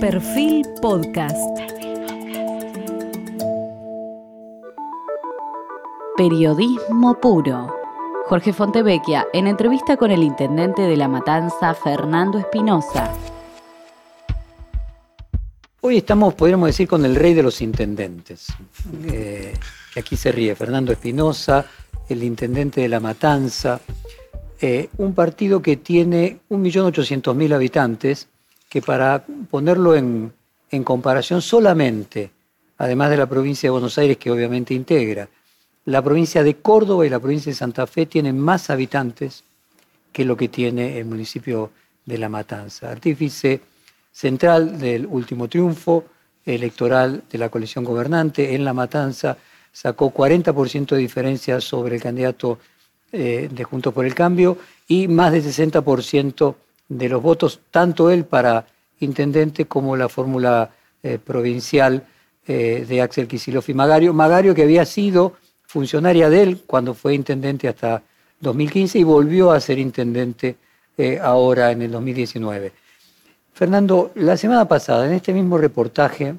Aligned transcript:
Perfil 0.00 0.64
Podcast. 0.80 1.36
Periodismo 6.16 7.18
puro. 7.20 7.74
Jorge 8.26 8.52
Fontevecchia, 8.52 9.26
en 9.32 9.48
entrevista 9.48 9.96
con 9.96 10.12
el 10.12 10.22
intendente 10.22 10.82
de 10.82 10.96
La 10.96 11.08
Matanza, 11.08 11.74
Fernando 11.74 12.38
Espinosa. 12.38 13.12
Hoy 15.80 15.96
estamos, 15.96 16.34
podríamos 16.34 16.68
decir, 16.68 16.86
con 16.86 17.04
el 17.04 17.16
rey 17.16 17.34
de 17.34 17.42
los 17.42 17.60
intendentes. 17.60 18.46
Eh, 19.04 19.52
aquí 19.96 20.14
se 20.14 20.30
ríe, 20.30 20.54
Fernando 20.54 20.92
Espinosa, 20.92 21.66
el 22.08 22.22
intendente 22.22 22.82
de 22.82 22.88
La 22.88 23.00
Matanza. 23.00 23.80
Eh, 24.60 24.90
un 24.98 25.12
partido 25.14 25.60
que 25.60 25.76
tiene 25.76 26.38
1.800.000 26.50 27.52
habitantes, 27.52 28.28
que 28.68 28.82
para 28.82 29.24
ponerlo 29.50 29.94
en, 29.94 30.32
en 30.70 30.84
comparación 30.84 31.42
solamente, 31.42 32.30
además 32.76 33.10
de 33.10 33.16
la 33.16 33.26
provincia 33.26 33.68
de 33.68 33.72
Buenos 33.72 33.96
Aires, 33.98 34.16
que 34.16 34.30
obviamente 34.30 34.74
integra, 34.74 35.28
la 35.86 36.02
provincia 36.02 36.42
de 36.42 36.56
Córdoba 36.56 37.06
y 37.06 37.10
la 37.10 37.18
provincia 37.18 37.50
de 37.50 37.56
Santa 37.56 37.86
Fe 37.86 38.06
tienen 38.06 38.38
más 38.38 38.68
habitantes 38.68 39.44
que 40.12 40.24
lo 40.24 40.36
que 40.36 40.48
tiene 40.48 40.98
el 40.98 41.06
municipio 41.06 41.70
de 42.04 42.18
La 42.18 42.28
Matanza. 42.28 42.90
Artífice 42.90 43.60
central 44.12 44.78
del 44.78 45.06
último 45.06 45.48
triunfo 45.48 46.04
electoral 46.44 47.22
de 47.30 47.38
la 47.38 47.48
coalición 47.48 47.84
gobernante 47.84 48.54
en 48.54 48.64
La 48.64 48.72
Matanza, 48.72 49.36
sacó 49.70 50.12
40% 50.12 50.88
de 50.88 50.96
diferencia 50.96 51.60
sobre 51.60 51.96
el 51.96 52.02
candidato 52.02 52.58
eh, 53.12 53.48
de 53.50 53.64
Juntos 53.64 53.94
por 53.94 54.04
el 54.04 54.14
Cambio 54.14 54.58
y 54.88 55.08
más 55.08 55.32
del 55.32 55.44
60% 55.44 56.54
de 56.88 57.08
los 57.08 57.22
votos, 57.22 57.60
tanto 57.70 58.10
él 58.10 58.24
para 58.24 58.66
intendente 59.00 59.66
como 59.66 59.96
la 59.96 60.08
fórmula 60.08 60.70
eh, 61.02 61.18
provincial 61.18 62.04
eh, 62.46 62.84
de 62.88 63.02
Axel 63.02 63.28
Kicillof 63.28 63.68
y 63.68 63.74
Magario. 63.74 64.12
Magario 64.12 64.54
que 64.54 64.62
había 64.62 64.84
sido 64.84 65.34
funcionaria 65.66 66.30
de 66.30 66.42
él 66.42 66.62
cuando 66.66 66.94
fue 66.94 67.14
intendente 67.14 67.68
hasta 67.68 68.02
2015 68.40 68.98
y 68.98 69.04
volvió 69.04 69.50
a 69.50 69.60
ser 69.60 69.78
intendente 69.78 70.56
eh, 70.96 71.18
ahora 71.22 71.70
en 71.70 71.82
el 71.82 71.90
2019. 71.90 72.72
Fernando, 73.52 74.12
la 74.14 74.36
semana 74.36 74.66
pasada, 74.66 75.06
en 75.06 75.12
este 75.12 75.32
mismo 75.32 75.58
reportaje, 75.58 76.34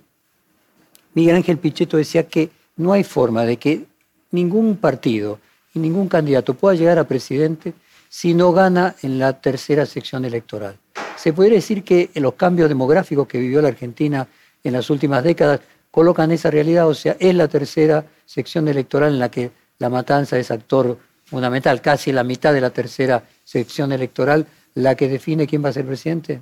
Miguel 1.14 1.36
Ángel 1.36 1.58
Pichetto 1.58 1.98
decía 1.98 2.28
que 2.28 2.50
no 2.78 2.94
hay 2.94 3.04
forma 3.04 3.44
de 3.46 3.58
que 3.58 3.86
ningún 4.32 4.78
partido 4.78 5.40
y 5.74 5.80
ningún 5.80 6.08
candidato 6.08 6.54
pueda 6.54 6.76
llegar 6.76 6.98
a 6.98 7.04
presidente 7.04 7.74
si 8.10 8.34
no 8.34 8.52
gana 8.52 8.96
en 9.04 9.20
la 9.20 9.40
tercera 9.40 9.86
sección 9.86 10.26
electoral. 10.26 10.78
Se 11.16 11.32
podría 11.32 11.56
decir 11.56 11.84
que 11.84 12.10
los 12.16 12.34
cambios 12.34 12.68
demográficos 12.68 13.28
que 13.28 13.38
vivió 13.38 13.62
la 13.62 13.70
Argentina 13.70 14.28
en 14.64 14.74
las 14.74 14.90
últimas 14.90 15.24
décadas 15.24 15.62
colocan 15.92 16.32
esa 16.32 16.52
realidad, 16.52 16.88
o 16.88 16.94
sea, 16.94 17.16
es 17.20 17.34
la 17.36 17.48
tercera 17.48 18.06
sección 18.26 18.68
electoral 18.68 19.14
en 19.14 19.20
la 19.20 19.30
que 19.30 19.52
la 19.78 19.90
matanza 19.90 20.38
es 20.38 20.52
actor 20.52 20.98
fundamental, 21.26 21.82
casi 21.82 22.12
la 22.12 22.24
mitad 22.24 22.54
de 22.54 22.62
la 22.62 22.72
tercera 22.72 23.24
sección 23.44 23.92
electoral, 23.92 24.48
la 24.74 24.96
que 24.96 25.08
define 25.08 25.48
quién 25.48 25.64
va 25.64 25.70
a 25.70 25.74
ser 25.74 25.86
presidente. 25.86 26.42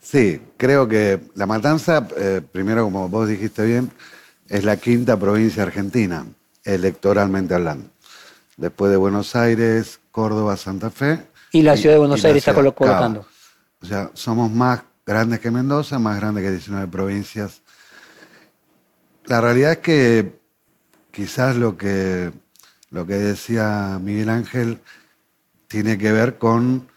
Sí, 0.00 0.40
creo 0.56 0.86
que 0.86 1.20
la 1.34 1.46
matanza, 1.46 2.06
eh, 2.16 2.40
primero 2.52 2.84
como 2.84 3.08
vos 3.08 3.28
dijiste 3.28 3.64
bien, 3.64 3.90
es 4.48 4.64
la 4.64 4.76
quinta 4.76 5.18
provincia 5.18 5.62
argentina, 5.62 6.26
electoralmente 6.62 7.54
hablando. 7.54 7.88
Después 8.56 8.90
de 8.90 8.96
Buenos 8.96 9.34
Aires, 9.34 10.00
Córdoba, 10.10 10.56
Santa 10.56 10.90
Fe. 10.90 11.20
Y 11.52 11.62
la 11.62 11.76
ciudad 11.76 11.94
de 11.94 11.98
Buenos 11.98 12.24
Aires 12.24 12.46
está 12.46 12.54
colocando. 12.54 13.26
O 13.80 13.86
sea, 13.86 14.10
somos 14.14 14.50
más 14.50 14.82
grandes 15.04 15.40
que 15.40 15.50
Mendoza, 15.50 15.98
más 15.98 16.18
grandes 16.18 16.44
que 16.44 16.50
19 16.50 16.88
provincias 16.88 17.62
la 19.26 19.40
realidad 19.40 19.72
es 19.72 19.78
que 19.78 20.38
quizás 21.10 21.56
lo 21.56 21.76
que, 21.76 22.32
lo 22.90 23.06
que 23.06 23.14
decía 23.14 23.98
Miguel 24.00 24.28
Ángel 24.28 24.80
tiene 25.66 25.96
que 25.96 26.12
ver 26.12 26.38
con 26.38 26.88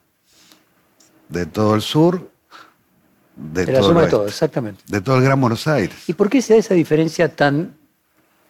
de 1.30 1.46
todo 1.46 1.76
el 1.76 1.82
sur, 1.82 2.30
de, 3.38 3.68
todo 3.68 3.92
el 3.92 3.98
de 4.06 4.12
todo, 4.12 4.28
exactamente. 4.28 4.84
De 4.88 5.00
todo 5.00 5.20
el 5.20 5.24
Gran 5.24 5.40
Buenos 5.40 5.68
Aires. 5.68 5.96
¿Y 6.06 6.16
por 6.16 6.30
qué 6.30 6.42
se 6.42 6.56
da 6.56 6.60
esa 6.60 6.74
diferencia 6.74 7.34
tan 7.34 7.76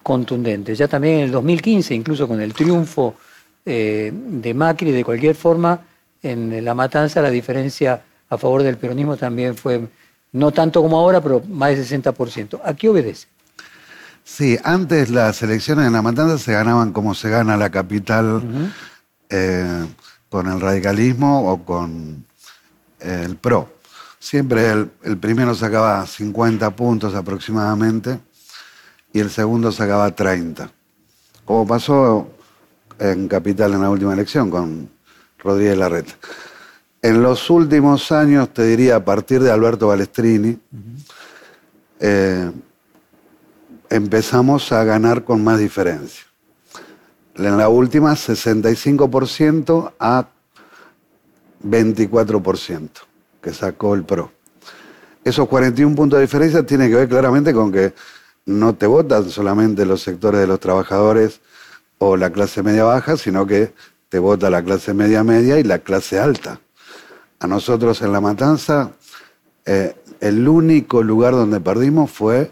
contundente? 0.01 0.73
Ya 0.73 0.87
también 0.87 1.19
en 1.19 1.25
el 1.25 1.31
2015, 1.31 1.93
incluso 1.93 2.27
con 2.27 2.41
el 2.41 2.55
triunfo 2.55 3.13
eh, 3.63 4.11
de 4.11 4.55
Macri, 4.55 4.89
de 4.89 5.03
cualquier 5.03 5.35
forma, 5.35 5.85
en 6.21 6.63
la 6.63 6.73
matanza 6.73 7.21
la 7.21 7.29
diferencia 7.29 8.01
a 8.29 8.37
favor 8.37 8.63
del 8.63 8.77
peronismo 8.77 9.17
también 9.17 9.55
fue, 9.55 9.87
no 10.31 10.51
tanto 10.51 10.81
como 10.81 10.97
ahora, 10.97 11.21
pero 11.21 11.41
más 11.47 11.75
del 11.75 12.03
60%. 12.03 12.61
¿A 12.63 12.73
qué 12.73 12.89
obedece? 12.89 13.27
Sí, 14.23 14.57
antes 14.63 15.09
las 15.09 15.41
elecciones 15.41 15.87
en 15.87 15.93
La 15.93 16.01
Matanza 16.01 16.37
se 16.37 16.53
ganaban 16.53 16.93
como 16.93 17.15
se 17.15 17.29
gana 17.29 17.57
la 17.57 17.69
capital 17.69 18.71
eh, 19.29 19.85
con 20.29 20.47
el 20.47 20.61
radicalismo 20.61 21.51
o 21.51 21.65
con 21.65 22.25
el 22.99 23.35
PRO. 23.35 23.73
Siempre 24.19 24.69
el, 24.69 25.17
primero 25.17 25.55
sacaba 25.55 26.05
50 26.05 26.75
puntos 26.75 27.15
aproximadamente 27.15 28.19
y 29.11 29.19
el 29.19 29.31
segundo 29.31 29.71
sacaba 29.71 30.15
30. 30.15 30.71
Como 31.43 31.65
pasó 31.65 32.29
en 32.99 33.27
Capital 33.27 33.73
en 33.73 33.81
la 33.81 33.89
última 33.89 34.13
elección 34.13 34.51
con 34.51 34.89
Rodríguez 35.41 35.77
Larreta. 35.77 36.13
En 37.01 37.23
los 37.23 37.49
últimos 37.49 38.11
años, 38.11 38.49
te 38.53 38.63
diría, 38.63 38.97
a 38.97 39.05
partir 39.05 39.41
de 39.41 39.51
Alberto 39.51 39.87
Balestrini, 39.87 40.59
empezamos 43.89 44.71
a 44.71 44.83
ganar 44.83 45.23
con 45.23 45.43
más 45.43 45.59
diferencia. 45.59 46.25
En 47.35 47.57
la 47.57 47.69
última, 47.69 48.13
65% 48.13 49.93
a 49.99 50.27
24% 51.63 52.89
que 53.41 53.53
sacó 53.53 53.95
el 53.95 54.03
PRO. 54.03 54.31
Esos 55.23 55.47
41 55.47 55.95
puntos 55.95 56.17
de 56.17 56.25
diferencia 56.25 56.65
tienen 56.65 56.89
que 56.89 56.95
ver 56.95 57.09
claramente 57.09 57.53
con 57.53 57.71
que 57.71 57.93
no 58.45 58.75
te 58.75 58.87
votan 58.87 59.29
solamente 59.29 59.85
los 59.85 60.01
sectores 60.01 60.41
de 60.41 60.47
los 60.47 60.59
trabajadores 60.59 61.41
o 61.99 62.17
la 62.17 62.31
clase 62.31 62.63
media 62.63 62.83
baja, 62.83 63.17
sino 63.17 63.45
que 63.45 63.73
te 64.11 64.19
vota 64.19 64.49
la 64.49 64.61
clase 64.61 64.93
media 64.93 65.23
media 65.23 65.57
y 65.57 65.63
la 65.63 65.79
clase 65.79 66.19
alta. 66.19 66.59
A 67.39 67.47
nosotros 67.47 68.01
en 68.01 68.11
La 68.11 68.19
Matanza, 68.19 68.91
eh, 69.65 69.95
el 70.19 70.45
único 70.49 71.01
lugar 71.01 71.31
donde 71.31 71.61
perdimos 71.61 72.11
fue 72.11 72.51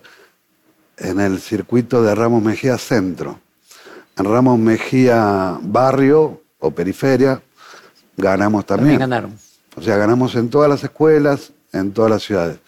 en 0.96 1.20
el 1.20 1.42
circuito 1.42 2.02
de 2.02 2.16
Ramos 2.16 2.42
Mejía 2.42 2.78
Centro. 2.78 3.42
En 4.18 4.24
Ramos 4.24 4.58
Mejía 4.58 5.60
Barrio 5.62 6.42
o 6.60 6.72
Periferia 6.72 7.42
ganamos 8.16 8.66
también. 8.66 8.98
también 8.98 9.10
ganaron. 9.10 9.38
O 9.76 9.82
sea, 9.82 9.98
ganamos 9.98 10.36
en 10.36 10.50
todas 10.50 10.70
las 10.70 10.82
escuelas, 10.82 11.52
en 11.74 11.92
todas 11.92 12.10
las 12.10 12.24
ciudades. 12.24 12.60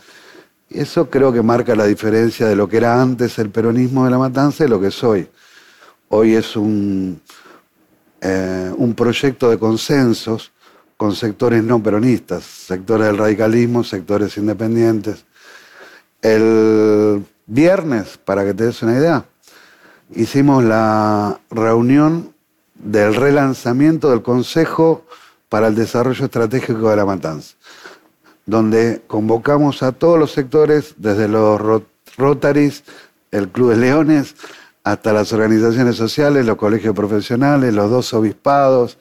Y 0.70 0.82
eso 0.82 1.10
creo 1.10 1.32
que 1.32 1.42
marca 1.42 1.78
la 1.78 1.86
diferencia 1.86 2.46
de 2.46 2.58
lo 2.58 2.68
que 2.68 2.76
era 2.76 3.02
antes 3.02 3.40
el 3.40 3.52
peronismo 3.52 4.04
de 4.04 4.12
la 4.12 4.18
matanza 4.18 4.66
y 4.66 4.68
lo 4.68 4.82
que 4.82 4.88
es 4.88 5.02
hoy. 5.02 5.30
Hoy 6.10 6.36
es 6.36 6.58
un, 6.58 7.22
eh, 8.22 8.72
un 8.78 8.94
proyecto 8.94 9.50
de 9.50 9.58
consensos 9.58 10.52
con 10.96 11.16
sectores 11.16 11.64
no 11.64 11.82
peronistas, 11.82 12.44
sectores 12.44 13.08
del 13.08 13.18
radicalismo, 13.18 13.84
sectores 13.84 14.38
independientes. 14.38 15.26
El 16.22 17.26
viernes, 17.48 18.20
para 18.24 18.46
que 18.46 18.54
te 18.54 18.66
des 18.66 18.84
una 18.84 18.96
idea, 18.96 19.26
hicimos 20.14 20.64
la 20.64 21.40
reunión 21.50 22.36
del 22.76 23.16
relanzamiento 23.16 24.12
del 24.12 24.22
Consejo 24.22 25.06
para 25.50 25.68
el 25.68 25.76
Desarrollo 25.76 26.26
Estratégico 26.26 26.92
de 26.92 26.96
la 26.96 27.06
Matanza, 27.06 27.56
donde 28.46 29.02
convocamos 29.08 29.82
a 29.82 29.92
todos 29.94 30.20
los 30.20 30.32
sectores, 30.32 30.94
desde 30.98 31.28
los 31.28 31.60
Rotaries, 32.18 32.84
el 33.32 33.50
Club 33.50 33.72
de 33.72 33.78
Leones, 33.78 34.36
hasta 34.84 35.14
las 35.14 35.32
organizaciones 35.34 35.96
sociales, 35.96 36.46
los 36.46 36.58
colegios 36.58 36.96
profesionales, 36.96 37.74
los 37.74 37.90
dos 37.90 38.14
obispados, 38.14 38.98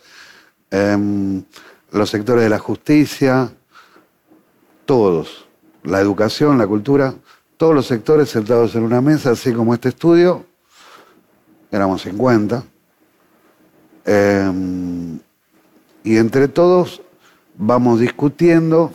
em, 0.70 1.42
los 1.92 2.10
sectores 2.10 2.44
de 2.44 2.50
la 2.50 2.58
justicia, 2.58 3.50
todos, 4.84 5.46
la 5.82 6.00
educación, 6.00 6.58
la 6.58 6.66
cultura, 6.66 7.14
todos 7.56 7.74
los 7.74 7.86
sectores 7.86 8.28
sentados 8.28 8.74
en 8.74 8.82
una 8.82 9.00
mesa, 9.00 9.30
así 9.30 9.52
como 9.52 9.74
este 9.74 9.90
estudio, 9.90 10.44
éramos 11.70 12.02
50. 12.02 12.64
Em, 14.04 15.18
y 16.02 16.16
entre 16.16 16.48
todos 16.48 17.02
vamos 17.56 18.00
discutiendo 18.00 18.92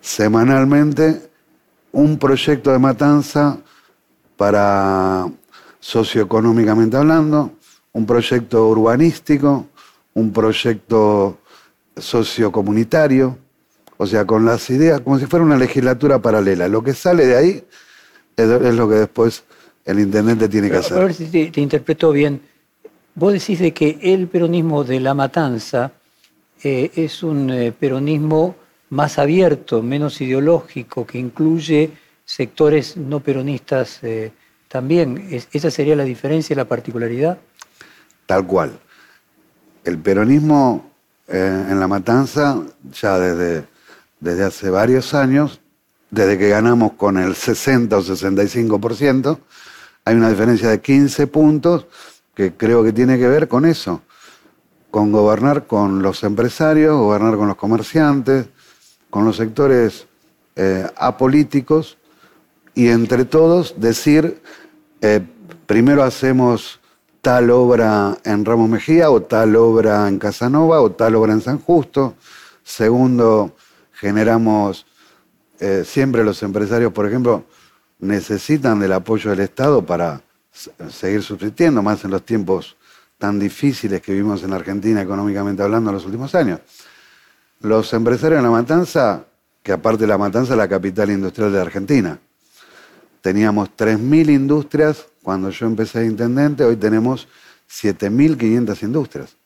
semanalmente 0.00 1.30
un 1.92 2.18
proyecto 2.18 2.72
de 2.72 2.78
matanza 2.78 3.58
para 4.40 5.30
socioeconómicamente 5.80 6.96
hablando, 6.96 7.52
un 7.92 8.06
proyecto 8.06 8.70
urbanístico, 8.70 9.66
un 10.14 10.32
proyecto 10.32 11.40
sociocomunitario, 11.94 13.36
o 13.98 14.06
sea, 14.06 14.24
con 14.24 14.46
las 14.46 14.70
ideas, 14.70 15.02
como 15.02 15.18
si 15.18 15.26
fuera 15.26 15.44
una 15.44 15.58
legislatura 15.58 16.22
paralela. 16.22 16.68
Lo 16.68 16.82
que 16.82 16.94
sale 16.94 17.26
de 17.26 17.36
ahí 17.36 17.64
es, 18.34 18.74
lo 18.74 18.88
que 18.88 18.94
después 18.94 19.44
el 19.84 20.00
intendente 20.00 20.48
tiene 20.48 20.70
que 20.70 20.76
hacer. 20.78 20.96
A 20.96 21.02
ver 21.02 21.12
si 21.12 21.26
te, 21.26 21.50
te 21.50 21.60
interpreto 21.60 22.10
bien. 22.10 22.40
Vos 23.14 23.34
decís 23.34 23.58
de 23.58 23.74
que 23.74 23.98
el 24.00 24.26
peronismo 24.28 24.84
de 24.84 25.00
la 25.00 25.12
matanza 25.12 25.92
eh, 26.62 26.90
es 26.96 27.22
un 27.22 27.50
eh, 27.50 27.72
peronismo 27.78 28.56
más 28.88 29.18
abierto, 29.18 29.82
menos 29.82 30.18
ideológico, 30.22 31.06
que 31.06 31.18
incluye 31.18 31.90
sectores 32.30 32.96
no 32.96 33.20
peronistas 33.20 33.98
eh, 34.02 34.32
también. 34.68 35.28
¿Esa 35.52 35.70
sería 35.70 35.96
la 35.96 36.04
diferencia 36.04 36.54
y 36.54 36.56
la 36.56 36.64
particularidad? 36.64 37.38
Tal 38.26 38.46
cual. 38.46 38.78
El 39.82 39.98
peronismo 39.98 40.90
en 41.26 41.78
la 41.78 41.86
matanza, 41.86 42.60
ya 42.92 43.18
desde, 43.18 43.64
desde 44.18 44.44
hace 44.44 44.68
varios 44.68 45.14
años, 45.14 45.60
desde 46.10 46.36
que 46.38 46.48
ganamos 46.48 46.92
con 46.94 47.18
el 47.18 47.36
60 47.36 47.96
o 47.96 48.02
65%, 48.02 49.38
hay 50.04 50.14
una 50.16 50.28
diferencia 50.28 50.68
de 50.68 50.80
15 50.80 51.28
puntos 51.28 51.86
que 52.34 52.54
creo 52.54 52.82
que 52.82 52.92
tiene 52.92 53.16
que 53.16 53.28
ver 53.28 53.46
con 53.46 53.64
eso, 53.64 54.02
con 54.90 55.12
gobernar 55.12 55.66
con 55.66 56.02
los 56.02 56.24
empresarios, 56.24 56.96
gobernar 56.96 57.36
con 57.36 57.46
los 57.46 57.56
comerciantes, 57.56 58.46
con 59.08 59.24
los 59.24 59.36
sectores 59.36 60.06
eh, 60.56 60.84
apolíticos 60.96 61.96
y 62.74 62.88
entre 62.88 63.24
todos 63.24 63.74
decir, 63.78 64.40
eh, 65.00 65.20
primero 65.66 66.02
hacemos 66.02 66.80
tal 67.20 67.50
obra 67.50 68.18
en 68.24 68.44
Ramos 68.44 68.68
Mejía 68.68 69.10
o 69.10 69.22
tal 69.22 69.56
obra 69.56 70.08
en 70.08 70.18
Casanova 70.18 70.80
o 70.80 70.92
tal 70.92 71.14
obra 71.16 71.32
en 71.32 71.40
San 71.40 71.58
Justo. 71.58 72.14
Segundo, 72.62 73.54
generamos, 73.92 74.86
eh, 75.58 75.82
siempre 75.84 76.24
los 76.24 76.42
empresarios, 76.42 76.92
por 76.92 77.06
ejemplo, 77.06 77.44
necesitan 77.98 78.80
del 78.80 78.92
apoyo 78.92 79.30
del 79.30 79.40
Estado 79.40 79.84
para 79.84 80.22
seguir 80.90 81.22
subsistiendo, 81.22 81.82
más 81.82 82.04
en 82.04 82.10
los 82.10 82.24
tiempos 82.24 82.76
tan 83.18 83.38
difíciles 83.38 84.00
que 84.00 84.12
vivimos 84.12 84.42
en 84.42 84.52
Argentina 84.52 85.02
económicamente 85.02 85.62
hablando 85.62 85.90
en 85.90 85.96
los 85.96 86.06
últimos 86.06 86.34
años. 86.34 86.60
Los 87.60 87.92
empresarios 87.92 88.38
en 88.38 88.44
La 88.44 88.50
Matanza, 88.50 89.26
que 89.62 89.72
aparte 89.72 90.02
de 90.02 90.06
La 90.06 90.16
Matanza 90.16 90.54
es 90.54 90.58
la 90.58 90.68
capital 90.68 91.10
industrial 91.10 91.52
de 91.52 91.60
Argentina, 91.60 92.18
teníamos 93.20 93.70
3.000 93.76 94.30
industrias 94.30 95.06
cuando 95.22 95.50
yo 95.50 95.66
empecé 95.66 96.00
de 96.00 96.06
intendente, 96.06 96.64
hoy 96.64 96.76
tenemos 96.76 97.28
7.500 97.70 98.82
industrias. 98.82 99.36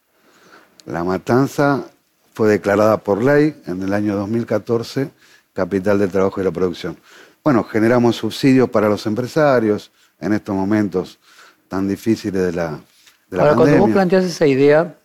La 0.86 1.02
Matanza 1.02 1.84
fue 2.32 2.48
declarada 2.50 2.98
por 2.98 3.22
ley 3.22 3.60
en 3.66 3.82
el 3.82 3.92
año 3.92 4.16
2014 4.16 5.10
capital 5.52 5.98
del 5.98 6.10
trabajo 6.10 6.40
y 6.40 6.44
la 6.44 6.50
producción. 6.50 6.96
Bueno, 7.42 7.64
generamos 7.64 8.16
subsidios 8.16 8.68
para 8.70 8.88
los 8.88 9.06
empresarios, 9.06 9.90
en 10.20 10.32
estos 10.32 10.54
momentos 10.54 11.18
tan 11.68 11.86
difíciles 11.88 12.42
de 12.46 12.52
la, 12.52 12.80
de 13.30 13.40
Ahora, 13.40 13.54
Cuando 13.54 13.78
vos 13.78 13.90
planteas 13.90 14.24
esa 14.24 14.46
idea 14.46 14.96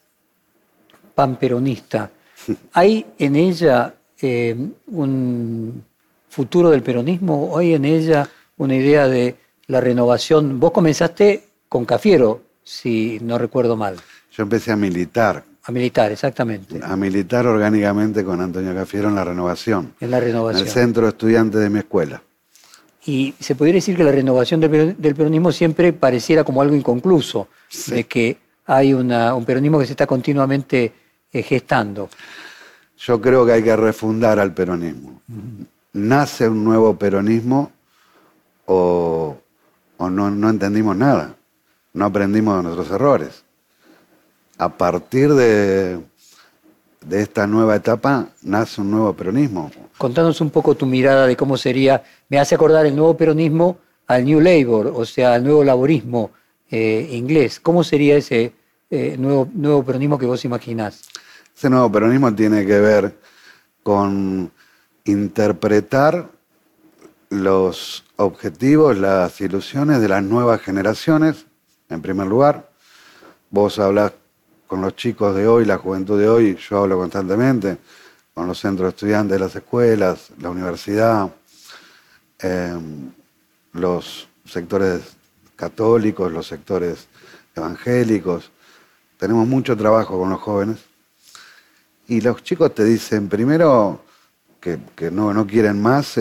panperonista, 1.14 2.10
¿hay 2.74 3.06
en 3.18 3.36
ella 3.36 3.94
eh, 4.22 4.56
un 4.88 5.84
futuro 6.30 6.70
del 6.70 6.82
peronismo? 6.82 7.58
¿Hay 7.58 7.74
en 7.74 7.86
ella 7.86 8.28
una 8.60 8.76
idea 8.76 9.08
de 9.08 9.36
la 9.68 9.82
renovación? 9.82 10.60
Vos 10.60 10.72
comenzaste 10.72 11.44
con 11.68 11.86
Cafiero, 11.86 12.42
si 12.64 13.20
no 13.22 13.38
recuerdo 13.38 13.76
mal. 13.76 13.96
Yo 14.32 14.44
empecé 14.44 14.72
a 14.72 14.76
militar. 14.76 15.44
A 15.64 15.72
militar, 15.72 16.12
exactamente. 16.12 16.80
A 16.84 16.96
militar 16.96 17.48
orgánicamente 17.48 18.24
con 18.24 18.40
Antonio 18.42 18.74
Cafiero 18.74 19.10
en 19.10 19.16
la 19.16 19.24
renovación. 19.24 19.94
En 20.00 20.12
la 20.12 20.20
renovación. 20.20 20.62
En 20.62 20.68
el 20.68 20.74
centro 20.74 21.04
de 21.04 21.10
estudiantes 21.10 21.60
de 21.62 21.70
mi 21.70 21.80
escuela. 21.80 22.22
Y 23.06 23.34
se 23.40 23.56
podría 23.56 23.76
decir 23.76 23.96
que 23.96 24.04
la 24.04 24.12
renovación 24.12 24.60
del, 24.60 24.96
peronismo 25.16 25.52
siempre 25.52 25.94
pareciera 25.94 26.44
como 26.44 26.62
algo 26.62 26.76
inconcluso, 26.76 27.48
de 27.88 28.04
que 28.04 28.38
hay 28.66 28.94
un 28.94 29.46
peronismo 29.46 29.80
que 29.80 29.86
se 29.86 29.94
está 29.94 30.06
continuamente 30.06 30.92
eh, 31.32 31.44
gestando. 31.44 32.10
Yo 32.98 33.22
creo 33.22 33.46
que 33.46 33.54
hay 33.54 33.64
que 33.64 33.76
refundar 33.76 34.38
al 34.40 34.54
peronismo. 34.54 35.22
Nace 35.94 36.50
un 36.50 36.64
nuevo 36.64 36.98
peronismo 36.98 37.72
o, 38.72 39.38
no, 40.00 40.30
no 40.30 40.50
entendimos 40.50 40.96
nada, 40.96 41.36
no 41.94 42.06
aprendimos 42.06 42.58
de 42.58 42.64
nuestros 42.64 42.92
errores. 42.92 43.44
A 44.58 44.70
partir 44.70 45.34
de, 45.34 46.00
de 47.06 47.22
esta 47.22 47.48
nueva 47.48 47.76
etapa 47.76 48.28
nace 48.44 48.82
un 48.82 48.92
nuevo 48.92 49.14
peronismo. 49.14 49.72
Contanos 49.98 50.40
un 50.42 50.52
poco 50.52 50.76
tu 50.76 50.86
mirada 50.86 51.26
de 51.26 51.36
cómo 51.36 51.58
sería, 51.58 52.04
me 52.30 52.40
hace 52.40 52.56
acordar 52.56 52.86
el 52.86 52.96
nuevo 52.96 53.18
peronismo 53.18 53.80
al 54.08 54.26
New 54.26 54.40
Labour, 54.40 54.94
o 54.96 55.06
sea, 55.06 55.34
al 55.34 55.44
nuevo 55.44 55.64
laborismo 55.64 56.32
eh, 56.70 57.10
inglés. 57.12 57.60
¿Cómo 57.60 57.84
sería 57.84 58.18
ese 58.18 58.54
eh, 58.92 59.16
nuevo, 59.18 59.48
nuevo 59.54 59.84
peronismo 59.84 60.20
que 60.20 60.26
vos 60.26 60.46
imaginás? 60.46 61.04
Ese 61.56 61.70
nuevo 61.70 61.92
peronismo 61.92 62.34
tiene 62.36 62.66
que 62.66 62.80
ver 62.80 63.18
con 63.82 64.52
interpretar 65.06 66.30
los 67.30 68.04
objetivos, 68.16 68.98
las 68.98 69.40
ilusiones 69.40 70.02
de 70.02 70.10
las 70.10 70.24
nuevas 70.24 70.62
generaciones, 70.62 71.46
en 71.90 72.02
primer 72.02 72.28
lugar. 72.28 72.70
Vos 73.52 73.80
hablás 73.80 74.14
con 74.68 74.82
los 74.82 74.96
chicos 74.96 75.36
de 75.36 75.48
hoy, 75.48 75.66
la 75.66 75.78
juventud 75.78 76.20
de 76.20 76.28
hoy, 76.28 76.58
yo 76.58 76.80
hablo 76.80 76.98
constantemente, 76.98 77.78
con 78.34 78.48
los 78.48 78.60
centros 78.60 78.88
de 78.88 78.90
estudiantes 78.90 79.40
las 79.40 79.56
escuelas, 79.56 80.30
la 80.40 80.50
universidad, 80.50 81.30
em, 82.40 83.12
los 83.74 84.28
sectores 84.46 85.02
católicos, 85.56 86.32
los 86.32 86.48
sectores 86.48 87.08
evangélicos. 87.56 88.52
Tenemos 89.18 89.48
mucho 89.48 89.76
trabajo 89.76 90.18
con 90.18 90.30
los 90.30 90.40
jóvenes. 90.40 90.78
Y 92.08 92.22
los 92.22 92.42
chicos 92.44 92.74
te 92.74 92.84
dicen, 92.86 93.28
primero, 93.30 94.04
que, 94.60 94.80
no 95.12 95.46
quieren 95.46 95.82
más 95.82 96.18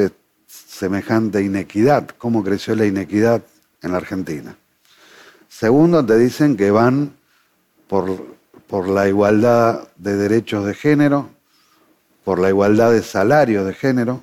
semejante 0.78 1.42
inequidad, 1.42 2.08
cómo 2.18 2.44
creció 2.44 2.76
la 2.76 2.86
inequidad 2.86 3.42
en 3.82 3.90
la 3.90 3.98
Argentina. 3.98 4.56
Segundo, 5.48 6.06
te 6.06 6.16
dicen 6.16 6.56
que 6.56 6.70
van 6.70 7.16
por, 7.88 8.36
por 8.68 8.88
la 8.88 9.08
igualdad 9.08 9.88
de 9.96 10.16
derechos 10.16 10.64
de 10.64 10.74
género, 10.74 11.30
por 12.24 12.38
la 12.38 12.50
igualdad 12.50 12.92
de 12.92 13.02
salario 13.02 13.64
de 13.64 13.74
género, 13.74 14.22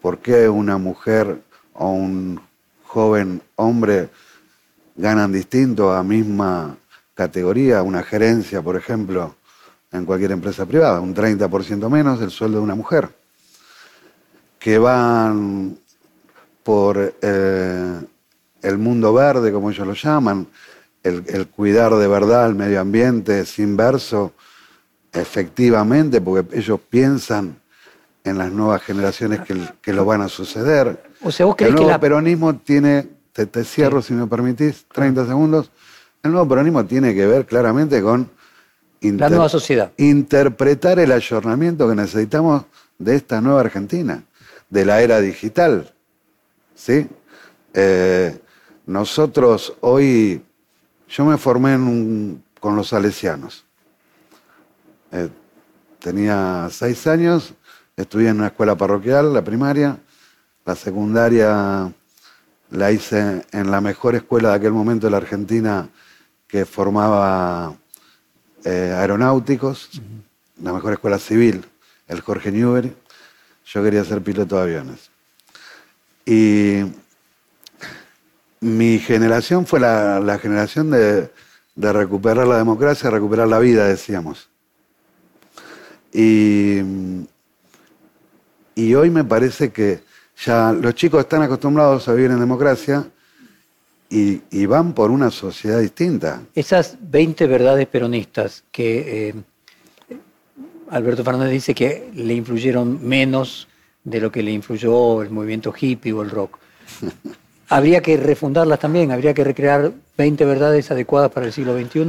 por 0.00 0.18
qué 0.18 0.48
una 0.48 0.78
mujer 0.78 1.42
o 1.74 1.90
un 1.90 2.40
joven 2.84 3.42
hombre 3.56 4.10
ganan 4.94 5.32
distinto 5.32 5.92
a 5.92 6.04
misma 6.04 6.76
categoría, 7.14 7.82
una 7.82 8.04
gerencia, 8.04 8.62
por 8.62 8.76
ejemplo, 8.76 9.34
en 9.90 10.04
cualquier 10.04 10.30
empresa 10.32 10.66
privada, 10.66 11.00
un 11.00 11.14
30% 11.14 11.90
menos 11.90 12.20
del 12.20 12.30
sueldo 12.30 12.58
de 12.58 12.64
una 12.64 12.76
mujer, 12.76 13.21
que 14.62 14.78
van 14.78 15.76
por 16.62 17.14
eh, 17.20 18.00
el 18.62 18.78
mundo 18.78 19.12
verde, 19.12 19.52
como 19.52 19.70
ellos 19.70 19.86
lo 19.86 19.94
llaman, 19.94 20.46
el, 21.02 21.24
el, 21.26 21.48
cuidar 21.48 21.94
de 21.96 22.06
verdad 22.06 22.46
el 22.46 22.54
medio 22.54 22.80
ambiente 22.80 23.40
es 23.40 23.58
inverso 23.58 24.32
efectivamente, 25.12 26.20
porque 26.20 26.56
ellos 26.56 26.78
piensan 26.88 27.56
en 28.24 28.38
las 28.38 28.52
nuevas 28.52 28.82
generaciones 28.82 29.40
que, 29.40 29.92
lo 29.92 30.04
van 30.04 30.22
a 30.22 30.28
suceder. 30.28 31.02
O 31.22 31.30
sea, 31.30 31.46
¿vos 31.46 31.56
crees 31.56 31.70
el 31.70 31.76
nuevo 31.76 31.92
que 31.92 31.98
peronismo 31.98 32.56
tiene, 32.56 33.08
te, 33.32 33.64
cierro 33.64 34.00
si 34.00 34.14
me 34.14 34.26
permitís, 34.26 34.86
30 34.92 35.26
segundos, 35.26 35.70
el 36.22 36.30
nuevo 36.30 36.48
peronismo 36.48 36.84
tiene 36.84 37.14
que 37.14 37.26
ver 37.26 37.46
claramente 37.46 38.00
con 38.00 38.30
la 39.00 39.28
nueva 39.28 39.48
sociedad. 39.48 39.90
interpretar 39.96 41.00
el 41.00 41.10
ayornamiento 41.10 41.88
que 41.88 41.96
necesitamos 41.96 42.62
de 42.98 43.16
esta 43.16 43.40
nueva 43.40 43.60
Argentina, 43.60 44.22
de 44.72 44.86
la 44.86 45.02
era 45.02 45.20
digital. 45.20 45.92
¿Sí? 46.74 47.06
Eh, 47.74 48.40
nosotros 48.86 49.74
hoy, 49.80 50.42
yo 51.08 51.24
me 51.26 51.36
formé 51.36 51.76
con 52.58 52.74
los 52.74 52.88
salesianos. 52.88 53.66
Eh, 55.10 55.28
tenía 55.98 56.68
seis 56.70 57.06
años, 57.06 57.52
estudié 57.96 58.30
en 58.30 58.38
una 58.38 58.46
escuela 58.46 58.74
parroquial, 58.74 59.34
la 59.34 59.44
primaria, 59.44 59.98
la 60.64 60.74
secundaria 60.74 61.92
la 62.70 62.90
hice 62.90 63.44
en 63.52 63.70
la 63.70 63.82
mejor 63.82 64.14
escuela 64.14 64.48
de 64.48 64.54
aquel 64.54 64.72
momento 64.72 65.06
de 65.06 65.10
la 65.10 65.18
Argentina 65.18 65.90
que 66.48 66.64
formaba 66.64 67.76
eh, 68.64 68.94
aeronáuticos, 68.96 70.00
la 70.62 70.72
mejor 70.72 70.94
escuela 70.94 71.18
civil, 71.18 71.62
el 72.08 72.22
Jorge 72.22 72.50
Newbery. 72.50 72.96
Yo 73.72 73.82
quería 73.82 74.04
ser 74.04 74.22
piloto 74.22 74.56
de 74.56 74.62
aviones. 74.62 75.10
Y 76.26 76.82
mi 78.60 78.98
generación 78.98 79.66
fue 79.66 79.80
la, 79.80 80.38
generación 80.40 80.90
de, 80.90 81.30
recuperar 81.76 82.46
la 82.46 82.58
democracia, 82.58 83.10
recuperar 83.10 83.48
la 83.48 83.58
vida, 83.58 83.86
decíamos. 83.86 84.48
Y, 86.12 86.80
y 88.74 88.94
hoy 88.94 89.10
me 89.10 89.24
parece 89.24 89.72
que 89.72 90.02
ya 90.44 90.72
los 90.72 90.94
chicos 90.94 91.20
están 91.20 91.42
acostumbrados 91.42 92.08
a 92.08 92.14
vivir 92.14 92.30
en 92.30 92.40
democracia 92.40 93.06
y, 94.10 94.66
van 94.66 94.92
por 94.92 95.10
una 95.10 95.30
sociedad 95.30 95.80
distinta. 95.80 96.42
Esas 96.54 96.98
20 97.00 97.46
verdades 97.46 97.86
peronistas 97.86 98.62
que 98.70 99.28
eh, 99.28 99.34
Alberto 100.92 101.24
Fernández 101.24 101.52
dice 101.52 101.74
que 101.74 102.10
le 102.14 102.34
influyeron 102.34 102.98
menos 103.02 103.66
de 104.04 104.20
lo 104.20 104.30
que 104.30 104.42
le 104.42 104.50
influyó 104.50 105.22
el 105.22 105.30
movimiento 105.30 105.72
hippie 105.78 106.12
o 106.12 106.22
el 106.22 106.30
rock. 106.30 106.58
¿Habría 107.70 108.02
que 108.02 108.18
refundarlas 108.18 108.78
también? 108.78 109.10
¿Habría 109.10 109.32
que 109.32 109.42
recrear 109.42 109.90
20 110.18 110.44
verdades 110.44 110.90
adecuadas 110.90 111.30
para 111.30 111.46
el 111.46 111.52
siglo 111.54 111.74
XXI? 111.78 112.04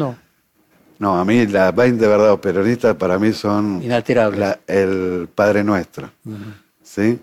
No, 1.00 1.18
a 1.18 1.24
mí 1.24 1.48
las 1.48 1.74
20 1.74 2.06
verdades 2.06 2.38
peronistas 2.40 2.96
para 2.98 3.18
mí 3.18 3.32
son... 3.32 3.82
Inalterables. 3.82 4.58
el 4.68 5.30
Padre 5.34 5.63
Nuestro. 5.63 6.12
¿Sí? 6.84 7.22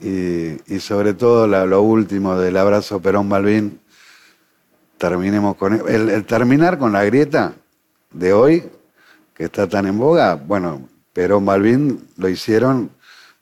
Y, 0.00 0.78
sobre 0.80 1.14
todo 1.14 1.46
lo 1.46 1.82
último 1.82 2.36
del 2.36 2.56
abrazo 2.56 3.00
Perón-Balbín, 3.00 3.78
terminemos 4.98 5.54
con 5.54 5.74
el, 5.88 6.10
el, 6.10 6.24
terminar 6.24 6.78
con 6.78 6.92
la 6.92 7.04
grieta 7.04 7.54
de 8.12 8.32
hoy, 8.32 8.64
que 9.32 9.44
está 9.44 9.68
tan 9.68 9.86
en 9.86 9.98
boga, 9.98 10.34
bueno, 10.34 10.88
Perón-Balbín 11.16 12.08
lo 12.18 12.28
hicieron 12.28 12.90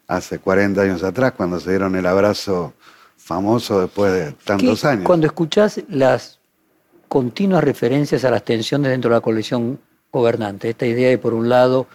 hace 0.06 0.38
40 0.38 0.80
años 0.80 1.02
atrás, 1.02 1.32
cuando 1.32 1.58
se 1.58 1.70
dieron 1.70 1.96
el 1.96 2.06
abrazo 2.06 2.72
famoso 3.16 3.80
después 3.80 4.12
de 4.12 4.32
tantos 4.44 4.84
años. 4.84 5.04
Cuando 5.04 5.26
escuchás 5.26 5.82
las 5.88 6.38
continuas 7.08 7.64
referencias 7.64 8.24
a 8.24 8.30
las 8.30 8.44
tensiones 8.44 8.92
dentro 8.92 9.10
de 9.10 9.16
la 9.16 9.20
coalición 9.20 9.80
gobernante, 10.12 10.70
esta 10.70 10.86
idea 10.86 11.08
de 11.08 11.18
por 11.18 11.34
un 11.34 11.48
lado 11.48 11.88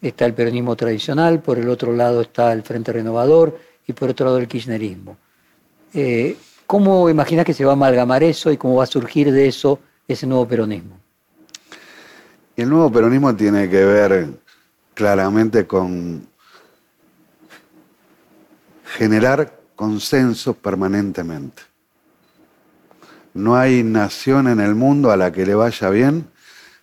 está 0.00 0.24
el 0.24 0.34
peronismo 0.34 0.76
tradicional, 0.76 1.40
por 1.40 1.58
el 1.58 1.68
otro 1.68 1.92
lado 1.92 2.20
está 2.20 2.52
el 2.52 2.62
Frente 2.62 2.92
Renovador, 2.92 3.58
y 3.88 3.92
por 3.92 4.10
otro 4.10 4.26
lado 4.26 4.38
el 4.38 4.46
kirchnerismo. 4.46 5.16
Eh, 5.92 6.36
¿Cómo 6.64 7.10
imaginas 7.10 7.44
que 7.44 7.54
se 7.54 7.64
va 7.64 7.72
a 7.72 7.74
amalgamar 7.74 8.22
eso 8.22 8.52
y 8.52 8.56
cómo 8.56 8.76
va 8.76 8.84
a 8.84 8.86
surgir 8.86 9.32
de 9.32 9.48
eso 9.48 9.80
ese 10.06 10.28
nuevo 10.28 10.46
peronismo? 10.46 10.96
el 12.56 12.68
nuevo 12.68 12.90
peronismo 12.90 13.34
tiene 13.34 13.68
que 13.68 13.84
ver 13.84 14.28
claramente 14.94 15.66
con 15.66 16.26
generar 18.96 19.58
consensos 19.74 20.56
permanentemente. 20.56 21.62
No 23.34 23.56
hay 23.56 23.82
nación 23.82 24.46
en 24.46 24.60
el 24.60 24.74
mundo 24.74 25.10
a 25.10 25.16
la 25.16 25.32
que 25.32 25.44
le 25.44 25.54
vaya 25.54 25.90
bien 25.90 26.28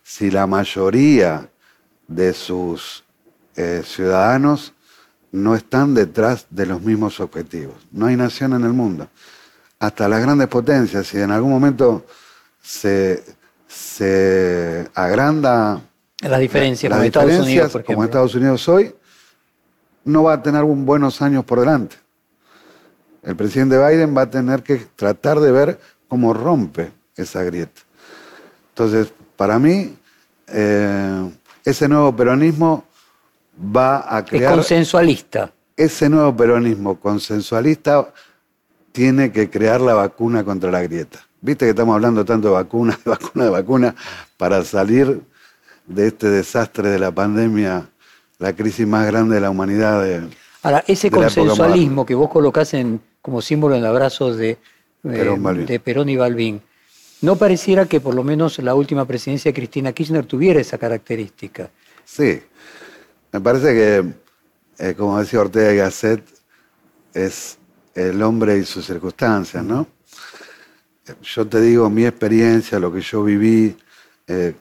si 0.03 0.29
la 0.29 0.45
mayoría 0.45 1.49
de 2.07 2.33
sus 2.33 3.05
eh, 3.55 3.83
ciudadanos 3.85 4.73
no 5.31 5.55
están 5.55 5.93
detrás 5.93 6.45
de 6.49 6.65
los 6.65 6.81
mismos 6.81 7.21
objetivos. 7.21 7.75
No 7.91 8.07
hay 8.07 8.17
nación 8.17 8.51
en 8.53 8.65
el 8.65 8.73
mundo. 8.73 9.07
Hasta 9.79 10.09
las 10.09 10.21
grandes 10.21 10.49
potencias, 10.49 11.07
si 11.07 11.19
en 11.19 11.31
algún 11.31 11.51
momento 11.51 12.05
se, 12.61 13.23
se 13.67 14.89
agranda 14.93 15.81
las 16.29 16.39
diferencias, 16.39 16.91
como, 16.91 17.03
Estados 17.03 17.39
Unidos, 17.39 17.77
como 17.85 18.03
Estados 18.03 18.35
Unidos 18.35 18.69
hoy, 18.69 18.93
no 20.03 20.23
va 20.23 20.33
a 20.33 20.43
tener 20.43 20.63
buenos 20.63 21.21
años 21.21 21.43
por 21.45 21.59
delante. 21.59 21.95
El 23.23 23.35
presidente 23.35 23.77
Biden 23.77 24.15
va 24.15 24.23
a 24.23 24.29
tener 24.29 24.63
que 24.63 24.77
tratar 24.95 25.39
de 25.39 25.51
ver 25.51 25.79
cómo 26.07 26.33
rompe 26.33 26.91
esa 27.15 27.43
grieta. 27.43 27.81
Entonces, 28.69 29.13
para 29.35 29.59
mí, 29.59 29.95
eh, 30.47 31.31
ese 31.63 31.87
nuevo 31.87 32.15
peronismo 32.15 32.85
va 33.75 34.15
a 34.15 34.25
crear... 34.25 34.51
Es 34.51 34.57
consensualista. 34.57 35.51
Ese 35.75 36.09
nuevo 36.09 36.35
peronismo 36.35 36.99
consensualista 36.99 38.11
tiene 38.91 39.31
que 39.31 39.49
crear 39.49 39.81
la 39.81 39.93
vacuna 39.93 40.43
contra 40.43 40.71
la 40.71 40.81
grieta. 40.81 41.19
Viste 41.41 41.65
que 41.65 41.71
estamos 41.71 41.95
hablando 41.95 42.25
tanto 42.25 42.49
de 42.49 42.53
vacuna, 42.55 42.99
de 43.05 43.09
vacuna, 43.11 43.43
de 43.45 43.49
vacuna, 43.49 43.95
para 44.37 44.63
salir 44.63 45.21
de 45.93 46.07
este 46.07 46.29
desastre 46.29 46.89
de 46.89 46.99
la 46.99 47.11
pandemia, 47.11 47.89
la 48.39 48.55
crisis 48.55 48.87
más 48.87 49.05
grande 49.05 49.35
de 49.35 49.41
la 49.41 49.49
humanidad. 49.49 50.23
Ahora, 50.63 50.83
ese 50.87 51.11
consensualismo 51.11 52.05
que 52.05 52.15
vos 52.15 52.29
colocás 52.29 52.73
en, 52.73 53.01
como 53.21 53.41
símbolo 53.41 53.75
en 53.75 53.81
el 53.81 53.87
abrazo 53.87 54.35
de, 54.35 54.57
de 55.03 55.79
Perón 55.83 56.09
y 56.09 56.15
Balbín, 56.15 56.61
¿no 57.21 57.35
pareciera 57.35 57.85
que 57.85 57.99
por 57.99 58.15
lo 58.15 58.23
menos 58.23 58.59
la 58.59 58.75
última 58.75 59.05
presidencia 59.05 59.49
de 59.49 59.53
Cristina 59.53 59.91
Kirchner 59.91 60.25
tuviera 60.25 60.59
esa 60.59 60.77
característica? 60.77 61.69
Sí, 62.05 62.41
me 63.31 63.41
parece 63.41 63.73
que, 63.73 64.13
eh, 64.79 64.93
como 64.95 65.19
decía 65.19 65.39
Ortega 65.39 65.73
y 65.73 65.77
Gasset, 65.77 66.23
es 67.13 67.57
el 67.93 68.21
hombre 68.21 68.57
y 68.57 68.65
sus 68.65 68.85
circunstancias, 68.85 69.63
¿no? 69.63 69.87
Yo 71.21 71.47
te 71.47 71.59
digo 71.59 71.89
mi 71.89 72.05
experiencia, 72.05 72.79
lo 72.79 72.91
que 72.93 73.01
yo 73.01 73.23
viví, 73.23 73.75
eh, 74.27 74.53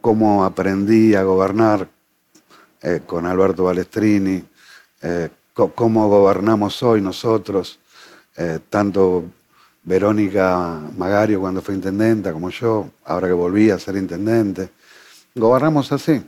cómo 0.00 0.44
aprendí 0.44 1.14
a 1.14 1.22
gobernar 1.22 1.88
eh, 2.82 3.00
con 3.06 3.26
Alberto 3.26 3.64
Balestrini, 3.64 4.44
cómo 5.74 6.08
gobernamos 6.08 6.82
hoy 6.82 7.00
nosotros, 7.00 7.78
tanto 8.68 9.24
Verónica 9.84 10.80
Magario 10.96 11.40
cuando 11.40 11.62
fue 11.62 11.74
intendenta 11.74 12.32
como 12.32 12.50
yo, 12.50 12.90
ahora 13.04 13.28
que 13.28 13.32
volví 13.32 13.70
a 13.70 13.78
ser 13.78 13.96
intendente. 13.96 14.70
Gobernamos 15.34 15.92
así 15.92 16.22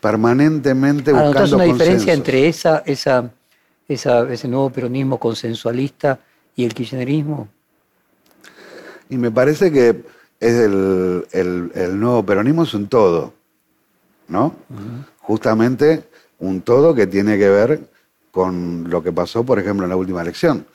permanentemente 0.00 1.12
buscando 1.12 1.34
¿Notas 1.34 1.52
una 1.52 1.64
diferencia 1.64 2.12
entre 2.12 2.48
esa, 2.48 2.82
esa, 2.86 3.30
ese 3.88 4.48
nuevo 4.48 4.70
peronismo 4.70 5.18
consensualista 5.18 6.20
y 6.54 6.64
el 6.64 6.74
kirchnerismo? 6.74 7.48
Y 9.10 9.16
me 9.16 9.30
parece 9.30 9.72
que 9.72 10.04
es 10.40 10.54
el, 10.54 12.00
nuevo 12.00 12.24
peronismo 12.24 12.62
es 12.62 12.74
un 12.74 12.88
todo, 12.88 13.34
¿no? 14.28 14.54
Justamente 15.18 16.08
un 16.38 16.62
todo 16.62 16.94
que 16.94 17.06
tiene 17.06 17.38
que 17.38 17.48
ver 17.48 17.90
con 18.30 18.88
lo 18.88 19.02
que 19.02 19.12
pasó, 19.12 19.44
por 19.44 19.58
ejemplo, 19.58 19.84
en 19.84 19.90
la 19.90 19.96
última 19.96 20.22
elección. 20.22 20.66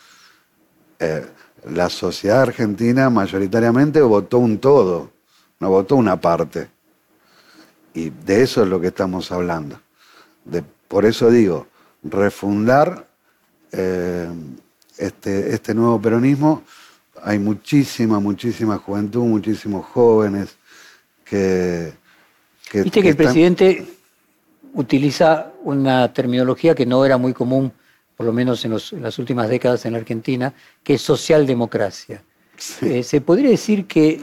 Eh, 1.00 1.25
la 1.70 1.89
sociedad 1.89 2.41
argentina 2.41 3.10
mayoritariamente 3.10 4.01
votó 4.01 4.39
un 4.39 4.60
todo, 4.60 5.12
no 5.60 5.70
votó 5.70 5.96
una 5.96 6.20
parte. 6.20 6.70
Y 7.93 8.10
de 8.10 8.41
eso 8.41 8.63
es 8.63 8.70
lo 8.70 8.82
que 8.82 8.88
estamos 8.88 9.32
hablando. 9.32 9.79
De, 10.43 10.63
por 10.88 11.05
eso 11.05 11.29
digo, 11.29 11.67
refundar 12.03 13.08
eh, 13.72 14.29
este, 14.98 15.53
este 15.53 15.74
nuevo 15.74 16.01
peronismo. 16.01 16.63
Hay 17.22 17.39
muchísima, 17.39 18.20
muchísima 18.20 18.77
juventud, 18.77 19.24
muchísimos 19.24 19.86
jóvenes 19.86 20.58
que... 21.24 21.93
Viste 22.74 23.01
que, 23.01 23.10
el 23.10 23.15
presidente 23.15 23.86
utiliza 24.74 25.51
una 25.63 26.12
terminología 26.12 26.74
que 26.74 26.86
no 26.86 27.05
era 27.05 27.17
muy 27.17 27.34
común, 27.34 27.72
por 28.17 28.25
lo 28.25 28.34
menos 28.34 28.65
en, 28.65 28.72
las 29.01 29.20
últimas 29.20 29.48
décadas 29.48 29.86
en 29.86 29.93
la 29.93 30.00
Argentina, 30.00 30.53
que 30.84 30.96
es 30.96 31.01
socialdemocracia. 31.01 32.24
Eh, 32.82 33.03
¿Se 33.03 33.22
podría 33.22 33.50
decir 33.50 33.86
que 33.86 34.20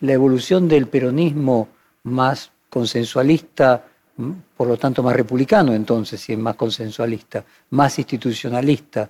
la 0.00 0.12
evolución 0.12 0.68
del 0.68 0.86
peronismo 0.86 1.68
más 2.02 2.50
consensualista, 2.68 3.84
por 4.56 4.68
lo 4.68 4.76
tanto 4.76 5.02
más 5.02 5.16
republicano 5.16 5.72
entonces, 5.72 6.20
si 6.20 6.32
es 6.32 6.38
más 6.38 6.56
consensualista, 6.56 7.44
más 7.70 7.98
institucionalista, 7.98 9.08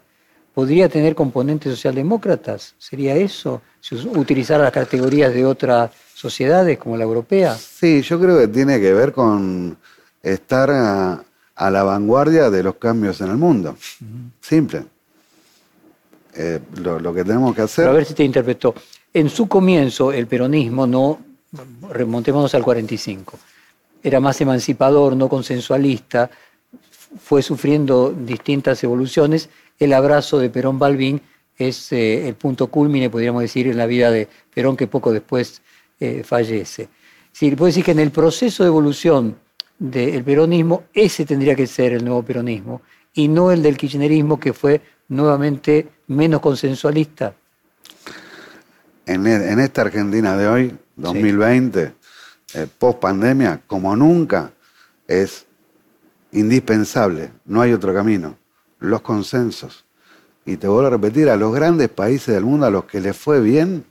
¿podría 0.55 0.89
tener 0.89 1.15
componentes 1.15 1.73
socialdemócratas? 1.73 2.75
¿Sería 2.79 3.17
eso? 3.17 3.61
Si 3.81 3.95
utilizar 3.95 4.61
las 4.61 4.73
categorías 4.73 5.35
de 5.35 5.45
otras 5.45 5.91
sociedades 6.15 6.79
como 6.79 6.97
la 6.97 7.05
europea. 7.05 7.55
Sí, 7.55 8.01
yo 8.03 8.19
creo 8.21 8.39
que 8.39 8.49
tiene 8.49 8.81
que 8.81 8.95
ver 8.95 9.13
con 9.13 9.77
estar 10.23 10.71
a, 10.71 11.71
la 11.71 11.83
vanguardia 11.83 12.51
de 12.51 12.63
los 12.63 12.77
cambios 12.77 13.21
en 13.21 13.31
el 13.31 13.37
mundo. 13.37 13.77
Simple. 14.41 14.85
Eh, 16.37 16.61
lo, 16.77 16.99
lo, 16.99 17.15
que 17.15 17.25
tenemos 17.25 17.55
que 17.55 17.63
hacer. 17.63 17.87
a 17.87 17.93
ver 17.93 18.05
si 18.05 18.15
te 18.15 18.25
interpretó. 18.25 18.75
En 19.13 19.29
su 19.29 19.47
comienzo, 19.47 20.13
el 20.13 20.27
peronismo 20.27 20.87
no, 20.87 21.21
remontémonos 21.91 22.55
al 22.55 22.65
45, 22.65 23.39
era 24.03 24.19
más 24.19 24.41
emancipador, 24.41 25.17
no 25.17 25.29
consensualista, 25.29 26.31
fue 27.23 27.43
sufriendo 27.43 28.13
distintas 28.13 28.83
evoluciones. 28.83 29.49
El 29.79 29.93
abrazo 29.93 30.39
de 30.39 30.51
Perón 30.51 30.79
Balbín 30.79 31.21
es 31.57 31.93
eh, 31.93 32.29
el 32.29 32.35
punto 32.35 32.69
culmine, 32.69 33.11
podríamos 33.11 33.43
decir, 33.43 33.67
en 33.67 33.77
la 33.77 33.87
vida 33.87 34.11
de 34.11 34.29
Perón, 34.53 34.77
que 34.77 34.87
poco 34.87 35.13
después 35.13 35.63
eh, 36.01 36.23
fallece. 36.25 36.89
Sí, 37.33 37.51
puedo 37.51 37.67
decir 37.67 37.85
que 37.85 37.93
en 37.93 37.99
el 37.99 38.11
proceso 38.11 38.63
de 38.63 38.69
evolución 38.69 39.37
del 39.79 40.23
peronismo, 40.23 40.85
ese 40.93 41.25
tendría 41.25 41.55
que 41.55 41.67
ser 41.67 41.93
el 41.93 42.05
nuevo 42.05 42.23
peronismo, 42.23 42.83
y 43.13 43.29
no 43.29 43.51
el 43.51 43.63
del 43.63 43.77
kirchnerismo, 43.77 44.39
que 44.39 44.53
fue 44.53 44.81
nuevamente 45.09 45.89
menos 46.09 46.41
consensualista. 46.41 47.35
En, 49.07 49.27
e, 49.27 49.53
en 49.53 49.61
esta 49.61 49.83
Argentina 49.83 50.37
de 50.37 50.49
hoy, 50.49 50.77
2020, 50.97 51.93
eh, 52.55 52.67
post 52.79 53.01
pandemia, 53.01 53.63
como 53.67 53.95
nunca, 53.97 54.53
es 55.07 55.47
indispensable, 56.33 57.33
no 57.45 57.61
hay 57.61 57.73
otro 57.73 57.93
camino, 57.93 58.39
los 58.85 59.01
consensos. 59.01 59.85
Y 60.47 60.57
te 60.57 60.69
vuelvo 60.69 60.89
a 60.89 60.91
repetir, 60.91 61.31
a 61.31 61.37
los 61.37 61.55
grandes 61.55 61.89
países 61.89 62.35
del 62.35 62.45
mundo, 62.45 62.67
a 62.67 62.71
los 62.71 62.85
que 62.85 63.01
les 63.01 63.17
fue 63.17 63.41
bien, 63.41 63.85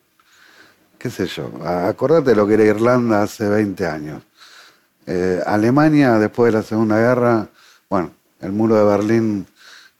qué 0.98 1.10
sé 1.10 1.26
yo, 1.28 1.52
acordate 1.66 2.36
lo 2.36 2.48
que 2.48 2.54
era 2.54 2.64
Irlanda 2.64 3.24
hace 3.24 3.50
20 3.50 3.86
años. 3.88 4.24
Eh, 5.06 5.42
Alemania, 5.46 6.14
después 6.14 6.54
de 6.54 6.60
la 6.60 6.64
Segunda 6.64 6.98
Guerra, 6.98 7.50
bueno, 7.90 8.12
el 8.40 8.52
muro 8.52 8.76
de 8.76 8.86
Berlín, 8.86 9.48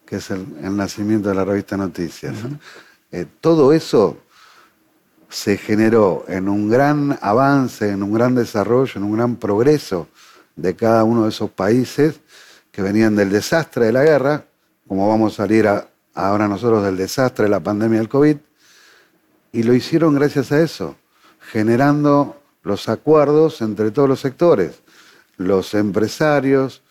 que 0.06 0.18
es 0.18 0.30
el, 0.30 0.46
nacimiento 0.76 1.30
de 1.30 1.36
la 1.36 1.44
revista 1.44 1.76
Noticias. 1.76 2.36
Eh, 3.12 3.26
todo 3.42 3.74
eso 3.74 4.18
se 5.30 5.58
generó 5.58 6.26
en 6.28 6.48
un 6.48 6.70
gran 6.70 7.18
avance, 7.22 7.90
en 7.90 8.04
un 8.04 8.14
gran 8.14 8.36
desarrollo, 8.36 8.94
en 8.96 9.04
un 9.04 9.16
gran 9.16 9.36
progreso 9.36 10.08
de 10.56 10.76
cada 10.76 11.04
uno 11.04 11.24
de 11.24 11.30
esos 11.30 11.50
países 11.50 12.20
que 12.72 12.82
venían 12.82 13.16
del 13.16 13.30
desastre 13.30 13.88
de 13.88 13.92
la 13.92 14.04
guerra, 14.04 14.46
como 14.88 15.08
vamos 15.08 15.34
a 15.34 15.44
salir 15.44 15.68
ahora 16.14 16.48
nosotros 16.48 16.84
del 16.84 16.98
desastre 16.98 17.46
de 17.46 17.50
la 17.52 17.60
pandemia 17.60 18.00
del 18.00 18.10
COVID, 18.10 18.38
y 19.52 19.64
lo 19.64 19.74
hicieron 19.74 20.16
gracias 20.16 20.52
a 20.52 20.62
eso, 20.62 20.96
generando 21.40 22.42
los 22.64 22.90
acuerdos 22.90 23.62
entre 23.62 23.92
todos 23.92 24.10
los 24.10 24.20
sectores, 24.20 24.82
los 25.38 25.74
empresarios, 25.74 26.82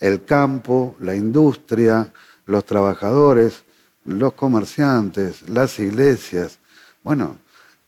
el 0.00 0.24
campo, 0.24 0.96
la 1.00 1.14
industria, 1.14 2.12
los 2.46 2.64
trabajadores, 2.64 3.64
los 4.04 4.34
comerciantes, 4.34 5.48
las 5.48 5.78
iglesias. 5.78 6.58
Bueno, 7.02 7.38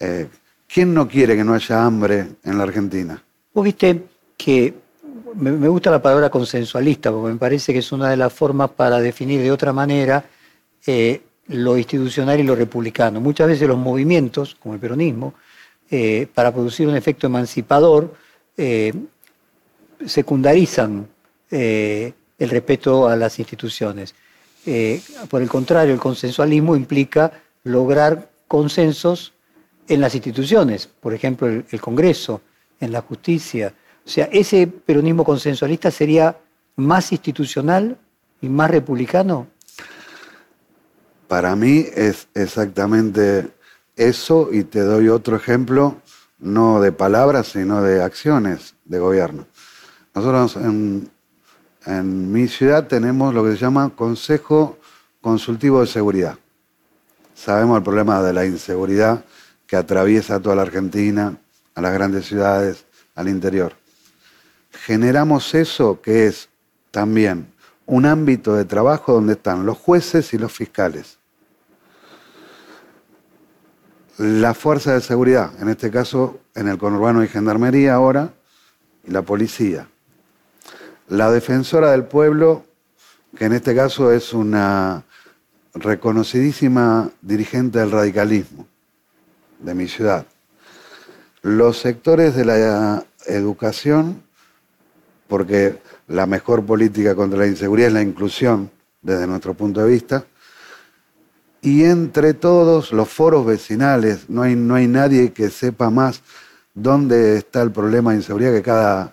eh, 0.01 0.29
¿quién 0.67 0.95
no 0.95 1.07
quiere 1.09 1.37
que 1.37 1.45
no 1.45 1.55
haya 1.55 1.85
hambre 1.85 2.37
en 2.43 2.59
la 2.59 2.65
Argentina? 2.65 3.23
Vos 3.53 3.65
viste 3.65 4.05
que 4.37 4.75
me, 5.35 5.69
gusta 5.69 5.91
la 5.91 6.01
palabra 6.01 6.31
consensualista, 6.31 7.11
porque 7.11 7.33
me 7.33 7.39
parece 7.39 7.73
que 7.73 7.81
es 7.81 7.93
una 7.93 8.11
de 8.11 8.17
las 8.17 8.33
formas 8.33 8.71
para 8.71 9.01
definir 9.01 9.41
de 9.43 9.51
otra 9.51 9.73
manera 9.73 10.25
eh, 10.87 11.23
lo 11.49 11.77
institucional 11.77 12.39
y 12.39 12.43
lo 12.43 12.55
republicano. 12.55 13.21
Muchas 13.21 13.49
veces 13.49 13.69
los 13.69 13.79
movimientos, 13.79 14.55
como 14.55 14.75
el 14.75 14.81
peronismo, 14.81 15.35
eh, 15.91 16.27
para 16.33 16.53
producir 16.53 16.89
un 16.89 16.97
efecto 16.97 17.27
emancipador, 17.27 18.15
eh, 18.57 18.93
secundarizan 20.05 21.09
el 21.49 22.51
respeto 22.51 23.09
a 23.09 23.17
las 23.17 23.39
instituciones. 23.39 24.15
por 25.31 25.43
el 25.43 25.49
contrario, 25.49 25.95
el 25.95 26.01
consensualismo 26.01 26.75
implica 26.75 27.33
lograr 27.63 28.31
consensos 28.49 29.33
en 29.89 30.01
las 30.01 30.15
instituciones, 30.15 30.89
por 30.89 31.15
ejemplo, 31.15 31.47
el 31.47 31.81
Congreso, 31.81 32.41
en 32.81 32.93
la 32.93 33.01
justicia. 33.01 33.73
O 34.07 34.09
sea, 34.09 34.29
ese 34.33 34.67
peronismo 34.67 35.25
consensualista 35.25 35.91
sería 35.91 36.39
más 36.77 37.11
institucional 37.11 37.99
y 38.41 38.49
más 38.49 38.71
republicano 38.71 39.49
para 41.29 41.57
mí 41.57 41.87
es 41.95 42.29
exactamente 42.35 43.51
eso 43.97 44.51
y 44.53 44.65
te 44.65 44.81
doy 44.81 45.09
otro 45.09 45.37
ejemplo, 45.37 46.01
no 46.39 46.81
de 46.81 46.93
palabras, 46.93 47.49
sino 47.49 47.83
de 47.83 48.03
acciones 48.03 48.75
de 48.85 48.99
gobierno. 48.99 49.47
Nosotros 50.15 50.57
en, 50.57 51.11
mi 52.33 52.49
ciudad 52.49 52.89
tenemos 52.89 53.33
lo 53.33 53.45
que 53.45 53.53
se 53.53 53.59
llama 53.59 53.91
Consejo 53.95 54.79
Consultivo 55.21 55.81
de 55.81 55.87
Seguridad. 55.87 56.37
Sabemos 57.35 57.77
el 57.79 57.85
problema 57.85 58.23
de 58.23 58.33
la 58.33 58.45
inseguridad 58.45 59.25
que 59.67 59.77
atraviesa 59.77 60.41
toda 60.41 60.57
la 60.57 60.63
Argentina, 60.63 61.37
a 61.75 61.81
las 61.81 61.93
grandes 61.93 62.27
ciudades, 62.27 62.87
al 63.15 63.29
interior. 63.29 63.75
Generamos 64.87 65.53
eso 65.57 66.01
que 66.01 66.29
es 66.29 66.49
también 66.93 67.53
un 67.87 68.07
ámbito 68.07 68.55
de 68.55 68.65
trabajo 68.65 69.15
donde 69.15 69.33
están 69.33 69.67
los 69.67 69.77
jueces 69.77 70.33
y 70.33 70.39
los 70.39 70.53
fiscales. 70.53 71.19
La 74.17 74.55
fuerza 74.55 74.95
de 74.95 75.01
seguridad, 75.01 75.51
en 75.61 75.71
este 75.71 75.91
caso 75.91 76.39
en 76.55 76.69
el 76.69 76.79
conurbano 76.79 77.25
y 77.25 77.27
gendarmería 77.27 77.95
ahora, 77.95 78.33
y 79.03 79.11
la 79.11 79.23
policía. 79.23 79.89
La 81.09 81.33
defensora 81.33 81.91
del 81.91 82.05
pueblo, 82.05 82.65
que 83.37 83.47
en 83.47 83.55
este 83.55 83.75
caso 83.75 84.13
es 84.13 84.33
una 84.33 85.03
reconocidísima 85.75 87.11
dirigente 87.23 87.81
del 87.81 87.91
radicalismo 87.91 88.69
de 89.59 89.75
mi 89.75 89.89
ciudad. 89.89 90.29
Los 91.43 91.79
sectores 91.79 92.37
de 92.37 92.45
la 92.45 93.05
educación, 93.27 94.23
porque 95.29 95.79
la 96.09 96.27
mejor 96.27 96.65
política 96.65 97.15
contra 97.15 97.41
la 97.41 97.47
inseguridad 97.47 97.89
es 97.89 97.95
la 97.95 98.03
inclusión, 98.03 98.71
desde 99.03 99.27
nuestro 99.27 99.55
punto 99.55 99.83
de 99.83 99.91
vista. 99.91 100.25
Y 101.63 101.85
entre 101.85 102.35
todos 102.35 102.93
los 102.93 103.09
foros 103.09 103.45
vecinales, 103.45 104.29
no 104.29 104.43
hay, 104.43 104.55
no 104.55 104.75
hay 104.75 104.87
nadie 104.87 105.33
que 105.33 105.51
sepa 105.51 105.91
más 105.91 106.23
dónde 106.75 107.39
está 107.39 107.63
el 107.63 107.73
problema 107.73 108.11
de 108.11 108.19
inseguridad 108.19 108.53
que 108.53 108.63
cada 108.63 109.13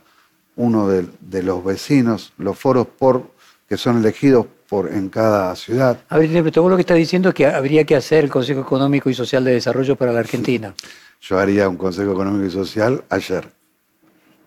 uno 0.56 0.88
de, 0.88 1.44
los 1.44 1.64
vecinos, 1.64 2.34
los 2.38 2.58
foros 2.58 2.86
por, 2.88 3.32
que 3.68 3.78
son 3.78 3.98
elegidos 3.98 4.46
por, 4.70 4.92
en 4.92 5.10
cada 5.10 5.56
ciudad. 5.56 5.98
A 6.10 6.18
ver, 6.18 6.30
vos 6.44 6.70
lo 6.70 6.76
que 6.76 6.82
está 6.82 6.94
diciendo 6.94 7.30
es 7.30 7.36
que 7.36 7.48
habría 7.48 7.86
que 7.86 7.96
hacer 7.96 8.24
el 8.24 8.30
Consejo 8.30 8.62
Económico 8.62 9.10
y 9.10 9.14
Social 9.14 9.44
de 9.44 9.54
Desarrollo 9.54 9.96
para 9.96 10.12
la 10.12 10.20
Argentina. 10.20 10.76
Yo 11.22 11.40
haría 11.40 11.68
un 11.70 11.78
Consejo 11.78 12.12
Económico 12.12 12.46
y 12.46 12.52
Social 12.52 13.04
ayer. 13.10 13.63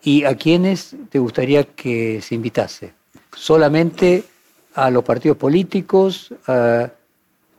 ¿Y 0.07 0.23
a 0.23 0.37
quiénes 0.37 0.95
te 1.11 1.19
gustaría 1.19 1.65
que 1.65 2.23
se 2.23 2.37
invitase? 2.37 2.95
¿Solamente 3.35 4.23
a 4.77 4.89
los 4.89 5.03
partidos 5.03 5.37
políticos? 5.37 6.33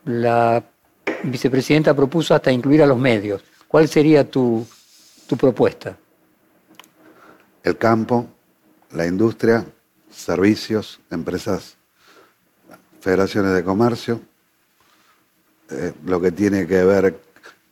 la 0.06 0.64
vicepresidenta 1.24 1.94
propuso 1.94 2.34
hasta 2.34 2.50
incluir 2.50 2.82
a 2.82 2.86
los 2.86 2.98
medios. 2.98 3.44
¿Cuál 3.68 3.90
sería 3.90 4.32
tu, 4.32 4.66
propuesta? 5.38 5.98
El 7.64 7.78
campo, 7.78 8.26
la 8.92 9.06
industria, 9.06 9.66
servicios, 10.10 11.02
empresas, 11.12 11.76
federaciones 13.02 13.56
de 13.56 13.64
comercio, 13.66 14.22
eh, 15.70 15.92
lo 16.06 16.22
que 16.22 16.32
tiene 16.32 16.66
que 16.66 16.82
ver 16.86 17.20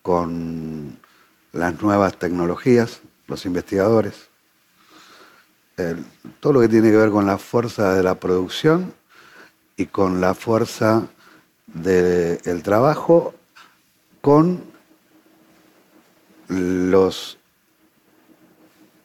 con 0.02 1.00
las 1.54 1.82
nuevas 1.82 2.20
tecnologías, 2.20 3.00
los 3.28 3.46
investigadores, 3.46 4.35
todo 6.40 6.54
lo 6.54 6.62
que 6.62 6.70
tiene 6.70 6.90
que 6.90 6.98
ver 6.98 7.10
con 7.10 7.26
la 7.26 7.38
fuerza 7.38 7.94
de 7.94 8.04
la 8.04 8.16
producción 8.16 8.94
y 9.78 9.88
con 9.88 10.22
la 10.22 10.34
fuerza 10.34 11.08
del 11.68 12.64
trabajo 12.64 13.34
con 14.22 14.64
los, 16.48 17.38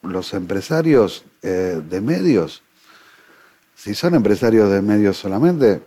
los 0.01 0.33
empresarios 0.33 1.25
eh, 1.41 1.81
de 1.87 2.01
medios. 2.01 2.63
Si 3.75 3.93
son 3.93 4.15
empresarios 4.15 4.71
de 4.71 4.81
medios 4.81 5.17
solamente, 5.17 5.81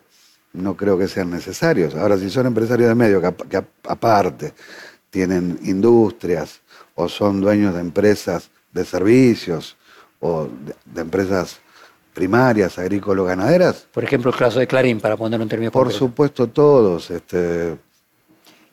no 0.53 0.77
creo 0.77 0.99
que 0.99 1.09
sean 1.09 1.31
necesarios. 1.31 1.94
Ahora, 1.94 2.18
si 2.18 2.29
son 2.29 2.47
empresarios 2.47 2.88
de 2.88 2.94
medios 2.94 3.23
que 3.49 3.64
aparte 3.85 4.53
tienen 5.11 5.59
industrias 5.62 6.61
o 6.94 7.09
son 7.09 7.40
dueños 7.40 7.75
de 7.75 7.81
empresas 7.81 8.51
de 8.73 8.85
servicios, 8.85 9.77
o 10.24 10.48
de, 10.87 11.00
empresas 11.02 11.60
primarias, 12.14 12.78
agrícolas-ganaderas. 12.78 13.87
Por 13.92 14.04
ejemplo, 14.04 14.30
el 14.30 14.37
caso 14.37 14.58
de 14.58 14.66
Clarín, 14.66 14.98
para 14.98 15.16
poner 15.16 15.38
un 15.38 15.48
término 15.48 15.70
Por 15.70 15.92
supuesto, 15.92 16.48
todos. 16.48 17.10
Este, 17.10 17.76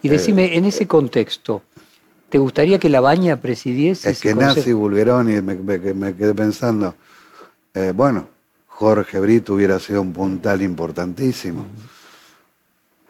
y 0.01 0.07
decime, 0.07 0.45
eh, 0.45 0.57
en 0.57 0.65
ese 0.65 0.87
contexto, 0.87 1.63
¿te 2.29 2.37
gustaría 2.37 2.79
que 2.79 2.87
la 2.87 3.01
baña 3.01 3.35
presidiese? 3.41 4.09
Es 4.09 4.21
que 4.21 4.33
nazi 4.33 4.71
Bulgerón 4.71 5.29
y 5.29 5.41
me, 5.41 5.55
me, 5.55 6.15
quedé 6.15 6.33
pensando, 6.33 6.95
eh, 7.73 7.91
bueno, 7.93 8.29
Jorge 8.67 9.19
Brito 9.19 9.55
hubiera 9.55 9.77
sido 9.79 10.01
un 10.01 10.13
puntal 10.13 10.61
importantísimo, 10.61 11.65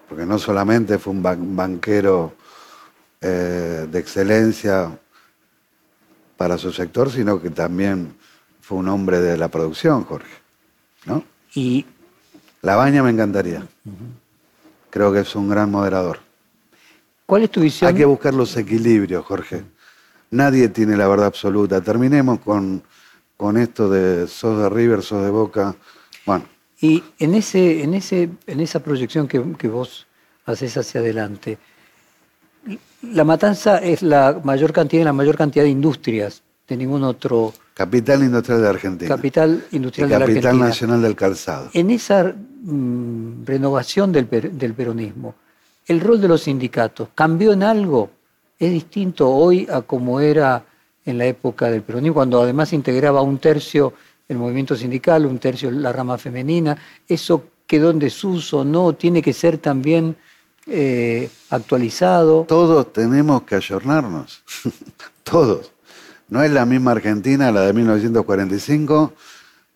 porque 0.10 0.25
no 0.25 0.39
solamente 0.39 0.97
fue 0.97 1.13
un 1.13 1.56
banquero 1.56 2.34
eh, 3.21 3.88
de 3.88 3.99
excelencia 3.99 4.97
para 6.38 6.58
su 6.58 6.71
sector, 6.71 7.12
sino 7.12 7.39
que 7.39 7.51
también 7.51 8.15
fue 8.72 8.80
un 8.80 8.88
hombre 8.88 9.20
de 9.20 9.38
la 9.38 9.50
producción, 9.50 10.06
Jorge. 10.06 10.32
¿no? 11.06 11.26
Y 11.54 11.86
La 12.62 12.78
Baña 12.78 13.04
me 13.04 13.10
encantaría. 13.10 13.68
Creo 14.90 15.12
que 15.12 15.20
es 15.20 15.36
un 15.36 15.50
gran 15.50 15.70
moderador. 15.70 16.20
¿Cuál 17.26 17.44
es 17.44 17.50
tu 17.52 17.60
visión? 17.60 17.90
Hay 17.90 17.96
que 17.98 18.06
buscar 18.06 18.34
los 18.34 18.56
equilibrios, 18.56 19.26
Jorge. 19.26 19.64
Nadie 20.30 20.70
tiene 20.70 20.96
la 20.96 21.06
verdad 21.10 21.26
absoluta. 21.26 21.82
Terminemos 21.82 22.40
con, 22.40 22.82
con 23.36 23.58
esto 23.58 23.90
de 23.90 24.26
sos 24.30 24.58
de 24.60 24.70
River, 24.70 25.02
sos 25.04 25.22
de 25.22 25.32
Boca. 25.32 25.76
Bueno, 26.26 26.46
Y 26.80 27.04
en, 27.20 27.36
ese, 27.36 27.84
en, 27.84 27.94
ese, 27.94 28.30
en 28.48 28.62
esa 28.62 28.80
proyección 28.80 29.28
que, 29.28 29.44
que 29.58 29.68
vos 29.68 30.08
haces 30.46 30.78
hacia 30.78 31.02
adelante, 31.02 31.58
la 33.02 33.26
matanza 33.26 33.80
es 33.80 34.02
la 34.02 34.40
mayor 34.46 34.72
cantidad, 34.72 35.04
la 35.04 35.12
mayor 35.12 35.36
cantidad 35.36 35.66
de 35.66 35.72
industrias 35.72 36.42
de 36.70 36.78
ningún 36.78 37.04
otro 37.04 37.54
capital 37.74 38.22
industrial 38.24 38.62
de 38.62 38.68
Argentina. 38.70 39.16
capital 39.16 39.64
y 39.72 39.76
industrial 39.78 40.10
de 40.10 40.14
la 40.14 40.20
capital 40.26 40.46
Argentina. 40.46 40.68
nacional 40.68 41.02
del 41.02 41.16
calzado. 41.16 41.70
En 41.74 41.90
esa 41.90 42.34
mm, 42.64 43.46
renovación 43.46 44.12
del, 44.12 44.26
per- 44.28 44.52
del 44.52 44.74
peronismo, 44.74 45.36
¿el 45.88 46.00
rol 46.02 46.20
de 46.22 46.28
los 46.28 46.44
sindicatos 46.44 47.10
cambió 47.16 47.54
en 47.54 47.64
algo? 47.64 48.10
¿Es 48.60 48.72
distinto 48.72 49.30
hoy 49.30 49.68
a 49.72 49.82
como 49.82 50.20
era 50.20 50.64
en 51.06 51.18
la 51.18 51.26
época 51.26 51.70
del 51.72 51.82
peronismo, 51.82 52.14
cuando 52.16 52.42
además 52.42 52.74
integraba 52.74 53.22
un 53.22 53.40
tercio 53.40 53.94
el 54.30 54.38
movimiento 54.38 54.76
sindical, 54.76 55.26
un 55.26 55.40
tercio 55.40 55.72
la 55.72 55.92
rama 55.92 56.18
femenina? 56.18 56.78
¿Eso 57.08 57.44
quedó 57.66 57.90
en 57.90 58.00
desuso? 58.00 58.64
¿No? 58.64 58.94
¿Tiene 58.94 59.22
que 59.22 59.34
ser 59.34 59.58
también 59.58 60.16
eh, 60.68 61.30
actualizado? 61.50 62.46
Todos 62.48 62.94
tenemos 62.94 63.42
que 63.44 63.56
ayornarnos. 63.56 64.44
Todos. 65.24 65.72
No 66.32 66.41
es 66.41 66.50
la 66.52 66.65
misma 66.65 66.91
Argentina 66.91 67.52
la 67.52 67.62
de 67.63 67.74
1945 67.74 69.13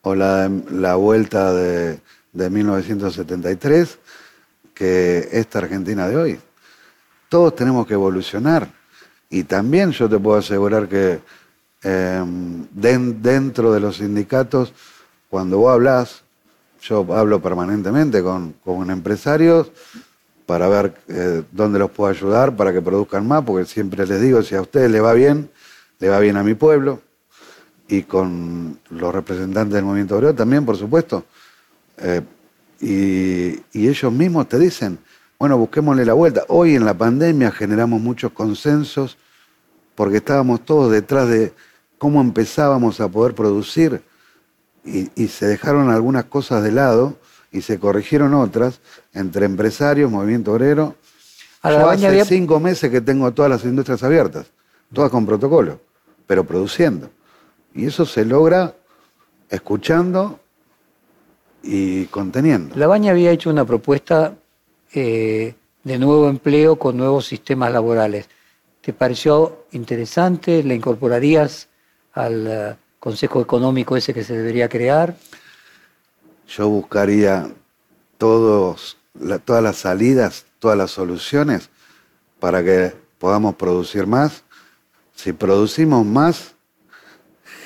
o 0.03 0.15
la, 0.15 0.49
la 0.71 0.95
vuelta 0.95 1.53
de, 1.53 1.99
de 2.31 2.49
1973 2.49 3.99
que 4.73 5.27
esta 5.33 5.59
Argentina 5.59 6.07
de 6.07 6.15
hoy. 6.15 6.39
Todos 7.27 7.55
tenemos 7.55 7.85
que 7.85 7.95
evolucionar. 7.95 8.69
Y 9.29 9.43
también 9.43 9.91
yo 9.91 10.07
te 10.07 10.17
puedo 10.17 10.37
asegurar 10.37 10.87
que 10.87 11.19
den- 11.83 13.21
dentro 13.21 13.73
de 13.73 13.79
los 13.81 13.97
sindicatos, 13.97 14.71
cuando 15.29 15.57
vos 15.57 15.73
hablas, 15.73 16.21
yo 16.81 17.05
hablo 17.13 17.41
permanentemente 17.41 18.23
con, 18.23 18.53
con 18.63 18.89
empresarios 18.91 19.71
para 20.45 20.69
ver 20.69 20.93
eh, 21.09 21.43
dónde 21.51 21.79
los 21.79 21.91
puedo 21.91 22.09
ayudar 22.09 22.55
para 22.55 22.71
que 22.71 22.81
produzcan 22.81 23.27
más, 23.27 23.43
porque 23.43 23.65
siempre 23.65 24.07
les 24.07 24.21
digo, 24.21 24.41
si 24.41 24.55
a 24.55 24.61
ustedes 24.61 24.89
les 24.89 25.03
va 25.03 25.11
bien, 25.13 25.49
le 25.99 26.09
va 26.09 26.19
bien 26.19 26.37
a 26.37 26.43
mi 26.43 26.53
pueblo, 26.53 27.01
y 27.87 28.03
con 28.03 28.79
los 28.89 29.13
representantes 29.13 29.73
del 29.75 29.85
movimiento 29.85 30.15
obrero 30.17 30.33
también, 30.33 30.65
por 30.65 30.75
supuesto. 30.77 31.23
Eh, 31.97 32.21
y, 32.81 33.59
y 33.79 33.87
ellos 33.87 34.11
mismos 34.11 34.49
te 34.49 34.57
dicen, 34.59 34.97
bueno, 35.39 35.57
busquémosle 35.57 36.05
la 36.05 36.13
vuelta. 36.13 36.43
Hoy 36.47 36.75
en 36.75 36.83
la 36.85 36.93
pandemia 36.93 37.51
generamos 37.51 38.01
muchos 38.01 38.31
consensos 38.31 39.17
porque 39.95 40.17
estábamos 40.17 40.65
todos 40.65 40.91
detrás 40.91 41.29
de 41.29 41.53
cómo 41.97 42.21
empezábamos 42.21 42.99
a 42.99 43.07
poder 43.07 43.33
producir 43.35 44.01
y, 44.83 45.09
y 45.15 45.27
se 45.29 45.47
dejaron 45.47 45.89
algunas 45.89 46.25
cosas 46.25 46.63
de 46.63 46.71
lado 46.71 47.17
y 47.51 47.61
se 47.61 47.79
corrigieron 47.79 48.33
otras 48.33 48.81
entre 49.13 49.45
empresarios, 49.45 50.11
movimiento 50.11 50.51
obrero. 50.53 50.95
Yo 51.63 51.69
hace 51.91 52.07
había- 52.07 52.25
cinco 52.25 52.59
meses 52.59 52.91
que 52.91 52.99
tengo 53.01 53.31
todas 53.31 53.49
las 53.49 53.63
industrias 53.63 54.03
abiertas, 54.03 54.47
todas 54.93 55.09
con 55.09 55.25
protocolo, 55.25 55.79
pero 56.27 56.43
produciendo. 56.45 57.09
Y 57.73 57.85
eso 57.87 58.05
se 58.05 58.25
logra 58.25 58.75
escuchando 59.49 60.39
y 61.63 62.05
conteniendo. 62.05 62.75
La 62.75 62.87
Baña 62.87 63.11
había 63.11 63.31
hecho 63.31 63.49
una 63.49 63.65
propuesta 63.65 64.35
eh, 64.93 65.55
de 65.83 65.99
nuevo 65.99 66.29
empleo 66.29 66.77
con 66.77 66.97
nuevos 66.97 67.25
sistemas 67.25 67.71
laborales. 67.71 68.27
¿Te 68.81 68.93
pareció 68.93 69.65
interesante? 69.71 70.63
¿La 70.63 70.73
incorporarías 70.75 71.67
al 72.13 72.47
eh, 72.47 72.75
Consejo 72.99 73.41
Económico 73.41 73.97
ese 73.97 74.13
que 74.13 74.23
se 74.23 74.37
debería 74.37 74.69
crear? 74.69 75.15
Yo 76.47 76.69
buscaría 76.69 77.49
todos, 78.17 78.97
la- 79.19 79.39
todas 79.39 79.63
las 79.63 79.77
salidas, 79.77 80.45
todas 80.59 80.77
las 80.77 80.91
soluciones 80.91 81.69
para 82.39 82.63
que 82.63 82.93
podamos 83.17 83.55
producir 83.55 84.05
más. 84.07 84.43
Si 85.15 85.33
producimos 85.33 86.05
más, 86.05 86.53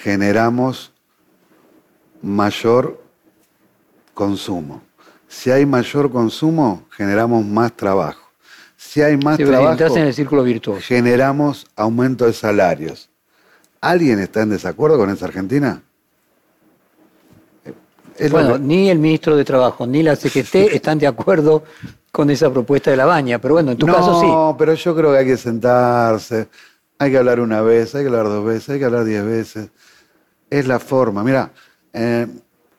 generamos 0.03 0.91
mayor 2.21 3.01
consumo. 4.13 4.81
Si 5.27 5.51
hay 5.51 5.65
mayor 5.65 6.12
consumo, 6.12 6.83
generamos 6.91 7.45
más 7.45 7.71
trabajo. 7.73 8.21
Si 8.77 9.01
hay 9.01 9.17
más 9.17 9.38
Si 9.38 9.43
trabajo, 9.45 9.97
en 9.97 10.03
el 10.07 10.13
círculo 10.13 10.43
virtuoso. 10.43 10.81
generamos 10.81 11.67
aumento 11.75 12.25
de 12.25 12.33
salarios. 12.33 13.09
¿Alguien 13.81 14.19
está 14.19 14.41
en 14.41 14.49
desacuerdo 14.49 14.97
con 14.97 15.09
esa 15.09 15.25
Argentina? 15.25 15.81
Es 18.17 18.31
lo 18.31 18.38
Bueno, 18.38 18.53
que- 18.55 18.59
ni 18.59 18.89
el 18.89 18.99
ministro 18.99 19.35
de 19.38 19.45
Trabajo 19.45 19.88
ni 19.88 20.03
la 20.03 20.15
CGT 20.15 20.55
están 20.75 20.99
de 20.99 21.07
acuerdo 21.07 21.63
con 22.12 22.29
esa 22.29 22.51
propuesta 22.51 22.91
de 22.91 22.97
La 22.97 23.05
Baña, 23.05 23.39
pero 23.39 23.53
bueno, 23.53 23.71
en 23.71 23.77
tu 23.77 23.85
no, 23.85 23.93
caso 23.93 24.19
sí. 24.19 24.55
pero 24.57 24.73
yo 24.73 24.95
creo 24.95 25.12
que 25.12 25.17
hay 25.19 25.25
que 25.25 25.38
sentarse, 25.38 26.49
hay 26.99 27.12
que 27.12 27.17
hablar 27.17 27.39
una 27.39 27.62
vez, 27.62 27.95
hay 27.95 28.03
que 28.03 28.07
hablar 28.09 28.25
dos 28.25 28.45
veces, 28.45 28.69
hay 28.69 28.79
que 28.79 28.85
hablar 28.85 29.05
diez 29.05 29.25
veces. 29.25 29.69
Es 30.49 30.67
la 30.67 30.79
forma. 30.79 31.23
Mira, 31.23 31.51
eh, 31.93 32.27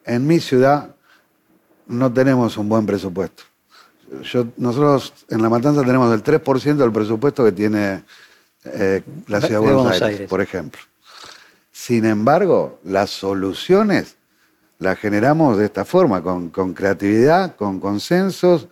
en 0.05 0.27
mi 0.27 0.39
ciudad 0.41 0.95
no 1.87 2.13
tenemos 2.13 2.57
un 2.59 2.69
buen 2.69 2.85
presupuesto. 2.85 3.43
Yo, 4.23 4.47
nosotros 4.59 5.15
en 5.29 5.41
La 5.41 5.49
Matanza 5.49 5.83
tenemos 5.83 6.13
el 6.13 6.23
3% 6.23 6.77
del 6.77 6.93
presupuesto 6.93 7.45
que 7.45 7.53
tiene 7.53 8.05
eh, 8.65 9.03
la 9.27 9.41
ciudad 9.41 9.61
de 9.61 9.67
Buenos, 9.67 9.83
Buenos 9.85 10.03
Aires, 10.03 10.19
Aires. 10.19 10.29
por 10.29 10.41
ejemplo. 10.43 10.81
Sin 11.73 12.05
embargo, 12.05 12.79
las 12.85 13.11
soluciones 13.11 14.17
las 14.79 14.99
generamos 14.99 15.57
de 15.59 15.67
esta 15.67 15.85
forma, 15.85 16.23
con, 16.23 16.51
con 16.51 16.75
creatividad, 16.75 17.57
con 17.57 17.81
consensos, 17.81 18.69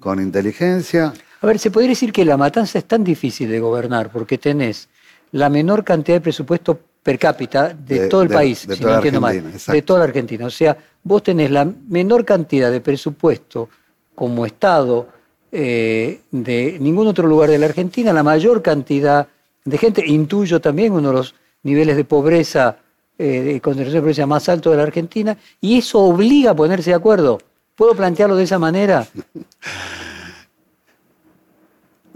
con 0.00 0.20
inteligencia. 0.20 1.12
A 1.40 1.46
ver, 1.46 1.58
se 1.58 1.70
podría 1.70 1.90
decir 1.90 2.12
que 2.12 2.24
la 2.24 2.36
matanza 2.36 2.78
es 2.78 2.84
tan 2.84 3.04
difícil 3.04 3.48
de 3.48 3.60
gobernar 3.60 4.10
porque 4.10 4.38
tenés 4.38 4.88
la 5.32 5.48
menor 5.48 5.84
cantidad 5.84 6.16
de 6.16 6.20
presupuesto 6.20 6.78
per 7.02 7.18
cápita 7.18 7.68
de, 7.68 8.00
De- 8.00 8.08
todo 8.08 8.22
el 8.22 8.28
de- 8.28 8.34
país, 8.34 8.66
de 8.66 8.76
si 8.76 8.82
no 8.84 8.94
entiendo 8.94 9.20
mal, 9.20 9.28
Argentina, 9.30 9.50
de 9.52 9.56
exacto. 9.56 9.84
toda 9.84 9.98
la 10.00 10.04
Argentina. 10.06 10.46
O 10.46 10.50
sea, 10.50 10.76
vos 11.02 11.22
tenés 11.22 11.50
la 11.50 11.64
menor 11.88 12.24
cantidad 12.24 12.70
de 12.70 12.80
presupuesto 12.80 13.68
como 14.14 14.44
Estado 14.46 15.08
eh, 15.52 16.20
de 16.30 16.76
ningún 16.80 17.06
otro 17.06 17.26
lugar 17.28 17.50
de 17.50 17.58
la 17.58 17.66
Argentina, 17.66 18.12
la 18.12 18.22
mayor 18.22 18.60
cantidad 18.62 19.28
de 19.64 19.78
gente, 19.78 20.04
intuyo 20.06 20.60
también 20.60 20.92
uno 20.92 21.08
de 21.08 21.14
los 21.14 21.34
niveles 21.62 21.96
de 21.96 22.04
pobreza, 22.04 22.76
eh, 23.16 23.40
de 23.42 23.60
concentración 23.60 23.94
de 23.94 24.00
pobreza 24.00 24.26
más 24.26 24.48
alto 24.48 24.70
de 24.70 24.76
la 24.78 24.82
Argentina, 24.82 25.36
y 25.60 25.78
eso 25.78 26.00
obliga 26.00 26.50
a 26.50 26.56
ponerse 26.56 26.90
de 26.90 26.96
acuerdo. 26.96 27.38
¿Puedo 27.76 27.94
plantearlo 27.94 28.34
de 28.36 28.44
esa 28.44 28.58
manera? 28.58 29.06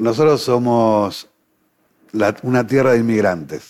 Nosotros 0.03 0.43
somos 0.43 1.29
la- 2.11 2.35
una 2.43 2.67
tierra 2.67 2.91
de 2.93 2.99
inmigrantes. 2.99 3.69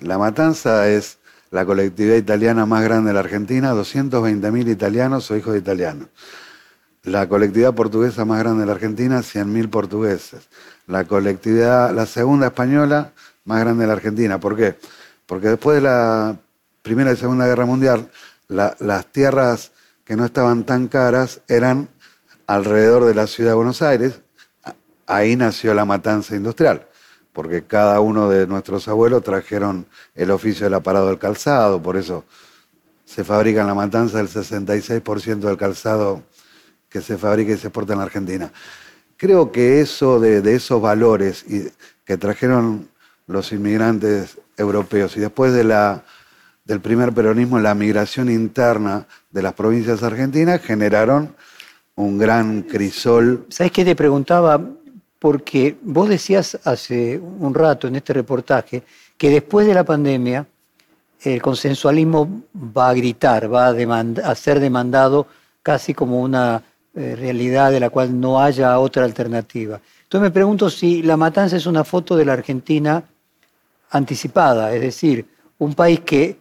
La 0.00 0.18
Matanza 0.18 0.86
es 0.90 1.16
la 1.50 1.64
colectividad 1.64 2.16
italiana 2.16 2.66
más 2.66 2.84
grande 2.84 3.08
de 3.08 3.14
la 3.14 3.20
Argentina, 3.20 3.72
220.000 3.72 4.68
italianos 4.68 5.30
o 5.30 5.36
hijos 5.36 5.54
de 5.54 5.60
italianos. 5.60 6.08
La 7.04 7.26
colectividad 7.26 7.72
portuguesa 7.74 8.26
más 8.26 8.38
grande 8.40 8.60
de 8.60 8.66
la 8.66 8.72
Argentina, 8.72 9.22
100.000 9.22 9.70
portugueses. 9.70 10.46
La 10.86 11.04
colectividad, 11.04 11.94
la 11.94 12.04
segunda 12.04 12.48
española 12.48 13.12
más 13.46 13.60
grande 13.60 13.82
de 13.84 13.86
la 13.86 13.92
Argentina. 13.94 14.38
¿Por 14.38 14.56
qué? 14.56 14.76
Porque 15.24 15.48
después 15.48 15.76
de 15.76 15.82
la 15.82 16.36
Primera 16.82 17.12
y 17.12 17.16
Segunda 17.16 17.46
Guerra 17.46 17.64
Mundial, 17.64 18.10
la- 18.48 18.76
las 18.78 19.06
tierras 19.06 19.72
que 20.04 20.16
no 20.16 20.26
estaban 20.26 20.64
tan 20.64 20.86
caras 20.88 21.40
eran 21.48 21.88
alrededor 22.46 23.04
de 23.06 23.14
la 23.14 23.26
ciudad 23.26 23.52
de 23.52 23.56
Buenos 23.56 23.80
Aires. 23.80 24.20
Ahí 25.06 25.36
nació 25.36 25.74
la 25.74 25.84
matanza 25.84 26.34
industrial, 26.34 26.86
porque 27.32 27.64
cada 27.64 28.00
uno 28.00 28.28
de 28.28 28.46
nuestros 28.46 28.88
abuelos 28.88 29.22
trajeron 29.22 29.86
el 30.14 30.30
oficio 30.30 30.64
del 30.64 30.74
aparado 30.74 31.08
del 31.08 31.18
calzado, 31.18 31.82
por 31.82 31.96
eso 31.96 32.24
se 33.04 33.24
fabrica 33.24 33.60
en 33.60 33.66
la 33.66 33.74
matanza 33.74 34.20
el 34.20 34.28
66% 34.28 35.38
del 35.38 35.56
calzado 35.56 36.22
que 36.88 37.00
se 37.00 37.18
fabrica 37.18 37.52
y 37.52 37.56
se 37.56 37.68
exporta 37.68 37.92
en 37.92 37.98
la 37.98 38.04
Argentina. 38.04 38.52
Creo 39.16 39.52
que 39.52 39.80
eso 39.80 40.18
de, 40.20 40.54
esos 40.54 40.80
valores 40.80 41.44
que 42.04 42.16
trajeron 42.16 42.88
los 43.26 43.52
inmigrantes 43.52 44.38
europeos 44.56 45.16
y 45.16 45.20
después 45.20 45.52
del 45.52 46.80
primer 46.80 47.12
peronismo, 47.12 47.58
la 47.58 47.74
migración 47.74 48.30
interna 48.30 49.06
de 49.30 49.42
las 49.42 49.54
provincias 49.54 50.02
argentinas 50.02 50.60
generaron 50.62 51.34
un 51.94 52.18
gran 52.18 52.62
crisol. 52.62 53.46
¿Sabes 53.50 53.72
qué 53.72 53.84
te 53.84 53.94
preguntaba? 53.94 54.60
Porque 55.24 55.78
vos 55.80 56.06
decías 56.06 56.58
hace 56.64 57.18
un 57.18 57.54
rato 57.54 57.88
en 57.88 57.96
este 57.96 58.12
reportaje 58.12 58.82
que 59.16 59.30
después 59.30 59.66
de 59.66 59.72
la 59.72 59.82
pandemia 59.82 60.46
el 61.22 61.40
consensualismo 61.40 62.42
va 62.54 62.90
a 62.90 62.92
gritar, 62.92 63.50
va 63.50 63.68
a, 63.68 64.34
ser 64.34 64.60
demandado 64.60 65.26
casi 65.62 65.94
como 65.94 66.20
una 66.20 66.62
eh, 66.94 67.16
realidad 67.16 67.70
de 67.70 67.80
la 67.80 67.88
cual 67.88 68.20
no 68.20 68.38
haya 68.38 68.78
otra 68.78 69.04
alternativa. 69.04 69.80
Entonces 70.02 70.28
me 70.28 70.30
pregunto 70.30 70.68
si 70.68 71.02
La 71.02 71.16
Matanza 71.16 71.56
es 71.56 71.64
una 71.64 71.84
foto 71.84 72.16
de 72.16 72.26
la 72.26 72.34
Argentina 72.34 73.02
anticipada, 73.92 74.74
es 74.74 74.82
decir, 74.82 75.26
un 75.56 75.72
país 75.72 76.00
que 76.00 76.38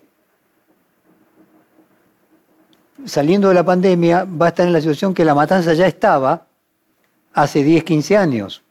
saliendo 3.06 3.48
de 3.48 3.54
la 3.54 3.64
pandemia 3.64 4.26
va 4.26 4.48
a 4.48 4.50
estar 4.50 4.68
en 4.68 4.74
la 4.74 4.82
situación 4.82 5.14
que 5.14 5.24
La 5.24 5.36
Matanza 5.36 5.74
ya 5.74 5.88
estaba 5.88 6.48
hace 7.32 7.64
10, 7.64 7.86
15 7.86 8.18
años 8.18 8.63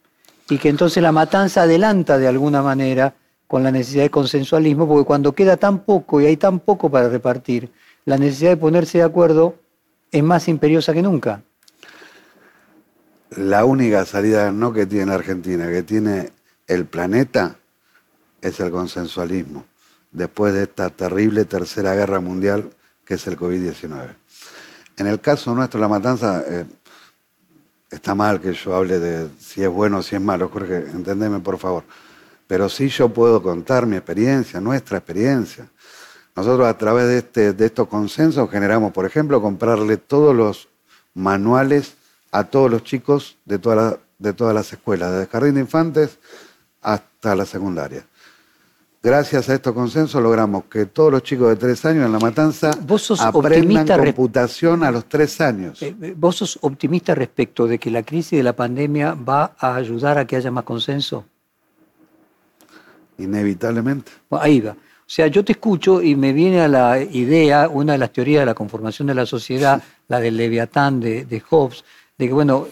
y 0.53 0.59
que 0.59 0.69
entonces 0.69 1.01
La 1.01 1.11
Matanza 1.11 1.63
adelanta 1.63 2.19
de 2.19 2.27
alguna 2.27 2.61
manera 2.61 3.15
con 3.47 3.63
la 3.63 3.71
necesidad 3.71 4.03
de 4.03 4.11
consensualismo, 4.11 4.87
porque 4.87 5.03
cuando 5.03 5.33
queda 5.33 5.57
tan 5.57 5.79
poco 5.79 6.21
y 6.21 6.27
hay 6.27 6.37
tan 6.37 6.59
poco 6.59 6.91
para 6.91 7.09
repartir, 7.09 7.71
la 8.05 8.19
necesidad 8.19 8.51
de 8.51 8.57
ponerse 8.57 8.99
de 8.99 9.03
acuerdo 9.03 9.55
es 10.11 10.23
más 10.23 10.47
imperiosa 10.47 10.93
que 10.93 11.01
nunca. 11.01 11.41
La 13.31 13.65
única 13.65 14.05
salida 14.05 14.51
no 14.51 14.71
que 14.71 14.85
tiene 14.85 15.11
Argentina, 15.11 15.67
que 15.69 15.81
tiene 15.81 16.31
el 16.67 16.85
planeta, 16.85 17.55
es 18.39 18.59
el 18.59 18.69
consensualismo, 18.69 19.65
después 20.11 20.53
de 20.53 20.63
esta 20.63 20.91
terrible 20.91 21.45
tercera 21.45 21.95
guerra 21.95 22.19
mundial 22.19 22.69
que 23.03 23.15
es 23.15 23.25
el 23.25 23.39
COVID-19. 23.39 24.15
En 24.97 25.07
el 25.07 25.19
caso 25.19 25.55
nuestro, 25.55 25.79
la 25.79 25.87
matanza, 25.87 26.43
eh, 26.47 26.65
está 27.93 28.15
mal 28.15 28.41
que 28.41 28.53
yo 28.53 28.75
hable 28.75 28.99
de 28.99 29.29
si 29.39 29.63
es 29.63 29.69
bueno 29.69 29.99
o 29.99 30.03
si 30.03 30.15
es 30.15 30.21
malo, 30.21 30.49
Jorge, 30.49 30.77
entendeme 30.93 31.39
por 31.39 31.57
favor. 31.57 31.83
Pero 32.47 32.67
sí 32.69 32.89
yo 32.89 33.09
puedo 33.09 33.41
contar 33.41 33.85
mi 33.85 33.95
experiencia, 33.95 34.59
nuestra 34.59 34.97
experiencia. 34.97 35.67
Nosotros 36.35 36.67
a 36.67 36.77
través 36.77 37.07
de, 37.07 37.17
este, 37.19 37.53
de 37.53 37.65
estos 37.65 37.87
consensos 37.87 38.49
generamos, 38.49 38.91
por 38.91 39.05
ejemplo, 39.05 39.41
comprarle 39.41 39.97
todos 39.97 40.35
los 40.35 40.67
manuales 41.13 41.95
a 42.31 42.43
todos 42.43 42.71
los 42.71 42.83
chicos 42.83 43.37
de, 43.45 43.59
de 44.17 44.33
todas 44.33 44.55
las 44.55 44.73
escuelas, 44.73 45.11
desde 45.11 45.27
jardín 45.27 45.53
de 45.55 45.61
infantes 45.61 46.17
hasta 46.81 47.35
la 47.35 47.45
secundaria. 47.45 48.05
Gracias 49.05 49.49
a 49.49 49.55
estos 49.55 49.73
consensos 49.73 50.23
logramos 50.23 50.63
que 50.63 50.85
todos 50.85 51.11
los 51.11 51.23
chicos 51.23 51.49
de 51.49 51.57
tres 51.57 51.83
años 51.83 52.05
en 52.05 52.13
La 52.13 52.19
Matanza 52.19 52.71
aprendan 53.19 53.85
computación 53.85 54.81
a 54.81 54.91
los 54.91 55.09
tres 55.09 55.41
años. 55.41 55.81
Eh, 55.81 55.93
eh, 56.01 56.13
¿Vos 56.15 56.37
sos 56.37 56.57
optimista 56.61 57.13
respecto 57.13 57.67
de 57.67 57.77
que 57.77 57.91
la 57.91 58.03
crisis 58.03 58.37
de 58.37 58.43
la 58.43 58.55
pandemia 58.55 59.13
va 59.13 59.55
a 59.59 59.75
ayudar 59.75 60.17
a 60.17 60.25
que 60.25 60.37
haya 60.37 60.49
más 60.51 60.63
consenso? 60.63 61.25
Inevitablemente. 63.17 64.09
ahí 64.31 64.61
va. 64.61 64.71
O 64.71 64.75
sea, 65.05 65.27
yo 65.27 65.43
te 65.43 65.51
escucho 65.51 66.01
y 66.01 66.15
me 66.15 66.31
viene 66.31 66.61
a 66.61 66.69
la 66.69 66.97
idea, 67.01 67.67
una 67.67 67.91
de 67.91 67.97
las 67.97 68.13
teorías 68.13 68.43
de 68.43 68.45
la 68.45 68.53
conformación 68.53 69.09
de 69.09 69.15
la 69.15 69.25
sociedad, 69.25 69.83
la 70.07 70.21
del 70.21 70.37
Leviatán 70.37 71.01
de, 71.01 71.25
de 71.25 71.41
Hobbes, 71.41 71.83
de 72.17 72.27
que, 72.27 72.33
bueno, 72.33 72.69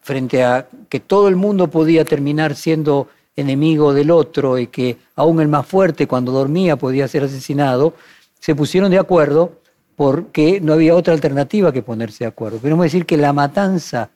frente 0.00 0.42
a 0.42 0.66
que 0.88 0.98
todo 0.98 1.28
el 1.28 1.36
mundo 1.36 1.70
podía 1.70 2.04
terminar 2.04 2.56
siendo 2.56 3.08
enemigo 3.36 3.92
del 3.92 4.10
otro 4.10 4.58
y 4.58 4.68
que 4.68 4.96
aún 5.16 5.40
el 5.40 5.48
más 5.48 5.66
fuerte 5.66 6.06
cuando 6.06 6.32
dormía 6.32 6.76
podía 6.76 7.08
ser 7.08 7.24
asesinado, 7.24 7.94
se 8.38 8.54
pusieron 8.54 8.90
de 8.90 8.98
acuerdo 8.98 9.52
porque 9.96 10.60
no 10.60 10.72
había 10.72 10.94
otra 10.94 11.14
alternativa 11.14 11.72
que 11.72 11.82
ponerse 11.82 12.24
de 12.24 12.28
acuerdo. 12.28 12.60
Queremos 12.60 12.84
decir 12.84 13.06
que 13.06 13.16
la 13.16 13.32
matanza 13.32 14.10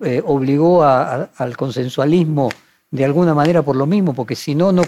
eh, 0.00 0.22
obligó 0.24 0.82
al 0.84 1.56
consensualismo 1.56 2.48
de 2.90 3.04
alguna 3.04 3.34
manera 3.34 3.62
por 3.62 3.76
lo 3.76 3.86
mismo, 3.86 4.14
porque 4.14 4.34
si 4.36 4.54
no, 4.54 4.72
no 4.72 4.82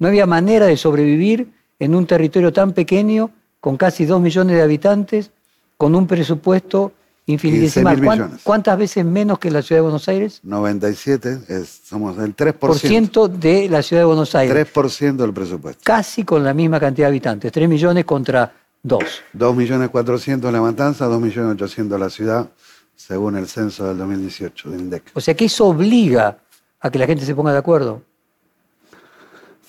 no 0.00 0.08
había 0.08 0.26
manera 0.26 0.66
de 0.66 0.76
sobrevivir 0.76 1.52
en 1.78 1.94
un 1.94 2.06
territorio 2.06 2.52
tan 2.52 2.72
pequeño, 2.72 3.30
con 3.60 3.76
casi 3.76 4.06
dos 4.06 4.20
millones 4.20 4.56
de 4.56 4.62
habitantes, 4.62 5.30
con 5.76 5.94
un 5.94 6.06
presupuesto 6.06 6.92
infinitesimal. 7.30 8.38
¿Cuántas 8.42 8.78
veces 8.78 9.04
menos 9.04 9.38
que 9.38 9.50
la 9.50 9.62
ciudad 9.62 9.78
de 9.78 9.82
Buenos 9.82 10.08
Aires? 10.08 10.40
97, 10.42 11.64
somos 11.84 12.18
el 12.18 12.36
3%. 12.36 12.54
Por 12.54 12.78
ciento 12.78 13.28
de 13.28 13.68
la 13.68 13.82
ciudad 13.82 14.02
de 14.02 14.06
Buenos 14.06 14.34
Aires. 14.34 14.68
3% 14.74 15.16
del 15.16 15.32
presupuesto. 15.32 15.82
Casi 15.84 16.24
con 16.24 16.44
la 16.44 16.54
misma 16.54 16.78
cantidad 16.78 17.06
de 17.06 17.10
habitantes, 17.10 17.52
3 17.52 17.68
millones 17.68 18.04
contra 18.04 18.52
2. 18.82 19.02
2 19.32 19.56
millones 19.56 19.88
400 19.90 20.52
la 20.52 20.60
matanza, 20.60 21.06
2 21.06 21.20
millones 21.20 21.52
800 21.54 22.00
la 22.00 22.10
ciudad, 22.10 22.50
según 22.94 23.36
el 23.36 23.46
censo 23.46 23.86
del 23.88 23.98
2018 23.98 24.70
del 24.70 24.80
INDEC. 24.80 25.02
O 25.14 25.20
sea 25.20 25.34
que 25.34 25.46
eso 25.46 25.66
obliga 25.66 26.38
a 26.80 26.90
que 26.90 26.98
la 26.98 27.06
gente 27.06 27.24
se 27.24 27.34
ponga 27.34 27.52
de 27.52 27.58
acuerdo 27.58 28.02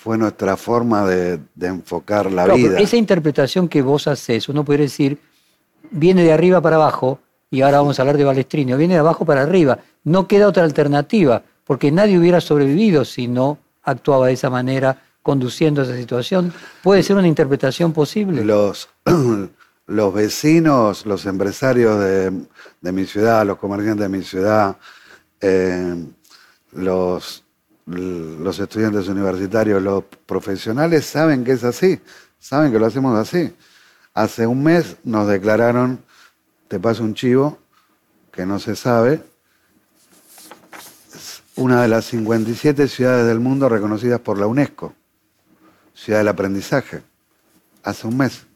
fue 0.02 0.18
nuestra 0.18 0.56
forma 0.56 1.06
de, 1.06 1.38
enfocar 1.60 2.32
la 2.32 2.52
vida. 2.52 2.80
Esa 2.80 2.96
interpretación 2.96 3.68
que 3.68 3.82
vos 3.82 4.08
haces, 4.08 4.48
uno 4.48 4.64
puede 4.64 4.80
decir, 4.80 5.16
viene 5.92 6.24
de 6.24 6.32
arriba 6.32 6.60
para 6.60 6.74
abajo, 6.74 7.20
y 7.52 7.60
ahora 7.60 7.78
vamos 7.78 7.98
a 7.98 8.02
hablar 8.02 8.16
de 8.16 8.24
Balestrinio, 8.24 8.78
viene 8.78 8.94
de 8.94 9.00
abajo 9.00 9.26
para 9.26 9.42
arriba. 9.42 9.78
No 10.04 10.26
queda 10.26 10.48
otra 10.48 10.64
alternativa, 10.64 11.42
porque 11.66 11.92
nadie 11.92 12.18
hubiera 12.18 12.40
sobrevivido 12.40 13.04
si 13.04 13.28
no 13.28 13.58
actuaba 13.82 14.28
de 14.28 14.32
esa 14.32 14.48
manera, 14.48 15.02
conduciendo 15.22 15.82
esa 15.82 15.94
situación. 15.94 16.50
¿Puede 16.82 17.02
ser 17.02 17.16
una 17.16 17.28
interpretación 17.28 17.92
posible? 17.92 18.42
Los, 18.42 18.88
los 19.86 20.14
vecinos, 20.14 21.04
los 21.04 21.26
empresarios 21.26 22.00
de, 22.00 22.90
mi 22.90 23.04
ciudad, 23.04 23.46
los 23.46 23.58
comerciantes 23.58 24.10
de 24.10 24.18
mi 24.18 24.24
ciudad, 24.24 24.78
eh, 25.38 25.94
los 26.72 27.44
los 27.84 28.60
estudiantes 28.60 29.08
universitarios, 29.08 29.82
los 29.82 30.04
profesionales 30.24 31.04
saben 31.04 31.42
que 31.42 31.50
es 31.50 31.64
así, 31.64 32.00
saben 32.38 32.70
que 32.70 32.78
lo 32.78 32.86
hacemos 32.86 33.18
así. 33.18 33.52
Hace 34.14 34.46
un 34.46 34.62
mes 34.62 34.96
nos 35.02 35.26
declararon, 35.26 35.98
te 36.72 36.80
paso 36.80 37.04
un 37.04 37.12
chivo, 37.12 37.58
que 38.32 38.46
no 38.46 38.58
se 38.58 38.76
sabe, 38.76 39.22
una 41.54 41.82
de 41.82 41.88
las 41.88 42.06
57 42.06 42.88
ciudades 42.88 43.26
del 43.26 43.40
mundo 43.40 43.68
reconocidas 43.68 44.20
por 44.20 44.38
la 44.38 44.46
UNESCO, 44.46 44.94
ciudad 45.92 46.20
del 46.20 46.28
aprendizaje, 46.28 47.02
hace 47.82 48.06
un 48.06 48.16
mes, 48.16 48.46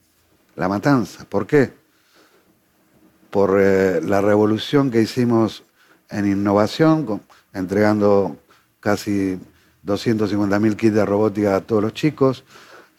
La 0.55 0.67
Matanza. 0.67 1.27
¿Por 1.29 1.47
qué? 1.47 1.75
Por 3.29 3.59
eh, 3.61 4.01
la 4.01 4.23
revolución 4.23 4.91
que 4.91 5.03
hicimos 5.03 5.65
en 6.09 6.25
innovación, 6.25 7.21
entregando 7.53 8.39
casi 8.81 9.39
250.000 9.85 10.75
kits 10.77 10.95
de 10.95 11.05
robótica 11.05 11.57
a 11.57 11.61
todos 11.61 11.83
los 11.83 11.93
chicos, 11.93 12.45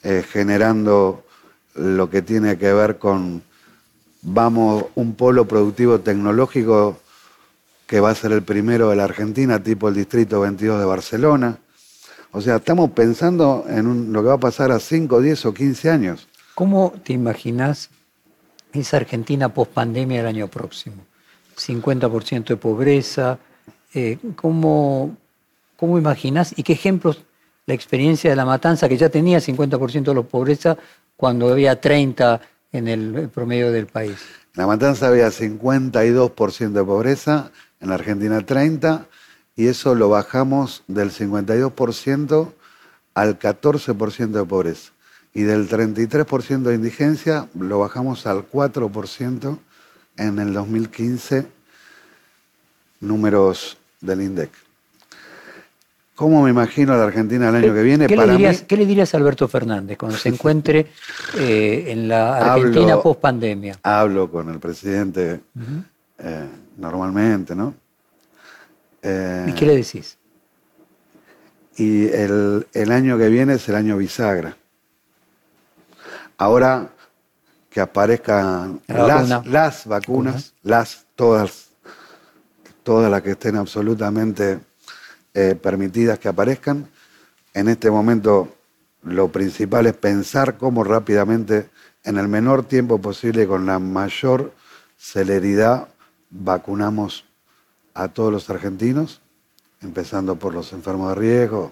eh, 0.03 0.23
generando 0.29 1.25
lo 1.73 2.07
que 2.07 2.21
tiene 2.21 2.59
que 2.59 2.71
ver 2.71 2.99
con, 2.99 3.41
vamos, 4.27 4.85
un 4.95 5.15
polo 5.15 5.47
productivo 5.47 5.99
tecnológico 5.99 6.97
que 7.87 7.99
va 7.99 8.11
a 8.11 8.15
ser 8.15 8.33
el 8.33 8.43
primero 8.43 8.89
de 8.89 8.97
la 8.97 9.05
Argentina, 9.05 9.63
tipo 9.63 9.87
el 9.87 9.95
Distrito 9.95 10.41
22 10.41 10.79
de 10.79 10.85
Barcelona. 10.85 11.57
O 12.31 12.41
sea, 12.41 12.57
estamos 12.57 12.91
pensando 12.91 13.65
en 13.69 14.11
lo 14.11 14.21
que 14.21 14.27
va 14.27 14.35
a 14.35 14.39
pasar 14.39 14.71
a 14.71 14.79
5, 14.79 15.21
10 15.21 15.45
o 15.45 15.53
15 15.53 15.89
años. 15.89 16.27
¿Cómo 16.53 16.93
te 17.03 17.13
imaginas 17.13 17.89
esa 18.73 18.97
Argentina 18.97 19.53
post 19.53 19.71
pandemia 19.71 20.19
el 20.19 20.27
año 20.27 20.47
próximo? 20.47 21.05
50% 21.57 22.45
de 22.45 22.57
pobreza. 22.57 23.39
Eh, 23.93 24.17
¿Cómo 24.35 25.15
¿Cómo 25.77 25.99
imaginas 25.99 26.53
y 26.57 26.63
qué 26.63 26.73
ejemplos 26.73 27.23
la 27.67 27.75
experiencia 27.75 28.29
de 28.29 28.35
la 28.35 28.45
matanza, 28.45 28.89
que 28.89 28.97
ya 28.97 29.09
tenía 29.09 29.39
50% 29.39 30.03
de 30.03 30.15
la 30.15 30.23
pobreza 30.23 30.77
cuando 31.15 31.49
había 31.49 31.79
30% 31.79 32.39
en 32.71 32.87
el 32.87 33.29
promedio 33.29 33.71
del 33.71 33.87
país? 33.87 34.17
En 34.55 34.61
la 34.61 34.67
matanza 34.67 35.07
había 35.07 35.27
52% 35.27 36.71
de 36.71 36.83
pobreza, 36.83 37.51
en 37.79 37.89
la 37.89 37.95
Argentina 37.95 38.39
30%, 38.39 39.05
y 39.55 39.67
eso 39.67 39.95
lo 39.95 40.09
bajamos 40.09 40.83
del 40.87 41.11
52% 41.11 42.53
al 43.13 43.39
14% 43.39 44.27
de 44.31 44.45
pobreza. 44.45 44.91
Y 45.33 45.43
del 45.43 45.67
33% 45.67 46.61
de 46.63 46.75
indigencia 46.75 47.47
lo 47.57 47.79
bajamos 47.79 48.25
al 48.27 48.49
4% 48.49 49.57
en 50.17 50.39
el 50.39 50.53
2015, 50.53 51.47
números 52.99 53.77
del 54.01 54.21
INDEC. 54.21 54.66
¿Cómo 56.17 56.41
me 56.41 56.49
imagino 56.49 56.93
a 56.93 56.97
la 56.97 57.03
Argentina 57.03 57.49
el 57.49 57.55
año 57.57 57.75
que 57.75 57.83
viene? 57.83 58.07
¿Qué, 58.07 58.17
le, 58.17 58.27
dirías, 58.27 58.63
¿qué 58.63 58.75
le 58.75 58.87
dirías 58.87 59.13
a 59.13 59.17
Alberto 59.17 59.47
Fernández 59.47 59.99
cuando 59.99 60.17
se 60.17 60.29
encuentre 60.33 60.87
eh, 61.37 61.85
en 61.89 62.07
la 62.07 62.53
Argentina 62.53 62.99
post 62.99 63.21
pandemia? 63.21 63.77
Hablo 63.83 64.27
con 64.31 64.49
el 64.49 64.57
presidente 64.57 65.41
eh, 66.17 66.47
normalmente, 66.77 67.55
¿no? 67.55 67.75
¿Y 69.03 69.51
qué 69.51 69.65
le 69.67 69.75
decís? 69.75 70.17
Y 71.75 72.07
el, 72.07 72.65
año 72.91 73.15
que 73.19 73.29
viene 73.29 73.53
es 73.53 73.69
el 73.69 73.75
año 73.75 73.95
bisagra. 73.97 74.57
Ahora 76.39 76.89
que 77.69 77.79
aparezcan 77.79 78.81
las, 78.87 79.45
las 79.45 79.85
vacunas, 79.85 80.55
las 80.63 81.05
todas, 81.15 81.69
todas 82.81 83.11
las 83.11 83.21
que 83.21 83.31
estén 83.31 83.55
absolutamente 83.55 84.61
eh, 85.33 85.55
permitidas 85.55 86.19
que 86.19 86.27
aparezcan. 86.27 86.89
En 87.53 87.67
este 87.67 87.89
momento 87.91 88.55
lo 89.03 89.31
principal 89.31 89.85
es 89.87 89.95
pensar 89.95 90.57
cómo 90.57 90.83
rápidamente, 90.83 91.69
en 92.03 92.17
el 92.17 92.27
menor 92.27 92.63
tiempo 92.63 92.99
posible, 92.99 93.47
con 93.47 93.65
la 93.65 93.79
mayor 93.79 94.53
celeridad, 94.97 95.87
vacunamos 96.29 97.25
a 97.93 98.07
todos 98.09 98.31
los 98.31 98.49
argentinos. 98.49 99.21
empezando 99.79 100.37
por 100.37 100.55
los 100.55 100.73
enfermos 100.73 101.09
de 101.09 101.15
riesgo, 101.15 101.71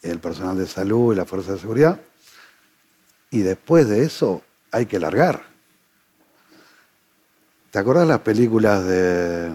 el 0.00 0.18
personal 0.18 0.56
de 0.56 0.66
salud 0.66 1.12
y 1.12 1.16
la 1.16 1.26
fuerza 1.26 1.52
de 1.52 1.58
seguridad. 1.58 2.00
Y 3.30 3.40
después 3.40 3.86
de 3.86 4.02
eso 4.02 4.42
hay 4.70 4.86
que 4.86 4.98
largar. 4.98 5.42
¿Te 7.70 7.78
acordás 7.78 8.08
las 8.08 8.20
películas 8.20 8.84
de 8.86 9.54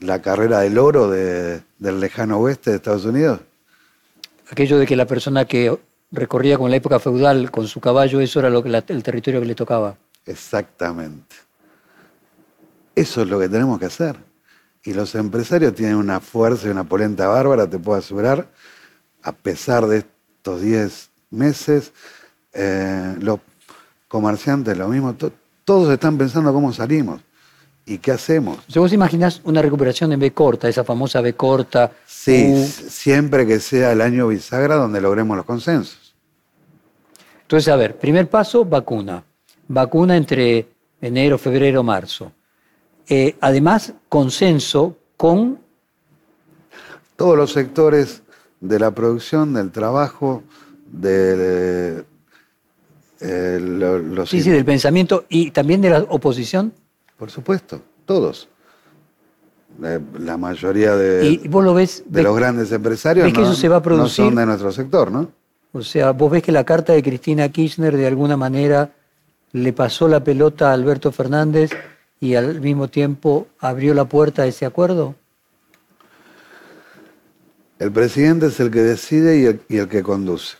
la 0.00 0.20
carrera 0.22 0.60
del 0.60 0.78
oro 0.78 1.10
de- 1.10 1.62
del 1.78 2.00
lejano 2.00 2.38
oeste 2.38 2.70
de 2.70 2.76
Estados 2.76 3.04
Unidos? 3.04 3.40
Aquello 4.50 4.78
de 4.78 4.86
que 4.86 4.96
la 4.96 5.06
persona 5.06 5.44
que 5.44 5.76
recorría 6.12 6.56
con 6.58 6.70
la 6.70 6.76
época 6.76 6.98
feudal 7.00 7.50
con 7.50 7.66
su 7.66 7.80
caballo, 7.80 8.20
eso 8.20 8.38
era 8.40 8.50
lo 8.50 8.62
que 8.62 8.68
la- 8.68 8.84
el 8.86 9.02
territorio 9.02 9.40
que 9.40 9.46
le 9.46 9.54
tocaba. 9.54 9.96
Exactamente. 10.24 11.36
Eso 12.94 13.22
es 13.22 13.28
lo 13.28 13.38
que 13.38 13.48
tenemos 13.48 13.78
que 13.78 13.86
hacer. 13.86 14.16
Y 14.84 14.94
los 14.94 15.14
empresarios 15.14 15.74
tienen 15.74 15.96
una 15.96 16.20
fuerza 16.20 16.68
y 16.68 16.70
una 16.70 16.84
polenta 16.84 17.26
bárbara, 17.26 17.68
te 17.68 17.78
puedo 17.78 17.98
asegurar, 17.98 18.46
a 19.22 19.32
pesar 19.32 19.86
de 19.86 19.98
estos 19.98 20.60
10 20.60 21.10
meses, 21.30 21.92
eh, 22.52 23.16
los 23.20 23.40
comerciantes 24.08 24.78
lo 24.78 24.88
mismo, 24.88 25.12
to- 25.14 25.32
todos 25.64 25.92
están 25.92 26.16
pensando 26.16 26.52
cómo 26.52 26.72
salimos 26.72 27.20
y 27.86 27.98
qué 27.98 28.10
hacemos. 28.10 28.58
O 28.68 28.72
sea, 28.72 28.82
vos 28.82 28.92
imaginás 28.92 29.40
una 29.44 29.62
recuperación 29.62 30.12
en 30.12 30.18
B 30.20 30.32
corta, 30.32 30.68
esa 30.68 30.82
famosa 30.84 31.20
B 31.20 31.34
corta. 31.34 31.92
Sí, 32.04 32.52
U. 32.52 32.66
siempre 32.66 33.46
que 33.46 33.60
sea 33.60 33.92
el 33.92 34.00
año 34.00 34.26
bisagra 34.28 34.74
donde 34.74 35.00
logremos 35.00 35.36
los 35.36 35.46
consensos. 35.46 36.14
Entonces, 37.42 37.68
a 37.72 37.76
ver, 37.76 37.96
primer 37.96 38.28
paso, 38.28 38.64
vacuna. 38.64 39.22
Vacuna 39.68 40.16
entre 40.16 40.66
enero, 41.00 41.38
febrero, 41.38 41.84
marzo. 41.84 42.32
Eh, 43.08 43.36
además, 43.40 43.92
consenso 44.08 44.96
con 45.16 45.60
Todos 47.14 47.36
los 47.36 47.52
sectores 47.52 48.22
de 48.60 48.78
la 48.80 48.90
producción, 48.90 49.54
del 49.54 49.70
trabajo, 49.70 50.42
de 50.90 52.04
eh, 53.20 53.58
lo- 53.62 53.98
los 53.98 54.28
sí, 54.28 54.42
sí, 54.42 54.50
del 54.50 54.64
pensamiento 54.64 55.24
y 55.28 55.52
también 55.52 55.80
de 55.80 55.90
la 55.90 56.00
oposición. 56.08 56.72
Por 57.16 57.30
supuesto, 57.30 57.80
todos. 58.04 58.48
La, 59.78 60.00
la 60.18 60.36
mayoría 60.38 60.96
de, 60.96 61.26
y 61.26 61.48
vos 61.48 61.62
lo 61.64 61.74
ves, 61.74 62.02
de 62.06 62.16
ves- 62.20 62.24
los 62.24 62.36
grandes 62.36 62.72
empresarios 62.72 63.24
ves 63.26 63.34
que 63.34 63.40
no, 63.40 63.46
eso 63.46 63.54
se 63.54 63.68
va 63.68 63.76
a 63.76 63.78
no 63.80 63.82
producir? 63.82 64.24
son 64.24 64.34
de 64.34 64.46
nuestro 64.46 64.72
sector, 64.72 65.10
¿no? 65.10 65.30
o 65.72 65.82
sea, 65.82 66.12
vos 66.12 66.30
ves 66.30 66.42
que 66.42 66.52
la 66.52 66.64
carta 66.64 66.94
de 66.94 67.02
Cristina 67.02 67.46
Kirchner 67.50 67.94
de 67.94 68.06
alguna 68.06 68.36
manera 68.38 68.92
le 69.52 69.72
pasó 69.74 70.08
la 70.08 70.24
pelota 70.24 70.70
a 70.70 70.72
Alberto 70.72 71.12
Fernández 71.12 71.72
y 72.20 72.34
al 72.36 72.60
mismo 72.62 72.88
tiempo 72.88 73.48
abrió 73.58 73.92
la 73.92 74.06
puerta 74.06 74.42
a 74.42 74.46
ese 74.46 74.64
acuerdo. 74.64 75.14
El 77.78 77.92
presidente 77.92 78.46
es 78.46 78.58
el 78.60 78.70
que 78.70 78.80
decide 78.80 79.38
y 79.38 79.44
el, 79.44 79.60
y 79.68 79.76
el 79.76 79.88
que 79.88 80.02
conduce. 80.02 80.56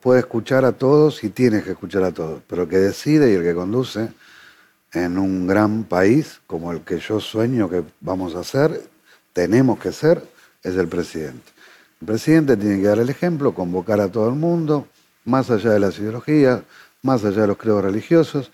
Puede 0.00 0.20
escuchar 0.20 0.66
a 0.66 0.72
todos 0.72 1.24
y 1.24 1.30
tiene 1.30 1.62
que 1.62 1.70
escuchar 1.70 2.02
a 2.02 2.12
todos, 2.12 2.42
pero 2.46 2.64
el 2.64 2.68
que 2.68 2.76
decide 2.78 3.32
y 3.32 3.36
el 3.36 3.42
que 3.42 3.54
conduce 3.54 4.10
en 4.92 5.18
un 5.18 5.46
gran 5.46 5.84
país 5.84 6.40
como 6.46 6.72
el 6.72 6.80
que 6.80 6.98
yo 6.98 7.20
sueño 7.20 7.68
que 7.68 7.84
vamos 8.00 8.34
a 8.34 8.44
ser, 8.44 8.82
tenemos 9.32 9.78
que 9.78 9.92
ser, 9.92 10.22
es 10.62 10.74
el 10.76 10.88
presidente. 10.88 11.52
El 12.00 12.06
presidente 12.06 12.56
tiene 12.56 12.80
que 12.80 12.86
dar 12.86 12.98
el 12.98 13.10
ejemplo, 13.10 13.54
convocar 13.54 14.00
a 14.00 14.10
todo 14.10 14.28
el 14.28 14.34
mundo, 14.34 14.86
más 15.24 15.50
allá 15.50 15.70
de 15.70 15.80
las 15.80 15.98
ideologías, 15.98 16.62
más 17.02 17.24
allá 17.24 17.42
de 17.42 17.46
los 17.48 17.58
credos 17.58 17.84
religiosos, 17.84 18.50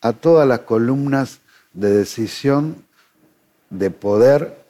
a 0.00 0.12
todas 0.12 0.46
las 0.46 0.60
columnas 0.60 1.40
de 1.72 1.90
decisión, 1.90 2.84
de 3.70 3.90
poder 3.90 4.64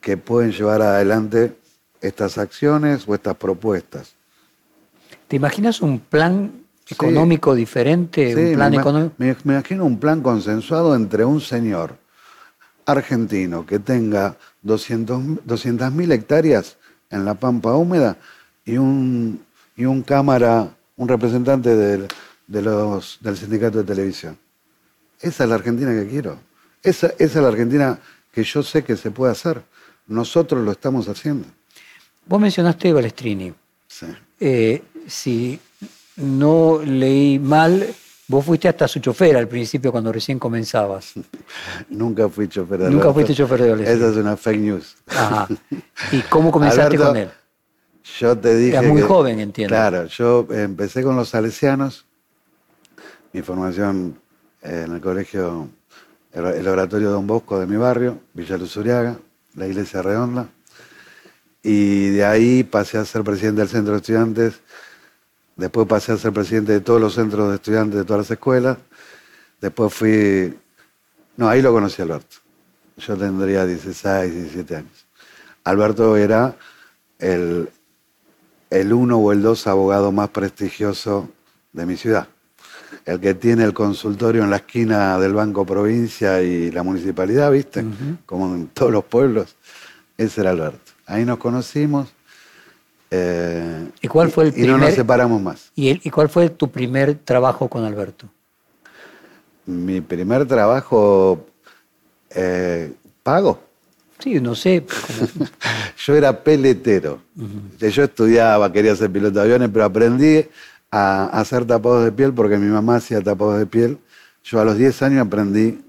que 0.00 0.16
pueden 0.16 0.52
llevar 0.52 0.82
adelante 0.82 1.56
estas 2.00 2.38
acciones 2.38 3.04
o 3.06 3.14
estas 3.14 3.36
propuestas. 3.36 4.14
¿Te 5.28 5.36
imaginas 5.36 5.80
un 5.80 5.98
plan 5.98 6.63
Sí. 6.86 6.94
económico 6.94 7.54
diferente? 7.54 8.34
Sí, 8.34 8.40
un 8.50 8.54
plan 8.54 8.70
me, 8.72 8.76
económico. 8.78 9.14
me- 9.18 9.36
imagino 9.44 9.84
un 9.84 9.98
plan 9.98 10.20
consensuado 10.22 10.94
entre 10.94 11.24
un 11.24 11.40
señor 11.40 11.96
argentino 12.86 13.64
que 13.64 13.78
tenga 13.78 14.36
200 14.62 15.92
mil 15.92 16.12
hectáreas 16.12 16.76
en 17.10 17.24
la 17.24 17.34
pampa 17.34 17.74
húmeda 17.74 18.16
y 18.64 18.76
un, 18.76 19.42
y 19.76 19.84
un 19.84 20.02
cámara, 20.02 20.68
un 20.96 21.08
representante 21.08 21.74
del, 21.74 22.08
de 22.46 22.62
los, 22.62 23.18
del 23.20 23.36
sindicato 23.36 23.78
de 23.78 23.84
televisión. 23.84 24.36
Esa 25.20 25.44
es 25.44 25.48
la 25.48 25.56
Argentina 25.56 25.90
que 25.92 26.06
quiero. 26.06 26.38
Esa, 26.82 27.06
esa 27.18 27.24
es 27.24 27.36
la 27.36 27.48
Argentina 27.48 27.98
que 28.32 28.42
yo 28.44 28.62
sé 28.62 28.84
que 28.84 28.96
se 28.96 29.10
puede 29.10 29.32
hacer. 29.32 29.62
Nosotros 30.06 30.62
lo 30.62 30.72
estamos 30.72 31.08
haciendo. 31.08 31.46
Vos 32.26 32.40
mencionaste 32.40 32.92
Balestrini. 32.92 33.54
Sí. 33.86 34.06
Eh, 34.40 34.82
si 35.06 35.58
no 36.16 36.80
leí 36.84 37.38
mal, 37.38 37.86
vos 38.28 38.44
fuiste 38.44 38.68
hasta 38.68 38.86
su 38.88 39.00
chofer 39.00 39.36
al 39.36 39.48
principio 39.48 39.90
cuando 39.92 40.12
recién 40.12 40.38
comenzabas. 40.38 41.12
Nunca 41.88 42.28
fui 42.28 42.48
chofer 42.48 42.78
de 42.78 42.84
Nunca 42.90 43.04
Alberto. 43.08 43.14
fuiste 43.14 43.34
chofer 43.34 43.62
de 43.62 43.70
Balestrini. 43.70 44.00
Esa 44.02 44.10
es 44.12 44.16
una 44.16 44.36
fake 44.36 44.60
news. 44.60 44.96
Ajá. 45.08 45.48
¿Y 46.12 46.20
cómo 46.22 46.50
comenzaste 46.50 46.82
Alberto, 46.96 47.06
con 47.06 47.16
él? 47.16 47.30
Yo 48.18 48.36
te 48.38 48.54
dije. 48.56 48.76
Eras 48.76 48.84
muy 48.86 49.00
que- 49.00 49.06
joven, 49.08 49.40
entiendo. 49.40 49.74
Claro, 49.74 50.06
yo 50.06 50.46
empecé 50.50 51.02
con 51.02 51.16
los 51.16 51.30
salesianos, 51.30 52.04
mi 53.32 53.42
formación 53.42 54.20
en 54.62 54.92
el 54.94 55.00
colegio, 55.00 55.68
el, 56.32 56.44
el 56.46 56.68
oratorio 56.68 57.10
Don 57.10 57.26
Bosco 57.26 57.58
de 57.58 57.66
mi 57.66 57.76
barrio, 57.76 58.18
Villa 58.34 58.56
Luz 58.56 58.76
Uriaga, 58.76 59.18
la 59.54 59.66
iglesia 59.66 60.02
redonda. 60.02 60.48
Y 61.62 62.10
de 62.10 62.24
ahí 62.26 62.62
pasé 62.62 62.98
a 62.98 63.04
ser 63.06 63.24
presidente 63.24 63.62
del 63.62 63.70
centro 63.70 63.92
de 63.94 63.98
estudiantes. 64.00 64.60
Después 65.56 65.86
pasé 65.86 66.12
a 66.12 66.16
ser 66.16 66.32
presidente 66.32 66.72
de 66.72 66.80
todos 66.80 67.00
los 67.00 67.14
centros 67.14 67.48
de 67.48 67.56
estudiantes 67.56 67.98
de 67.98 68.04
todas 68.04 68.22
las 68.22 68.30
escuelas. 68.30 68.78
Después 69.60 69.92
fui. 69.94 70.54
No, 71.36 71.48
ahí 71.48 71.62
lo 71.62 71.72
conocí 71.72 72.02
a 72.02 72.04
Alberto. 72.04 72.36
Yo 72.96 73.16
tendría 73.16 73.66
16, 73.66 74.32
17 74.32 74.76
años. 74.76 75.06
Alberto 75.64 76.16
era 76.16 76.56
el, 77.18 77.68
el 78.70 78.92
uno 78.92 79.18
o 79.18 79.32
el 79.32 79.42
dos 79.42 79.66
abogado 79.66 80.12
más 80.12 80.28
prestigioso 80.30 81.30
de 81.72 81.86
mi 81.86 81.96
ciudad. 81.96 82.28
El 83.04 83.20
que 83.20 83.34
tiene 83.34 83.64
el 83.64 83.74
consultorio 83.74 84.44
en 84.44 84.50
la 84.50 84.56
esquina 84.56 85.18
del 85.18 85.34
Banco 85.34 85.66
Provincia 85.66 86.42
y 86.42 86.70
la 86.70 86.82
municipalidad, 86.82 87.50
¿viste? 87.50 87.84
Como 88.26 88.54
en 88.54 88.68
todos 88.68 88.92
los 88.92 89.04
pueblos. 89.04 89.56
Ese 90.16 90.40
era 90.40 90.50
Alberto. 90.50 90.92
Ahí 91.06 91.24
nos 91.24 91.38
conocimos. 91.38 92.12
Eh, 93.10 93.88
¿Y 94.00 94.08
cuál 94.08 94.30
fue 94.30 94.44
el 94.44 94.48
y 94.56 94.62
no 94.62 94.72
nos 94.72 94.78
primer- 94.78 94.94
separamos 94.94 95.40
más. 95.42 95.70
¿Y, 95.74 96.06
¿Y 96.06 96.10
cuál 96.10 96.28
fue 96.28 96.50
tu 96.50 96.70
primer 96.70 97.14
trabajo 97.16 97.68
con 97.68 97.84
Alberto? 97.84 98.28
Mi 99.66 100.00
primer 100.00 100.46
trabajo 100.46 101.46
eh, 102.30 102.92
pago. 103.22 103.60
Sí, 104.18 104.40
no 104.40 104.54
sé. 104.54 104.84
Yo 106.04 106.14
era 106.16 106.42
peletero. 106.42 107.20
Yo 107.80 108.04
estudiaba, 108.04 108.70
quería 108.72 108.94
ser 108.96 109.10
piloto 109.10 109.34
de 109.38 109.42
aviones, 109.42 109.70
pero 109.72 109.84
aprendí 109.84 110.46
a 110.90 111.26
hacer 111.26 111.64
tapados 111.66 112.04
de 112.04 112.12
piel 112.12 112.32
porque 112.32 112.56
mi 112.56 112.66
mamá 112.70 112.96
hacía 112.96 113.20
tapados 113.20 113.58
de 113.58 113.66
piel. 113.66 113.98
Yo 114.44 114.60
a 114.60 114.64
los 114.64 114.76
10 114.76 115.00
años 115.02 115.26
aprendí 115.26 115.80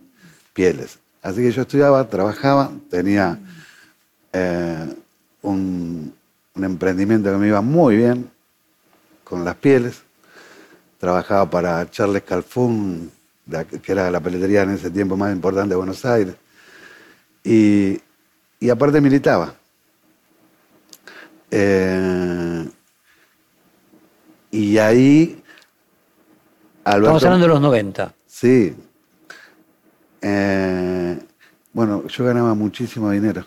pieles. 0.54 1.00
Así 1.22 1.42
que 1.42 1.52
yo 1.52 1.64
estudiaba, 1.64 2.08
trabajaba, 2.08 2.72
tenía 2.90 3.38
eh, 4.32 4.94
un, 5.42 6.14
un 6.56 6.64
emprendimiento 6.64 7.32
que 7.32 7.38
me 7.38 7.48
iba 7.48 7.62
muy 7.62 7.98
bien 7.98 8.32
con 9.24 9.44
las 9.44 9.56
pieles. 9.56 10.04
Trabajaba 10.98 11.50
para 11.50 11.90
Charles 11.90 12.24
Calfún, 12.24 13.12
que 13.84 13.92
era 13.92 14.10
la 14.10 14.20
peletería 14.20 14.64
en 14.64 14.72
ese 14.72 14.90
tiempo 14.90 15.18
más 15.18 15.34
importante 15.34 15.70
de 15.70 15.76
Buenos 15.76 16.06
Aires. 16.06 16.36
Y, 17.44 18.00
y 18.60 18.70
aparte 18.70 19.02
militaba. 19.02 19.54
Eh, 21.52 22.70
y 24.52 24.78
ahí. 24.78 25.44
Alberto, 26.86 27.18
Estamos 27.18 27.24
hablando 27.26 27.48
de 27.48 27.54
los 27.54 27.62
90. 27.62 28.14
Sí. 28.26 28.76
Eh, 30.22 31.20
bueno, 31.74 32.08
yo 32.08 32.26
ganaba 32.26 32.54
muchísimo 32.54 33.12
dinero. 33.12 33.46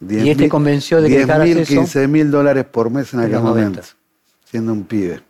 ¿Y 0.00 0.28
él 0.28 0.36
te 0.36 0.48
convenció 0.48 1.00
de 1.00 1.08
que 1.08 1.26
mil, 1.26 1.58
eso? 1.58 1.72
15 1.72 2.08
mil 2.08 2.30
dólares 2.30 2.64
por 2.64 2.90
mes 2.90 3.12
en 3.14 3.20
aquel 3.20 3.40
momento, 3.40 3.80
90. 3.80 3.82
siendo 4.44 4.72
un 4.72 4.84
pibe. 4.84 5.22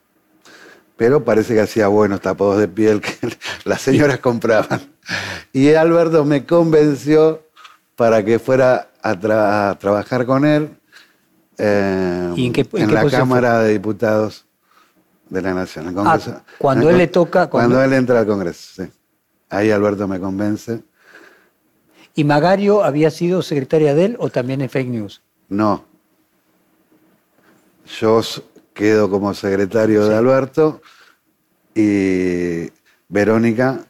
Pero 0.97 1.25
parece 1.25 1.55
que 1.55 1.61
hacía 1.61 1.89
buenos 1.89 2.21
tapados 2.21 2.59
de 2.59 2.69
piel 2.69 3.01
que 3.01 3.13
las 3.65 3.81
señoras 3.83 4.19
compraban. 4.19 4.81
Y 5.53 5.73
Alberto 5.75 6.25
me 6.25 6.45
convenció 6.47 7.43
para 7.97 8.25
que 8.25 8.39
fuera 8.39 8.89
a, 9.03 9.15
tra- 9.15 9.71
a 9.71 9.79
trabajar 9.79 10.27
con 10.27 10.45
él 10.45 10.71
eh, 11.59 12.33
¿Y 12.37 12.47
en 12.47 12.53
qué- 12.53 12.67
en 12.73 12.89
qué 12.89 12.95
la 12.95 13.09
Cámara 13.09 13.61
de 13.61 13.73
Diputados 13.73 14.47
de 15.31 15.43
la 15.43 15.55
Nación. 15.55 15.89
el 15.89 15.95
Congreso- 15.95 16.35
Ah, 16.37 16.43
cuando 16.59 16.89
el 16.89 16.95
él 16.95 16.99
le 16.99 17.07
toca- 17.09 17.49
Cuando, 17.49 17.77
cuando- 17.77 17.85
él 17.85 17.99
entra 17.99 18.19
al 18.21 18.27
Congreso, 18.27 18.83
sí. 18.83 18.91
Ahí 19.49 19.71
Alberto 19.71 20.07
me 20.09 20.19
convence. 20.21 20.83
¿Y 22.17 22.25
Magario 22.25 22.83
había 22.83 23.11
sido 23.11 23.43
secretaria 23.43 23.95
de 23.95 24.07
él 24.07 24.17
o 24.19 24.31
también 24.31 24.63
en 24.63 24.71
fake 24.71 24.89
news? 24.89 25.23
No. 25.51 25.85
Yo 28.01 28.23
quedo 28.73 29.11
como 29.11 29.35
secretario 29.35 30.09
de 30.09 30.17
Alberto 30.17 30.81
y 31.75 32.73
Verónica 33.09 33.85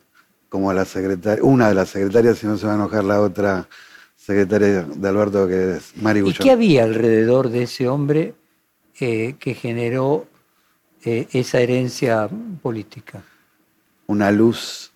como 0.48 0.72
la 0.72 0.84
secretaria, 0.84 1.42
una 1.44 1.68
de 1.68 1.74
las 1.74 1.90
secretarias, 1.90 2.38
si 2.38 2.46
no 2.48 2.58
se 2.58 2.66
va 2.66 2.72
a 2.72 2.76
enojar 2.76 3.04
la 3.04 3.20
otra 3.20 3.68
secretaria 4.16 4.82
de 4.82 5.08
Alberto, 5.08 5.46
que 5.46 5.76
es 5.76 5.96
Mari 5.96 6.18
¿Y 6.18 6.22
Gullón. 6.22 6.38
qué 6.42 6.50
había 6.50 6.82
alrededor 6.82 7.48
de 7.48 7.62
ese 7.62 7.88
hombre 7.88 8.34
eh, 8.98 9.36
que 9.38 9.54
generó 9.54 10.26
eh, 11.04 11.28
esa 11.32 11.60
herencia 11.60 12.28
política? 12.60 13.22
Una 14.08 14.32
luz, 14.32 14.90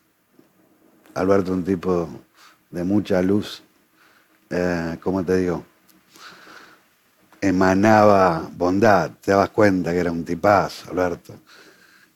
Alberto 1.15 1.53
un 1.53 1.63
tipo 1.63 2.09
de 2.71 2.85
mucha 2.85 3.21
luz, 3.23 3.63
eh, 4.49 4.97
¿cómo 5.03 5.25
te 5.25 5.37
digo? 5.37 5.65
Emanaba 7.41 8.49
bondad, 8.57 9.11
te 9.21 9.33
dabas 9.33 9.51
cuenta 9.51 9.93
que 9.93 9.99
era 9.99 10.13
un 10.13 10.25
tipazo, 10.25 10.91
Alberto. 10.91 11.35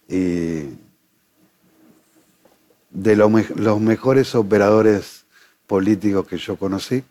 Y 0.08 0.68
de 2.90 3.16
los 3.16 3.80
mejores 3.80 4.34
operadores 4.34 5.24
políticos 5.66 6.26
que 6.28 6.36
yo 6.36 6.56
conocí, 6.56 7.02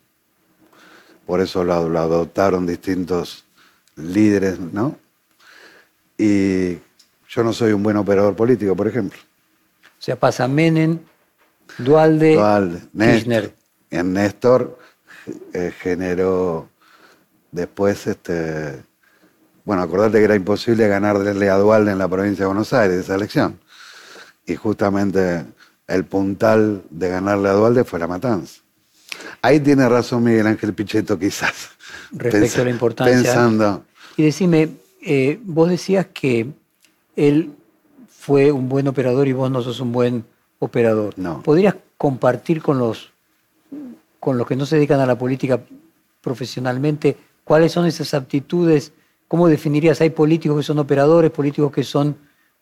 por 1.26 1.42
eso 1.42 1.64
lo, 1.64 1.90
lo 1.90 2.00
adoptaron 2.00 2.66
distintos 2.66 3.46
líderes, 3.96 4.60
¿no? 4.60 4.98
Y 6.18 6.78
yo 7.28 7.44
no 7.44 7.52
soy 7.52 7.74
un 7.74 7.82
buen 7.82 7.98
operador 7.98 8.36
político, 8.36 8.76
por 8.76 8.88
ejemplo. 8.88 9.20
O 9.84 10.06
sea, 10.06 10.20
pasa 10.20 10.48
Menem, 10.48 11.00
Dualde, 11.78 12.36
Dualde, 12.36 12.82
Kirchner. 12.98 13.56
En 13.90 14.14
Néstor 14.14 14.78
eh, 15.54 15.72
generó 15.80 16.70
después, 17.52 18.08
este, 18.08 18.84
bueno, 19.66 19.82
acordate 19.84 20.18
que 20.18 20.24
era 20.24 20.36
imposible 20.36 20.88
ganarle 20.88 21.50
a 21.50 21.56
Dualde 21.56 21.92
en 21.92 21.98
la 21.98 22.08
provincia 22.08 22.44
de 22.44 22.48
Buenos 22.48 22.74
Aires 22.74 22.98
esa 22.98 23.16
elección. 23.16 23.60
Y 24.46 24.56
justamente 24.56 25.46
el 25.88 26.06
puntal 26.06 26.84
de 26.90 27.10
ganarle 27.10 27.50
a 27.50 27.54
Dualde 27.54 27.84
fue 27.84 28.00
la 28.00 28.08
matanza. 28.08 28.62
Ahí 29.42 29.60
tiene 29.60 29.88
razón 29.88 30.24
Miguel 30.24 30.48
Ángel 30.48 30.74
Pichetto, 30.74 31.18
quizás. 31.18 31.72
Respecto 32.12 32.62
a 32.62 32.66
la 32.66 32.70
importancia. 32.70 33.16
Pensando, 33.16 33.86
Y 34.18 34.24
decime, 34.24 34.70
eh, 35.02 35.40
vos 35.44 35.70
decías 35.70 36.08
que 36.14 36.48
él 37.16 37.52
fue 38.10 38.52
un 38.52 38.70
buen 38.70 38.88
operador 38.88 39.28
y 39.28 39.34
vos 39.34 39.52
no 39.52 39.62
sos 39.62 39.80
un 39.80 39.92
buen 39.92 40.26
operador. 40.64 41.14
No. 41.18 41.42
¿Podrías 41.44 41.76
compartir 41.98 42.62
con 42.62 42.78
los, 42.80 43.12
con 44.20 44.38
los 44.38 44.48
que 44.48 44.56
no 44.56 44.66
se 44.66 44.76
dedican 44.78 45.00
a 45.00 45.06
la 45.06 45.18
política 45.18 45.60
profesionalmente 46.22 47.18
cuáles 47.44 47.72
son 47.72 47.86
esas 47.86 48.14
aptitudes? 48.14 48.92
¿Cómo 49.28 49.48
definirías? 49.48 50.00
Hay 50.02 50.10
políticos 50.12 50.58
que 50.58 50.64
son 50.64 50.80
operadores, 50.80 51.32
políticos 51.32 51.72
que 51.72 51.84
son 51.84 52.16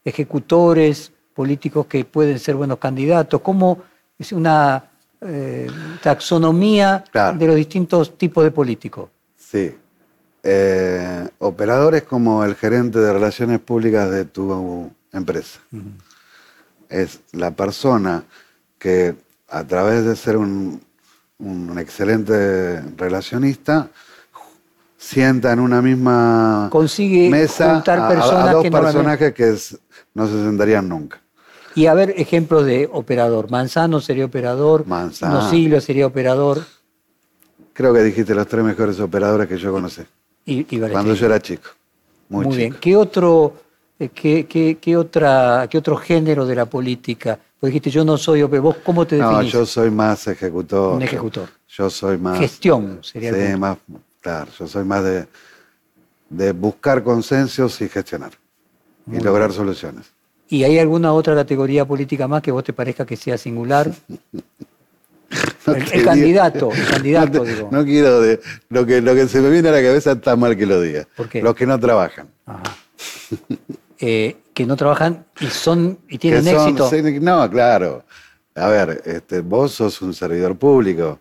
ejecutores, 0.03 1.11
políticos 1.33 1.85
que 1.85 2.05
pueden 2.05 2.39
ser 2.39 2.55
buenos 2.55 2.79
candidatos. 2.79 3.41
¿Cómo 3.41 3.79
es 4.17 4.31
una 4.31 4.85
eh, 5.21 5.67
taxonomía 6.01 7.03
Claro. 7.11 7.37
de 7.37 7.47
los 7.47 7.55
distintos 7.55 8.17
tipos 8.17 8.43
de 8.43 8.51
políticos? 8.51 9.09
Sí. 9.37 9.75
Eh, 10.43 11.27
operadores 11.39 12.03
como 12.03 12.43
el 12.43 12.55
gerente 12.55 12.97
de 12.99 13.13
relaciones 13.13 13.59
públicas 13.59 14.09
de 14.09 14.25
tu 14.25 14.89
empresa. 15.11 15.59
Es 16.91 17.19
la 17.31 17.51
persona 17.51 18.23
que 18.77 19.15
a 19.49 19.63
través 19.63 20.05
de 20.05 20.15
ser 20.15 20.35
un, 20.37 20.81
un 21.39 21.79
excelente 21.79 22.81
relacionista 22.97 23.89
sienta 24.97 25.51
en 25.53 25.59
una 25.59 25.81
misma 25.81 26.67
Consigue 26.71 27.29
mesa 27.29 27.77
a- 27.85 28.07
a- 28.49 28.53
dos 28.53 28.63
que 28.63 28.71
personajes 28.71 29.33
que 29.33 29.49
es- 29.49 29.77
no 30.13 30.27
se 30.27 30.33
sentarían 30.33 30.87
nunca. 30.87 31.19
Y 31.73 31.85
a 31.85 31.93
ver 31.93 32.13
ejemplos 32.17 32.65
de 32.65 32.89
operador. 32.91 33.49
Manzano 33.49 34.01
sería 34.01 34.25
operador, 34.25 34.85
Manzano. 34.85 35.35
Nosilio 35.35 35.79
sería 35.81 36.05
operador 36.05 36.63
Creo 37.73 37.93
que 37.93 38.03
dijiste 38.03 38.35
los 38.35 38.45
tres 38.47 38.63
mejores 38.65 38.99
operadores 38.99 39.47
que 39.47 39.57
yo 39.57 39.71
conocí. 39.71 40.01
y, 40.45 40.65
y. 40.75 40.79
Cuando 40.79 41.13
yo 41.15 41.25
era 41.25 41.39
chico. 41.39 41.69
Muy, 42.27 42.45
Muy 42.45 42.53
chico. 42.55 42.57
bien. 42.69 42.73
¿Qué 42.81 42.95
otro, 42.97 43.53
qué, 44.09 44.45
qué- 44.47 44.77
qué 44.81 44.97
otra, 44.97 45.67
¿Qué 45.69 45.77
otro 45.77 45.95
género 45.97 46.45
de 46.45 46.55
la 46.55 46.65
política? 46.65 47.37
Porque 47.59 47.71
dijiste, 47.71 47.91
yo 47.91 48.03
no 48.03 48.17
soy 48.17 48.41
operador. 48.41 48.73
¿Vos 48.73 48.83
cómo 48.83 49.05
te 49.05 49.17
No, 49.17 49.29
definís? 49.29 49.53
yo 49.53 49.65
soy 49.65 49.91
más 49.91 50.27
ejecutor. 50.27 50.95
Un 50.95 51.03
ejecutor. 51.03 51.49
Yo 51.69 51.89
soy 51.89 52.17
más. 52.17 52.39
Gestión 52.39 52.99
sería 53.03 53.33
Sí, 53.33 53.57
más. 53.57 53.77
Claro, 54.19 54.51
yo 54.57 54.67
soy 54.67 54.83
más 54.83 55.03
de, 55.03 55.27
de 56.29 56.51
buscar 56.53 57.03
consensos 57.03 57.79
y 57.81 57.89
gestionar. 57.89 58.31
y 59.11 59.19
lograr 59.19 59.51
soluciones. 59.51 60.07
¿Y 60.49 60.63
hay 60.63 60.77
alguna 60.79 61.13
otra 61.13 61.33
categoría 61.35 61.85
política 61.85 62.27
más 62.27 62.41
que 62.41 62.51
vos 62.51 62.63
te 62.63 62.73
parezca 62.73 63.05
que 63.05 63.15
sea 63.17 63.37
singular? 63.37 63.91
No 65.65 65.75
el, 65.75 66.03
candidato, 66.03 66.71
el 66.71 66.87
candidato, 66.87 67.37
no, 67.39 67.43
te- 67.43 67.55
digo. 67.55 67.69
no 67.71 67.85
quiero. 67.85 68.19
de- 68.19 68.41
lo, 68.69 68.85
que, 68.85 68.99
lo 68.99 69.13
que 69.15 69.27
se 69.27 69.39
me 69.41 69.49
viene 69.49 69.69
a 69.69 69.71
la 69.71 69.81
cabeza 69.81 70.13
está 70.13 70.35
mal 70.35 70.57
que 70.57 70.65
lo 70.65 70.81
diga. 70.81 71.07
¿Por 71.15 71.29
qué? 71.29 71.41
Los 71.41 71.55
que 71.55 71.65
no 71.67 71.79
trabajan. 71.79 72.27
Ajá. 72.45 72.63
Eh, 74.03 74.37
que 74.53 74.65
no 74.65 74.75
trabajan 74.75 75.25
y 75.39 75.45
son 75.45 75.99
y 76.09 76.17
tienen 76.17 76.43
son- 76.43 76.77
éxito. 76.77 77.21
no, 77.21 77.49
claro. 77.49 78.03
A 78.55 78.67
ver, 78.67 79.01
este, 79.05 79.41
vos 79.41 79.71
sos 79.73 80.01
un 80.01 80.13
servidor 80.13 80.57
público. 80.57 81.19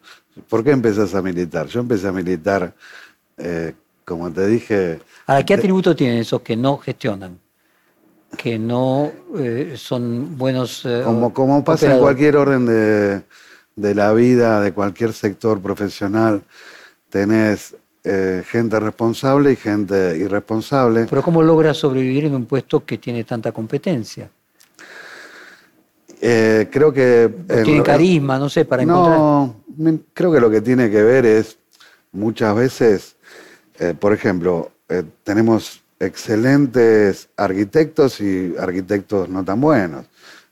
¿Por 0.48 0.64
qué 0.64 0.70
empezás 0.70 1.14
a 1.14 1.22
militar? 1.22 1.66
Yo 1.66 1.80
empecé 1.80 2.08
a 2.08 2.12
militar, 2.12 2.74
eh, 3.36 3.74
como 4.04 4.32
te 4.32 4.46
dije, 4.46 4.98
Ahora, 5.26 5.44
¿qué 5.44 5.54
atributo 5.54 5.94
tienen 5.94 6.18
esos 6.18 6.40
que 6.40 6.56
no 6.56 6.78
gestionan? 6.78 7.38
Que 8.36 8.58
no 8.58 9.12
eh, 9.38 9.74
son 9.76 10.36
buenos. 10.38 10.82
Como, 11.04 11.32
como 11.34 11.62
pasa 11.62 11.94
en 11.94 12.00
cualquier 12.00 12.36
orden 12.36 12.64
de, 12.66 13.22
de 13.76 13.94
la 13.94 14.12
vida, 14.12 14.60
de 14.60 14.72
cualquier 14.72 15.12
sector 15.12 15.60
profesional, 15.60 16.42
tenés 17.10 17.76
eh, 18.02 18.42
gente 18.46 18.80
responsable 18.80 19.52
y 19.52 19.56
gente 19.56 20.16
irresponsable. 20.16 21.06
Pero 21.08 21.22
¿cómo 21.22 21.42
logra 21.42 21.74
sobrevivir 21.74 22.24
en 22.24 22.34
un 22.34 22.46
puesto 22.46 22.84
que 22.84 22.98
tiene 22.98 23.24
tanta 23.24 23.52
competencia? 23.52 24.30
Eh, 26.20 26.68
creo 26.70 26.92
que... 26.92 27.24
en 27.48 27.64
tiene 27.64 27.82
carisma, 27.82 28.38
no 28.38 28.48
sé, 28.48 28.64
para 28.64 28.82
encontrar. 28.82 29.18
No, 29.18 30.00
creo 30.14 30.32
que 30.32 30.40
lo 30.40 30.50
que 30.50 30.60
tiene 30.60 30.90
que 30.90 31.02
ver 31.02 31.26
es 31.26 31.58
muchas 32.12 32.54
veces, 32.54 33.16
eh, 33.78 33.94
por 33.98 34.12
ejemplo, 34.12 34.70
tenemos 35.22 35.82
excelentes 36.00 37.28
arquitectos 37.36 38.20
y 38.20 38.54
arquitectos 38.58 39.28
no 39.28 39.44
tan 39.44 39.60
buenos, 39.60 40.06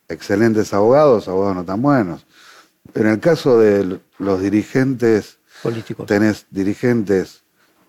excelentes 0.09 0.73
abogados, 0.75 1.27
abogados 1.29 1.57
no 1.57 1.65
tan 1.65 1.83
buenos. 1.83 2.27
En 2.95 3.07
el 3.07 3.21
caso 3.21 3.59
de 3.59 4.01
los 4.19 4.41
dirigentes, 4.41 5.38
políticos. 5.63 6.07
tenés 6.07 6.47
dirigentes 6.51 7.43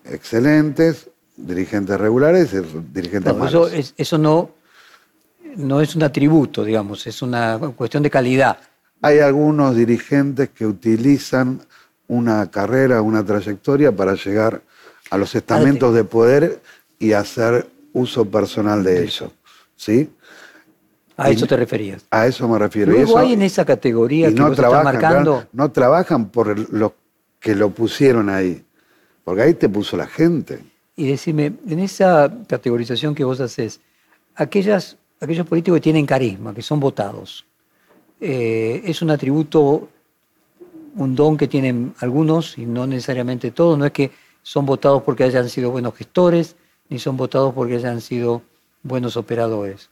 excelentes, 0.04 1.08
dirigentes 1.36 1.98
regulares 1.98 2.52
y 2.52 2.58
dirigentes 2.92 3.32
eso 3.32 3.38
malos. 3.38 3.72
es- 3.72 3.94
eso 3.96 4.18
no, 4.18 4.50
no 5.56 5.80
es 5.80 5.94
un 5.96 6.02
atributo, 6.02 6.64
digamos, 6.64 7.06
es 7.06 7.22
una 7.22 7.58
cuestión 7.76 8.02
de 8.02 8.10
calidad. 8.10 8.58
Hay 9.02 9.18
algunos 9.20 9.74
dirigentes 9.74 10.50
que 10.50 10.66
utilizan 10.66 11.60
una 12.08 12.50
carrera, 12.50 13.00
una 13.02 13.24
trayectoria 13.24 13.92
para 13.92 14.14
llegar 14.14 14.62
a 15.10 15.16
los 15.16 15.34
estamentos 15.34 15.94
de 15.94 16.04
poder 16.04 16.60
y 16.98 17.12
hacer 17.12 17.68
uso 17.92 18.24
personal 18.26 18.82
de 18.84 19.04
eso. 19.04 19.32
¿Sí? 19.76 20.10
A 21.16 21.30
Y- 21.30 21.34
eso 21.34 21.46
te 21.46 21.56
referías. 21.56 22.02
A 22.10 22.26
eso 22.26 22.46
me 22.48 22.58
refiero. 22.58 22.92
Luego 22.92 23.06
y 23.06 23.10
eso- 23.10 23.18
hay 23.18 23.32
en 23.32 23.42
esa 23.42 23.64
categoría 23.64 24.28
y 24.28 24.34
que 24.34 24.38
no 24.40 24.48
vos 24.48 24.52
estás 24.52 24.68
trabajan, 24.70 24.84
marcando. 24.84 25.32
claro, 25.34 25.48
no 25.52 25.70
trabajan 25.70 26.28
por 26.28 26.58
los 26.72 26.92
que 27.40 27.54
lo 27.54 27.70
pusieron 27.70 28.28
ahí. 28.28 28.62
Porque 29.24 29.42
ahí 29.42 29.54
te 29.54 29.68
puso 29.68 29.96
la 29.96 30.06
gente. 30.06 30.60
Y 30.96 31.08
decime, 31.08 31.54
en 31.66 31.78
esa 31.80 32.32
categorización 32.46 33.14
que 33.14 33.24
vos 33.24 33.40
haces, 33.40 33.80
aquellas, 34.34 34.96
aquellos 35.20 35.46
políticos 35.46 35.78
que 35.78 35.82
tienen 35.82 36.06
carisma, 36.06 36.54
que 36.54 36.62
son 36.62 36.78
votados, 36.78 37.46
eh, 38.20 38.82
¿es 38.84 39.00
un 39.00 39.10
atributo, 39.10 39.88
un 40.94 41.14
don 41.14 41.36
que 41.36 41.48
tienen 41.48 41.94
algunos 42.00 42.58
y 42.58 42.66
no 42.66 42.86
necesariamente 42.86 43.50
todos? 43.50 43.78
No 43.78 43.86
es 43.86 43.92
que 43.92 44.10
son 44.42 44.66
votados 44.66 45.02
porque 45.02 45.24
hayan 45.24 45.48
sido 45.48 45.70
buenos 45.70 45.94
gestores, 45.94 46.56
ni 46.88 46.98
son 46.98 47.16
votados 47.16 47.54
porque 47.54 47.76
hayan 47.76 48.00
sido 48.00 48.42
buenos 48.82 49.16
operadores. 49.16 49.88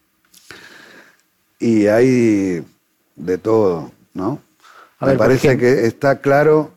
Y 1.59 1.87
hay 1.87 2.63
de 3.17 3.39
todo, 3.39 3.91
¿no? 4.15 4.41
A 4.99 5.07
Me 5.07 5.13
ver, 5.13 5.19
parece 5.19 5.57
que 5.57 5.87
está 5.87 6.21
claro 6.21 6.73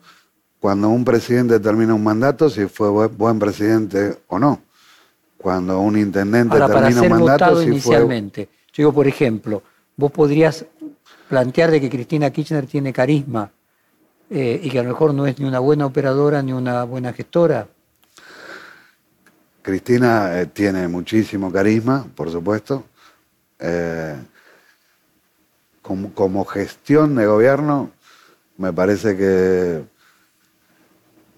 cuando 0.62 0.90
un 0.90 1.04
presidente 1.04 1.58
termina 1.58 1.92
un 1.92 2.04
mandato 2.04 2.48
si 2.48 2.66
fue 2.68 3.08
buen, 3.08 3.40
presidente 3.40 4.18
o 4.28 4.38
no. 4.38 4.62
Cuando 5.36 5.80
un 5.80 5.98
intendente 5.98 6.54
Ahora, 6.54 6.68
para 6.68 6.80
termina 6.82 7.00
ser 7.00 7.10
un 7.10 7.18
mandato 7.18 7.44
votado 7.46 7.58
si 7.58 7.64
fue 7.64 7.72
inicialmente, 7.72 8.48
yo 8.72 8.74
digo, 8.76 8.92
por 8.92 9.08
ejemplo, 9.08 9.60
vos 9.96 10.12
podrías 10.12 10.64
plantear 11.28 11.72
de 11.72 11.80
que 11.80 11.90
Cristina 11.90 12.30
Kirchner 12.30 12.68
tiene 12.68 12.92
carisma 12.92 13.50
eh, 14.30 14.60
y 14.62 14.70
que 14.70 14.78
a 14.78 14.84
lo 14.84 14.90
mejor 14.90 15.12
no 15.12 15.26
es 15.26 15.36
ni 15.40 15.46
una 15.46 15.58
buena 15.58 15.84
operadora 15.84 16.40
ni 16.42 16.52
una 16.52 16.84
buena 16.84 17.12
gestora? 17.12 17.66
Cristina 19.62 20.40
eh, 20.40 20.46
tiene 20.46 20.86
muchísimo 20.86 21.50
carisma, 21.50 22.06
por 22.14 22.30
supuesto. 22.30 22.84
Eh, 23.58 24.14
como, 25.82 26.14
como, 26.14 26.44
gestión 26.44 27.16
de 27.16 27.26
gobierno, 27.26 27.90
me 28.58 28.72
parece 28.72 29.16
que 29.16 29.90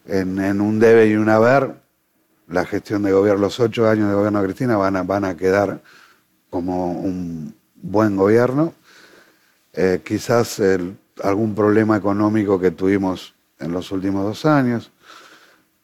en, 0.07 0.61
un 0.61 0.79
debe 0.79 1.07
y 1.07 1.15
un 1.15 1.29
haber, 1.29 1.75
la 2.49 2.67
gestión 2.67 3.03
de 3.03 3.13
gobierno, 3.13 3.41
los 3.41 3.59
ocho 3.61 3.89
años 3.89 4.09
de 4.09 4.15
gobierno 4.15 4.41
de 4.41 4.47
Cristina 4.47 4.77
van 4.77 4.97
a, 4.97 5.03
van 5.03 5.25
a 5.25 5.37
quedar 5.37 5.81
como 6.51 6.93
un 6.93 7.55
buen 7.75 8.17
gobierno. 8.17 8.75
Eh, 9.73 10.03
quizás 10.05 10.61
algún 11.23 11.55
problema 11.55 11.97
económico 11.97 12.61
que 12.61 12.71
tuvimos 12.71 13.35
en 13.59 13.73
los 13.73 13.91
últimos 13.93 14.25
dos 14.25 14.45
años, 14.45 14.91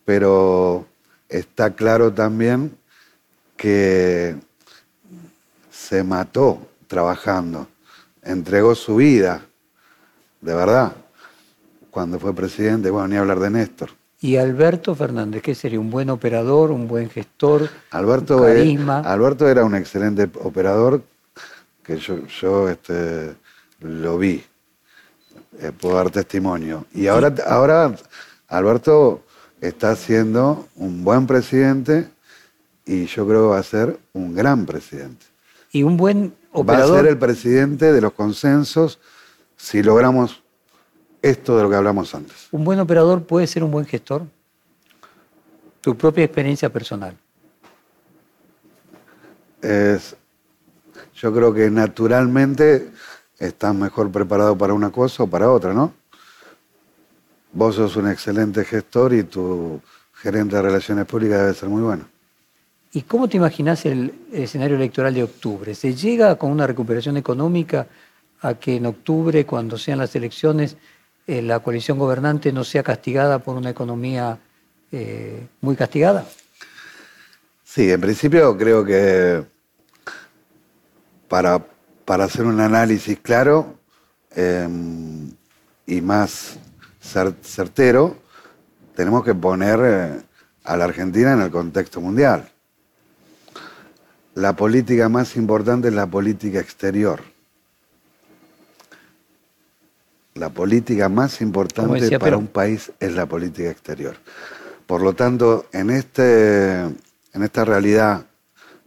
pero 0.04 0.86
está 1.28 1.70
claro 1.74 2.12
también 2.12 2.76
que 3.56 4.36
se 5.70 6.02
mató 6.04 6.68
trabajando, 6.86 7.68
entregó 8.22 8.74
su 8.74 8.96
vida, 8.96 9.42
de 10.40 10.54
verdad, 10.54 10.92
cuando 11.90 12.18
fue 12.18 12.34
presidente, 12.34 12.90
bueno, 12.90 13.08
ni 13.08 13.16
hablar 13.16 13.40
de 13.40 13.50
Néstor. 13.50 13.99
¿Y 14.22 14.36
Alberto 14.36 14.94
Fernández, 14.94 15.42
qué 15.42 15.54
sería? 15.54 15.80
¿Un 15.80 15.90
buen 15.90 16.10
operador, 16.10 16.70
un 16.70 16.86
buen 16.86 17.08
gestor? 17.08 17.70
Alberto, 17.90 18.42
carisma? 18.42 19.00
Alberto 19.00 19.48
era 19.48 19.64
un 19.64 19.74
excelente 19.74 20.28
operador 20.42 21.02
que 21.82 21.96
yo, 21.96 22.26
yo 22.26 22.68
este, 22.68 23.34
lo 23.80 24.18
vi, 24.18 24.44
eh, 25.58 25.72
puedo 25.72 25.96
dar 25.96 26.10
testimonio. 26.10 26.84
Y 26.92 27.06
ahora, 27.06 27.34
ahora 27.46 27.94
Alberto 28.48 29.22
está 29.62 29.96
siendo 29.96 30.68
un 30.76 31.02
buen 31.02 31.26
presidente 31.26 32.08
y 32.84 33.06
yo 33.06 33.26
creo 33.26 33.42
que 33.44 33.48
va 33.48 33.58
a 33.58 33.62
ser 33.62 33.98
un 34.12 34.34
gran 34.34 34.66
presidente. 34.66 35.24
Y 35.72 35.82
un 35.82 35.96
buen 35.96 36.34
operador. 36.52 36.90
Va 36.90 36.98
a 36.98 37.02
ser 37.02 37.10
el 37.10 37.18
presidente 37.18 37.90
de 37.90 38.00
los 38.02 38.12
consensos 38.12 38.98
si 39.56 39.82
logramos 39.82 40.42
esto 41.22 41.56
de 41.56 41.62
lo 41.62 41.70
que 41.70 41.76
hablamos 41.76 42.14
antes. 42.14 42.48
¿Un 42.50 42.64
buen 42.64 42.80
operador 42.80 43.22
puede 43.24 43.46
ser 43.46 43.64
un 43.64 43.70
buen 43.70 43.86
gestor? 43.86 44.24
Tu 45.80 45.96
propia 45.96 46.24
experiencia 46.24 46.70
personal. 46.70 47.16
Es, 49.62 50.16
yo 51.14 51.32
creo 51.32 51.52
que 51.52 51.70
naturalmente 51.70 52.90
estás 53.38 53.74
mejor 53.74 54.10
preparado 54.10 54.56
para 54.56 54.74
una 54.74 54.90
cosa 54.90 55.22
o 55.22 55.26
para 55.26 55.50
otra, 55.50 55.72
¿no? 55.72 55.92
Vos 57.52 57.74
sos 57.74 57.96
un 57.96 58.08
excelente 58.08 58.64
gestor 58.64 59.12
y 59.12 59.24
tu 59.24 59.80
gerente 60.14 60.56
de 60.56 60.62
relaciones 60.62 61.06
públicas 61.06 61.40
debe 61.40 61.54
ser 61.54 61.68
muy 61.68 61.82
bueno. 61.82 62.04
¿Y 62.92 63.02
cómo 63.02 63.28
te 63.28 63.36
imaginas 63.36 63.86
el 63.86 64.12
escenario 64.32 64.76
electoral 64.76 65.14
de 65.14 65.22
octubre? 65.22 65.74
¿Se 65.74 65.94
llega 65.94 66.36
con 66.36 66.50
una 66.50 66.66
recuperación 66.66 67.16
económica 67.16 67.86
a 68.40 68.54
que 68.54 68.76
en 68.76 68.86
octubre, 68.86 69.46
cuando 69.46 69.78
sean 69.78 69.98
las 69.98 70.14
elecciones, 70.16 70.76
eh, 71.30 71.42
la 71.42 71.60
coalición 71.60 71.98
gobernante 71.98 72.52
no 72.52 72.64
sea 72.64 72.82
castigada 72.82 73.38
por 73.38 73.56
una 73.56 73.70
economía 73.70 74.38
eh, 74.90 75.46
muy 75.60 75.76
castigada? 75.76 76.26
Sí, 77.62 77.90
en 77.90 78.00
principio 78.00 78.56
creo 78.56 78.84
que 78.84 79.44
para, 81.28 81.64
para 82.04 82.24
hacer 82.24 82.44
un 82.44 82.60
análisis 82.60 83.18
claro 83.20 83.78
eh, 84.34 84.68
y 85.86 86.00
más 86.00 86.58
certero, 87.00 88.16
tenemos 88.94 89.24
que 89.24 89.34
poner 89.34 89.80
eh, 89.82 90.22
a 90.64 90.76
la 90.76 90.84
Argentina 90.84 91.32
en 91.32 91.42
el 91.42 91.50
contexto 91.50 92.00
mundial. 92.00 92.50
La 94.34 94.54
política 94.54 95.08
más 95.08 95.36
importante 95.36 95.88
es 95.88 95.94
la 95.94 96.06
política 96.06 96.60
exterior. 96.60 97.20
La 100.40 100.48
política 100.48 101.10
más 101.10 101.42
importante 101.42 102.18
para 102.18 102.38
un 102.38 102.46
país 102.46 102.90
es 102.98 103.12
la 103.12 103.26
política 103.26 103.68
exterior. 103.68 104.16
Por 104.86 105.02
lo 105.02 105.12
tanto, 105.12 105.66
en, 105.70 105.90
este, 105.90 106.80
en 106.80 107.42
esta 107.42 107.66
realidad 107.66 108.24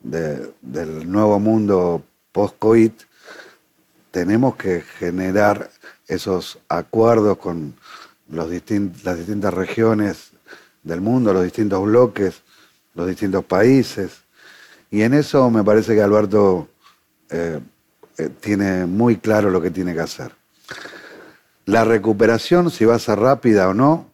del 0.02 1.12
nuevo 1.12 1.40
mundo 1.40 2.02
post-COVID, 2.32 2.92
tenemos 4.10 4.56
que 4.56 4.82
generar 4.82 5.70
esos 6.08 6.58
acuerdos 6.70 7.38
con 7.38 7.76
los 8.30 8.50
las 9.04 9.18
distintas 9.18 9.54
regiones 9.54 10.32
del 10.82 11.02
mundo, 11.02 11.34
los 11.34 11.44
distintos 11.44 11.84
bloques, 11.84 12.42
los 12.96 13.06
distintos 13.06 13.46
países. 13.46 14.24
Y 14.90 15.04
en 15.04 15.14
eso 15.14 15.52
me 15.52 15.64
parece 15.64 15.94
que 15.94 16.02
Alberto 16.02 16.68
eh, 17.30 17.60
eh, 18.18 18.30
tiene 18.40 18.88
muy 18.88 19.18
claro 19.18 19.52
lo 19.52 19.62
que 19.62 19.70
tiene 19.70 19.94
que 19.94 20.02
hacer. 20.02 20.32
La 21.66 21.84
recuperación, 21.84 22.70
si 22.72 22.86
va 22.86 22.96
a 22.96 23.00
ser 23.00 23.20
rápida 23.20 23.70
o 23.70 23.74
no, 23.74 24.08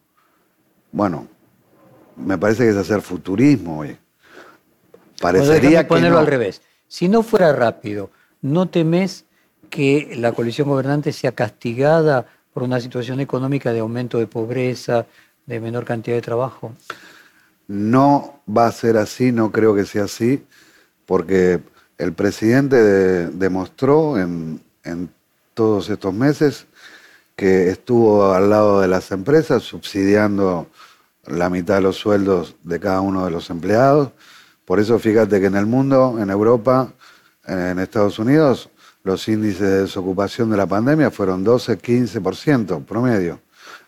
bueno, 0.91 1.28
me 2.16 2.38
parece 2.38 2.64
que 2.64 2.70
es 2.70 2.78
hacer 2.78 3.02
futurismo 3.02 3.80
hoy. 3.80 3.97
Parecería 5.20 5.84
que 5.84 5.89
ponerlo 5.89 6.20
al 6.20 6.28
revés. 6.28 6.62
Si 6.88 7.08
no 7.08 7.24
fuera 7.24 7.54
rápido, 7.54 8.10
¿no 8.41 8.68
temes 8.68 9.26
que 9.70 10.14
la 10.16 10.32
coalición 10.32 10.68
gobernante 10.68 11.12
sea 11.12 11.32
castigada 11.32 12.26
por 12.54 12.64
una 12.64 12.80
situación 12.80 13.20
económica 13.20 13.72
de 13.72 13.80
aumento 13.80 14.18
de 14.18 14.28
pobreza, 14.28 15.06
de 15.45 15.60
menor 15.60 15.86
cantidad 15.86 16.16
de 16.16 16.22
trabajo? 16.22 16.74
No 17.68 18.41
va 18.50 18.68
a 18.68 18.72
ser 18.72 18.97
así, 18.97 19.32
no 19.32 19.52
creo 19.52 19.76
que 19.76 19.86
sea 19.86 20.06
así, 20.06 20.43
porque 21.06 21.60
el 21.97 22.14
presidente 22.14 22.78
demostró 23.30 24.18
en, 24.18 24.62
todos 25.54 25.89
estos 25.89 26.14
meses 26.14 26.66
que 27.39 27.69
estuvo 27.69 28.33
al 28.33 28.49
lado 28.49 28.81
de 28.81 28.89
las 28.89 29.11
empresas 29.11 29.63
subsidiando 29.63 30.67
la 31.25 31.49
mitad 31.49 31.75
de 31.75 31.81
los 31.81 31.95
sueldos 31.95 32.57
de 32.63 32.81
cada 32.81 32.99
uno 32.99 33.23
de 33.23 33.31
los 33.31 33.49
empleados. 33.49 34.09
Por 34.65 34.81
eso 34.81 34.99
fíjate 34.99 35.39
que 35.39 35.45
en 35.45 35.55
el 35.55 35.65
mundo, 35.65 36.17
en 36.19 36.31
Europa, 36.31 36.91
en 37.47 37.79
Estados 37.79 38.19
Unidos, 38.19 38.69
los 39.03 39.25
índices 39.29 39.61
de 39.61 39.81
desocupación 39.83 40.49
de 40.49 40.57
la 40.57 40.67
pandemia 40.67 41.11
fueron 41.11 41.45
12-15% 41.45 42.83
promedio. 42.83 43.39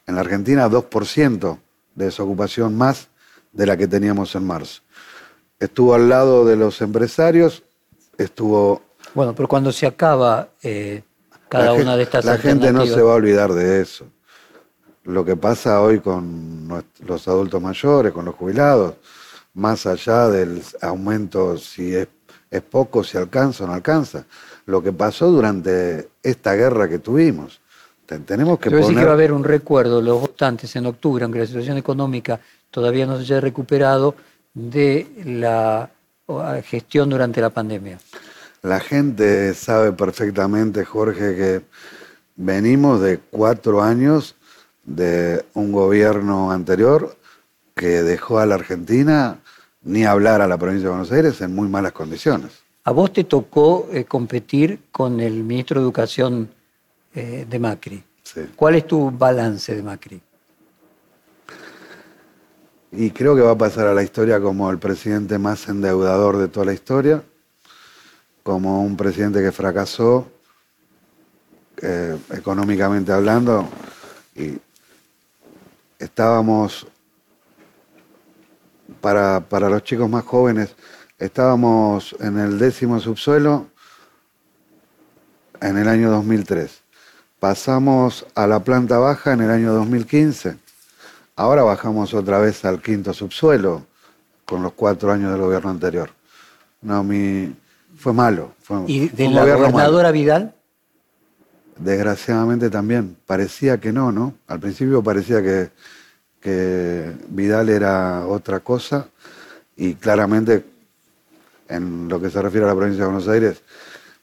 En 0.08 0.16
la 0.16 0.22
Argentina 0.22 0.70
2% 0.70 1.60
de 1.96 2.06
desocupación 2.06 2.78
más 2.78 3.10
de 3.52 3.66
la 3.66 3.76
que 3.76 3.86
teníamos 3.90 4.34
en 4.34 4.48
marzo. 4.48 4.82
Estuvo 5.60 5.94
al 5.94 6.08
lado 6.08 6.46
de 6.46 6.56
los 6.56 6.82
empresarios, 6.82 7.64
estuvo... 8.18 8.82
Bueno, 9.14 9.36
pero 9.36 9.50
cuando 9.50 9.74
se 9.74 9.88
acaba 9.88 10.52
eh, 10.64 11.04
cada 11.52 11.74
una 11.74 11.98
de 11.98 12.04
estas 12.04 12.24
La 12.24 12.38
gente 12.38 12.72
no 12.72 12.86
se 12.86 13.02
va 13.02 13.12
a 13.12 13.16
olvidar 13.16 13.52
de 13.52 13.82
eso. 13.82 14.06
Lo 15.04 15.26
que 15.26 15.36
pasa 15.36 15.82
hoy 15.82 16.00
con 16.00 16.68
los 17.06 17.28
adultos 17.28 17.62
mayores, 17.62 18.14
con 18.14 18.24
los 18.24 18.36
jubilados, 18.36 18.96
más 19.56 19.86
allá 19.86 20.30
del 20.30 20.64
aumento, 20.82 21.58
si 21.58 21.94
es, 21.94 22.08
es 22.50 22.62
poco, 22.62 23.04
si 23.04 23.18
alcanza 23.18 23.66
o 23.66 23.68
no 23.68 23.74
alcanza 23.74 24.26
lo 24.66 24.82
que 24.82 24.94
pasó 24.94 25.30
durante 25.30 26.10
esta 26.24 26.54
guerra 26.54 26.88
que 26.88 27.00
tuvimos. 27.00 27.60
Tenemos 28.06 28.58
que 28.60 28.70
poner... 28.72 28.96
que 28.96 29.06
va 29.06 29.12
a 29.12 29.14
haber 29.14 29.34
un 29.34 29.44
recuerdo, 29.44 30.02
los 30.02 30.22
votantes 30.22 30.74
en 30.78 30.86
octubre, 30.86 31.26
aunque 31.26 31.40
la 31.40 31.46
situación 31.46 31.78
económica 31.78 32.40
todavía 32.70 33.06
no 33.06 33.18
se 33.18 33.24
haya 33.24 33.42
recuperado, 33.42 34.16
de 34.54 35.08
la 35.26 35.90
gestión 36.64 37.10
durante 37.10 37.42
la 37.42 37.50
pandemia. 37.50 38.00
La 38.62 38.80
gente 38.80 39.54
sabe 39.56 39.92
perfectamente, 39.92 40.86
Jorge, 40.86 41.36
que 41.36 41.62
venimos 42.36 43.02
de 43.02 43.18
cuatro 43.18 43.82
años 43.82 44.36
de 44.84 45.44
un 45.56 45.72
gobierno 45.72 46.52
anterior 46.52 47.18
que 47.76 48.04
dejó 48.04 48.38
a 48.38 48.46
la 48.46 48.56
Argentina 48.56 49.40
ni 49.82 50.06
hablar 50.06 50.42
a 50.42 50.48
la 50.48 50.58
provincia 50.60 50.86
de 50.86 50.90
Buenos 50.90 51.12
Aires 51.12 51.42
en 51.42 51.56
muy 51.56 51.68
malas 51.68 51.92
condiciones. 51.92 52.52
A 52.84 52.92
vos 52.92 53.12
te 53.12 53.24
tocó 53.24 53.88
eh, 53.92 54.06
competir 54.06 54.80
con 54.92 55.20
el 55.20 55.44
ministro 55.44 55.80
de 55.80 55.86
Educación 55.86 56.50
eh, 57.16 57.48
de 57.50 57.60
Macri. 57.60 58.04
¿Cuál 58.56 58.76
es 58.76 58.88
tu 58.88 59.12
balance 59.12 59.76
de 59.76 59.84
Macri? 59.84 60.22
Y 62.92 63.10
creo 63.12 63.36
que 63.36 63.42
va 63.42 63.52
a 63.52 63.58
pasar 63.58 63.88
a 63.88 63.94
la 63.94 64.04
historia 64.04 64.40
como 64.40 64.70
el 64.70 64.78
presidente 64.78 65.38
más 65.40 65.68
endeudador 65.68 66.38
de 66.38 66.48
toda 66.48 66.68
la 66.68 66.74
historia, 66.74 67.24
como 68.44 68.84
un 68.84 68.98
presidente 68.98 69.42
que 69.42 69.52
fracasó 69.52 70.30
eh, 71.82 72.18
económicamente 72.32 73.12
hablando. 73.12 73.68
Y 74.36 74.58
estábamos, 76.00 76.88
para, 79.00 79.40
para 79.42 79.70
los 79.70 79.84
chicos 79.84 80.10
más 80.10 80.24
jóvenes, 80.24 80.76
Estábamos 81.22 82.16
en 82.20 82.40
el 82.40 82.58
décimo 82.58 83.00
subsuelo 83.00 83.68
en 85.62 85.78
el 85.78 85.88
año 85.88 86.10
2003. 86.10 86.82
pasamos 87.40 88.26
a 88.34 88.48
la 88.48 88.62
planta 88.64 88.98
baja 88.98 89.34
en 89.34 89.42
el 89.42 89.52
año 89.52 89.72
2015. 89.72 90.58
Ahora 91.36 91.62
bajamos 91.62 92.16
otra 92.16 92.40
vez 92.40 92.66
al 92.66 92.82
quinto 92.82 93.14
subsuelo 93.14 93.86
con 94.46 94.64
los 94.64 94.74
cuatro 94.74 95.12
años 95.12 95.32
del 95.32 95.42
gobierno 95.42 95.70
anterior. 95.70 96.10
No, 96.82 97.04
mi, 97.04 97.56
fue 98.02 98.14
malo. 98.14 98.54
Fue, 98.62 98.78
¿Y 98.88 99.08
de 99.10 99.30
la 99.30 99.42
malo. 99.42 99.58
gobernadora 99.58 100.12
Vidal? 100.12 100.54
Desgraciadamente 101.78 102.70
también. 102.70 103.16
Parecía 103.26 103.80
que 103.80 103.92
no, 103.94 104.12
¿no? 104.12 104.34
Al 104.48 104.60
principio 104.60 105.02
parecía 105.02 105.42
que, 105.42 105.70
que 106.40 107.12
Vidal 107.30 107.70
era 107.70 108.26
otra 108.28 108.60
cosa 108.60 109.08
y 109.76 109.96
claramente 109.96 110.66
en 111.70 112.08
lo 112.10 112.20
que 112.20 112.30
se 112.30 112.42
refiere 112.42 112.66
a 112.66 112.70
la 112.70 112.76
provincia 112.76 113.04
de 113.04 113.10
Buenos 113.12 113.28
Aires, 113.30 113.62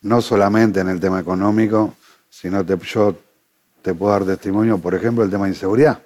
no 0.02 0.20
solamente 0.20 0.80
en 0.80 0.88
el 0.88 1.00
tema 1.00 1.18
económico, 1.20 1.94
sino 2.28 2.64
te- 2.64 2.76
yo 2.78 3.16
te 3.82 3.94
puedo 3.94 4.12
dar 4.12 4.24
testimonio, 4.24 4.78
por 4.78 4.94
ejemplo, 4.94 5.24
el 5.24 5.30
tema 5.30 5.44
de 5.46 5.52
inseguridad. 5.52 6.00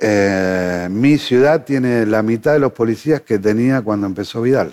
Eh, 0.00 0.86
mi 0.90 1.18
ciudad 1.18 1.64
tiene 1.64 2.06
la 2.06 2.22
mitad 2.22 2.52
de 2.52 2.60
los 2.60 2.72
policías 2.72 3.22
que 3.22 3.38
tenía 3.38 3.82
cuando 3.82 4.06
empezó 4.06 4.40
Vidal, 4.42 4.72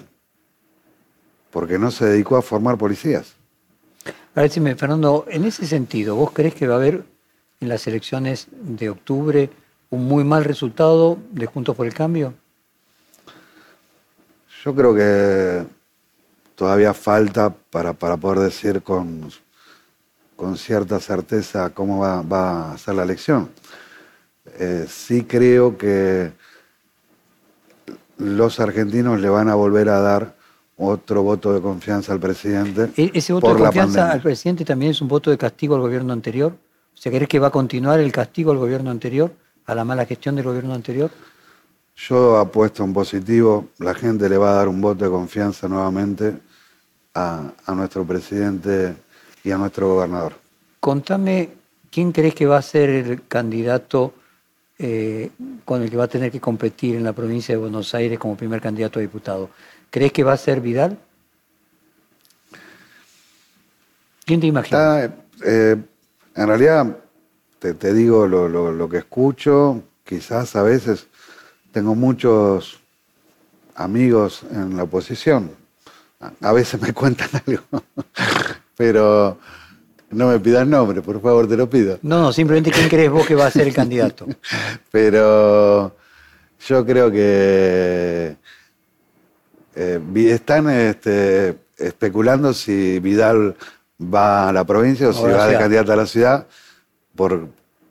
porque 1.55 1.79
no 1.79 1.89
se 1.89 2.05
dedicó 2.05 2.35
a 2.35 2.41
formar 2.41 2.77
policías. 2.77 3.33
A 4.05 4.41
ver, 4.41 4.49
decime, 4.49 4.75
Fernando, 4.75 5.25
en 5.29 5.45
ese 5.45 5.65
sentido, 5.65 6.13
¿vos 6.17 6.31
crees 6.33 6.53
que 6.53 6.67
va 6.67 6.73
a 6.73 6.77
haber 6.79 7.05
en 7.61 7.69
las 7.69 7.87
elecciones 7.87 8.47
de 8.51 8.89
octubre 8.89 9.49
un 9.89 10.03
muy 10.03 10.25
mal 10.25 10.43
resultado 10.43 11.17
de 11.31 11.45
Juntos 11.45 11.73
por 11.77 11.85
el 11.85 11.93
Cambio? 11.93 12.33
Yo 14.65 14.75
creo 14.75 14.93
que 14.93 15.65
todavía 16.55 16.93
falta 16.93 17.55
para, 17.69 17.93
para 17.93 18.17
poder 18.17 18.39
decir 18.39 18.81
con, 18.81 19.31
con 20.35 20.57
cierta 20.57 20.99
certeza 20.99 21.69
cómo 21.69 21.99
va, 21.99 22.21
va 22.21 22.73
a 22.73 22.77
ser 22.77 22.95
la 22.95 23.03
elección. 23.03 23.49
Eh, 24.59 24.87
sí 24.89 25.23
creo 25.23 25.77
que 25.77 26.33
los 28.17 28.59
argentinos 28.59 29.21
le 29.21 29.29
van 29.29 29.47
a 29.47 29.55
volver 29.55 29.87
a 29.87 30.01
dar 30.01 30.34
otro 30.77 31.23
voto 31.23 31.53
de 31.53 31.61
confianza 31.61 32.13
al 32.13 32.19
presidente. 32.19 32.89
E- 32.97 33.11
¿Ese 33.13 33.33
voto 33.33 33.47
por 33.47 33.57
de 33.57 33.63
confianza 33.63 34.11
al 34.11 34.21
presidente 34.21 34.65
también 34.65 34.91
es 34.91 35.01
un 35.01 35.07
voto 35.07 35.31
de 35.31 35.37
castigo 35.37 35.75
al 35.75 35.81
gobierno 35.81 36.13
anterior? 36.13 36.53
O 36.93 36.97
sea, 36.97 37.11
¿crees 37.11 37.27
que 37.27 37.39
va 37.39 37.47
a 37.47 37.51
continuar 37.51 37.99
el 37.99 38.11
castigo 38.11 38.51
al 38.51 38.57
gobierno 38.57 38.91
anterior, 38.91 39.31
a 39.65 39.75
la 39.75 39.83
mala 39.85 40.05
gestión 40.05 40.35
del 40.35 40.45
gobierno 40.45 40.73
anterior? 40.73 41.11
Yo 41.95 42.37
apuesto 42.37 42.83
en 42.83 42.93
positivo, 42.93 43.69
la 43.79 43.93
gente 43.93 44.27
le 44.27 44.37
va 44.37 44.51
a 44.51 44.53
dar 44.55 44.67
un 44.67 44.81
voto 44.81 45.05
de 45.05 45.11
confianza 45.11 45.67
nuevamente 45.69 46.33
a, 47.13 47.51
a 47.65 47.73
nuestro 47.73 48.05
presidente 48.05 48.95
y 49.43 49.51
a 49.51 49.57
nuestro 49.57 49.87
gobernador. 49.89 50.33
Contame, 50.81 51.49
¿quién 51.89 52.11
crees 52.11 52.35
que 52.35 52.45
va 52.45 52.57
a 52.57 52.61
ser 52.61 52.89
el 52.89 53.27
candidato 53.27 54.13
eh, 54.77 55.29
con 55.63 55.81
el 55.81 55.89
que 55.89 55.95
va 55.95 56.03
a 56.03 56.09
tener 56.09 56.31
que 56.31 56.41
competir 56.41 56.95
en 56.95 57.03
la 57.05 57.13
provincia 57.13 57.55
de 57.55 57.61
Buenos 57.61 57.95
Aires 57.95 58.19
como 58.19 58.35
primer 58.35 58.59
candidato 58.59 58.99
a 58.99 59.01
diputado? 59.01 59.49
¿Crees 59.89 60.11
que 60.11 60.23
va 60.23 60.33
a 60.33 60.37
ser 60.37 60.61
Vidal? 60.61 60.97
¿Quién 64.25 64.39
te 64.39 64.47
imagina? 64.47 65.11
Eh, 65.45 65.75
en 66.35 66.47
realidad, 66.47 66.97
te, 67.59 67.73
te 67.73 67.93
digo 67.93 68.27
lo, 68.27 68.49
lo- 68.49 68.71
lo 68.71 68.89
que 68.89 68.97
escucho, 68.97 69.83
quizás 70.03 70.55
a 70.55 70.63
veces 70.63 71.07
tengo 71.71 71.95
muchos 71.95 72.79
amigos 73.75 74.43
en 74.51 74.75
la 74.77 74.83
oposición, 74.83 75.51
a, 76.19 76.31
a 76.49 76.53
veces 76.53 76.81
me 76.81 76.93
cuentan 76.93 77.29
algo, 77.45 77.63
pero 78.75 79.37
no 80.09 80.29
me 80.29 80.39
pidas 80.39 80.65
nombre, 80.67 81.01
por 81.01 81.21
favor, 81.21 81.47
te 81.47 81.57
lo 81.57 81.69
pido. 81.69 81.99
No, 82.01 82.19
no, 82.21 82.33
simplemente 82.33 82.71
quién 82.71 82.89
crees 82.89 83.11
vos 83.11 83.27
que 83.27 83.35
va 83.35 83.47
a 83.47 83.51
ser 83.51 83.67
el 83.67 83.73
candidato. 83.81 84.27
Pero 84.91 85.95
yo 86.67 86.85
creo 86.85 87.11
que 87.11 88.37
eh, 89.75 89.99
están 90.29 90.69
este, 90.69 91.57
especulando 91.77 92.53
si 92.53 92.99
Vidal 92.99 93.55
va 94.01 94.49
a 94.49 94.53
la 94.53 94.63
provincia 94.65 95.09
o 95.09 95.13
si 95.13 95.19
O 95.23 95.29
va 95.29 95.47
de 95.47 95.57
candidata 95.57 95.93
a 95.93 95.95
la 95.97 96.05
ciudad, 96.05 96.47
por, 97.15 97.47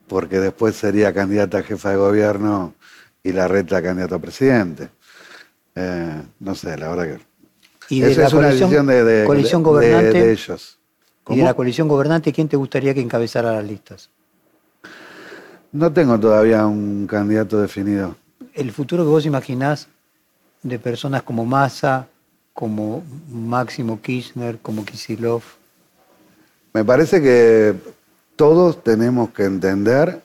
porque 0.06 0.40
después 0.40 0.74
sería 0.76 1.12
candidata 1.12 1.58
a 1.58 1.62
jefa 1.62 1.90
de 1.90 1.96
gobierno 1.96 2.74
y 3.22 3.32
la 3.32 3.48
reta 3.48 3.82
candidato 3.82 4.16
a 4.16 4.18
presidente. 4.18 4.88
Eh, 5.74 6.22
no 6.40 6.54
sé, 6.54 6.76
la 6.76 6.88
verdad 6.88 7.16
que... 7.16 7.34
Y 7.94 8.00
de 8.00 8.12
Esa 8.12 8.20
la 8.22 8.26
es 8.28 8.32
una 8.34 8.48
decisión 8.48 8.86
de, 8.86 9.04
de- 9.04 9.26
coalición 9.26 9.62
de- 9.62 9.68
gobernante, 9.68 10.22
de 10.24 10.32
ellos. 10.32 10.78
y 11.28 11.36
de 11.36 11.42
la 11.42 11.54
coalición 11.54 11.86
gobernante, 11.88 12.32
¿quién 12.32 12.48
te 12.48 12.56
gustaría 12.56 12.94
que 12.94 13.00
encabezara 13.00 13.52
las 13.52 13.64
listas? 13.64 14.10
No 15.72 15.92
tengo 15.92 16.18
todavía 16.18 16.66
un 16.66 17.06
candidato 17.06 17.60
definido. 17.60 18.16
El 18.54 18.70
futuro 18.72 19.02
que 19.04 19.08
vos 19.10 19.26
imaginás 19.26 19.88
de 20.64 20.78
personas 20.78 21.22
como 21.22 21.44
Massa, 21.44 22.08
como 22.52 23.04
Máximo 23.30 24.00
Kirchner, 24.00 24.58
como 24.58 24.84
Kisilov, 24.84 25.42
Me 26.72 26.84
parece 26.84 27.22
que 27.22 27.74
todos 28.34 28.82
tenemos 28.82 29.30
que 29.30 29.44
entender 29.44 30.20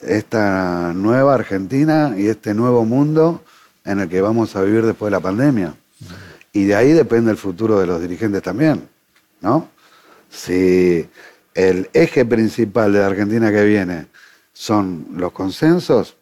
esta 0.00 0.92
nueva 0.94 1.34
Argentina 1.34 2.14
y 2.16 2.26
este 2.26 2.54
nuevo 2.54 2.84
mundo 2.84 3.42
en 3.84 4.00
el 4.00 4.08
que 4.08 4.20
vamos 4.20 4.56
a 4.56 4.62
vivir 4.62 4.84
después 4.84 5.08
de 5.08 5.16
la 5.16 5.20
pandemia. 5.20 5.74
Y 6.52 6.64
de 6.64 6.74
ahí 6.74 6.92
depende 6.92 7.30
el 7.30 7.36
futuro 7.36 7.78
de 7.78 7.86
los 7.86 8.00
dirigentes 8.00 8.42
también, 8.42 8.88
¿no? 9.40 9.68
Si 10.30 11.08
el 11.54 11.90
eje 11.92 12.24
principal 12.24 12.92
de 12.92 13.00
la 13.00 13.06
Argentina 13.06 13.50
que 13.50 13.64
viene 13.64 14.06
son 14.52 15.06
los 15.14 15.32
consensos, 15.32 16.17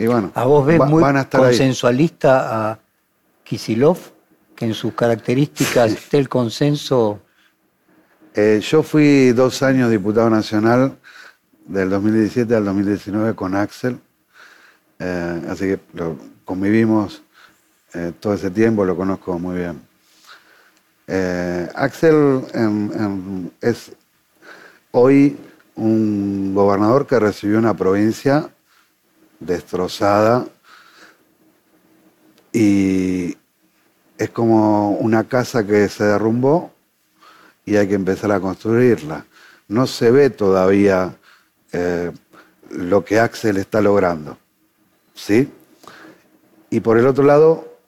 y 0.00 0.06
bueno, 0.06 0.32
¿a 0.34 0.44
vos 0.44 0.64
ves 0.64 0.80
va- 0.80 0.86
muy 0.86 1.02
ahí. 1.38 1.50
consensualista 1.50 2.70
a 2.70 2.78
Kisilov, 3.44 3.98
que 4.56 4.64
en 4.64 4.72
sus 4.74 4.94
características 4.94 5.92
esté 5.92 6.16
el 6.18 6.28
consenso? 6.28 7.20
Eh, 8.34 8.60
yo 8.62 8.82
fui 8.82 9.32
dos 9.32 9.62
años 9.62 9.90
diputado 9.90 10.30
nacional 10.30 10.96
del 11.66 11.90
2017 11.90 12.54
al 12.54 12.64
2019 12.64 13.34
con 13.34 13.54
Axel, 13.54 13.98
eh, 14.98 15.42
así 15.50 15.64
que 15.66 15.80
lo 15.92 16.16
convivimos 16.46 17.22
eh, 17.92 18.12
todo 18.18 18.32
ese 18.32 18.50
tiempo, 18.50 18.84
lo 18.86 18.96
conozco 18.96 19.38
muy 19.38 19.58
bien. 19.58 19.82
Axel 21.74 22.42
em, 22.54 22.90
em, 22.92 23.50
es 23.60 23.90
hoy 24.92 25.36
un 25.74 26.52
gobernador 26.54 27.06
que 27.06 27.18
recibió 27.18 27.58
una 27.58 27.74
provincia 27.74 28.48
destrozada 29.40 30.46
y 32.52 33.36
es 34.18 34.30
como 34.30 34.90
una 34.92 35.24
casa 35.24 35.66
que 35.66 35.88
se 35.88 36.04
derrumbó 36.04 36.72
y 37.64 37.76
hay 37.76 37.88
que 37.88 37.94
empezar 37.94 38.30
a 38.32 38.40
construirla. 38.40 39.24
No 39.68 39.86
se 39.86 40.10
ve 40.10 40.30
todavía 40.30 41.16
eh, 41.72 42.12
lo 42.70 43.04
que 43.04 43.20
Axel 43.20 43.56
está 43.56 43.80
logrando. 43.80 44.36
¿Sí? 45.14 45.50
Y 46.70 46.80
por 46.80 46.98
el 46.98 47.06
otro 47.06 47.24
lado, 47.24 47.78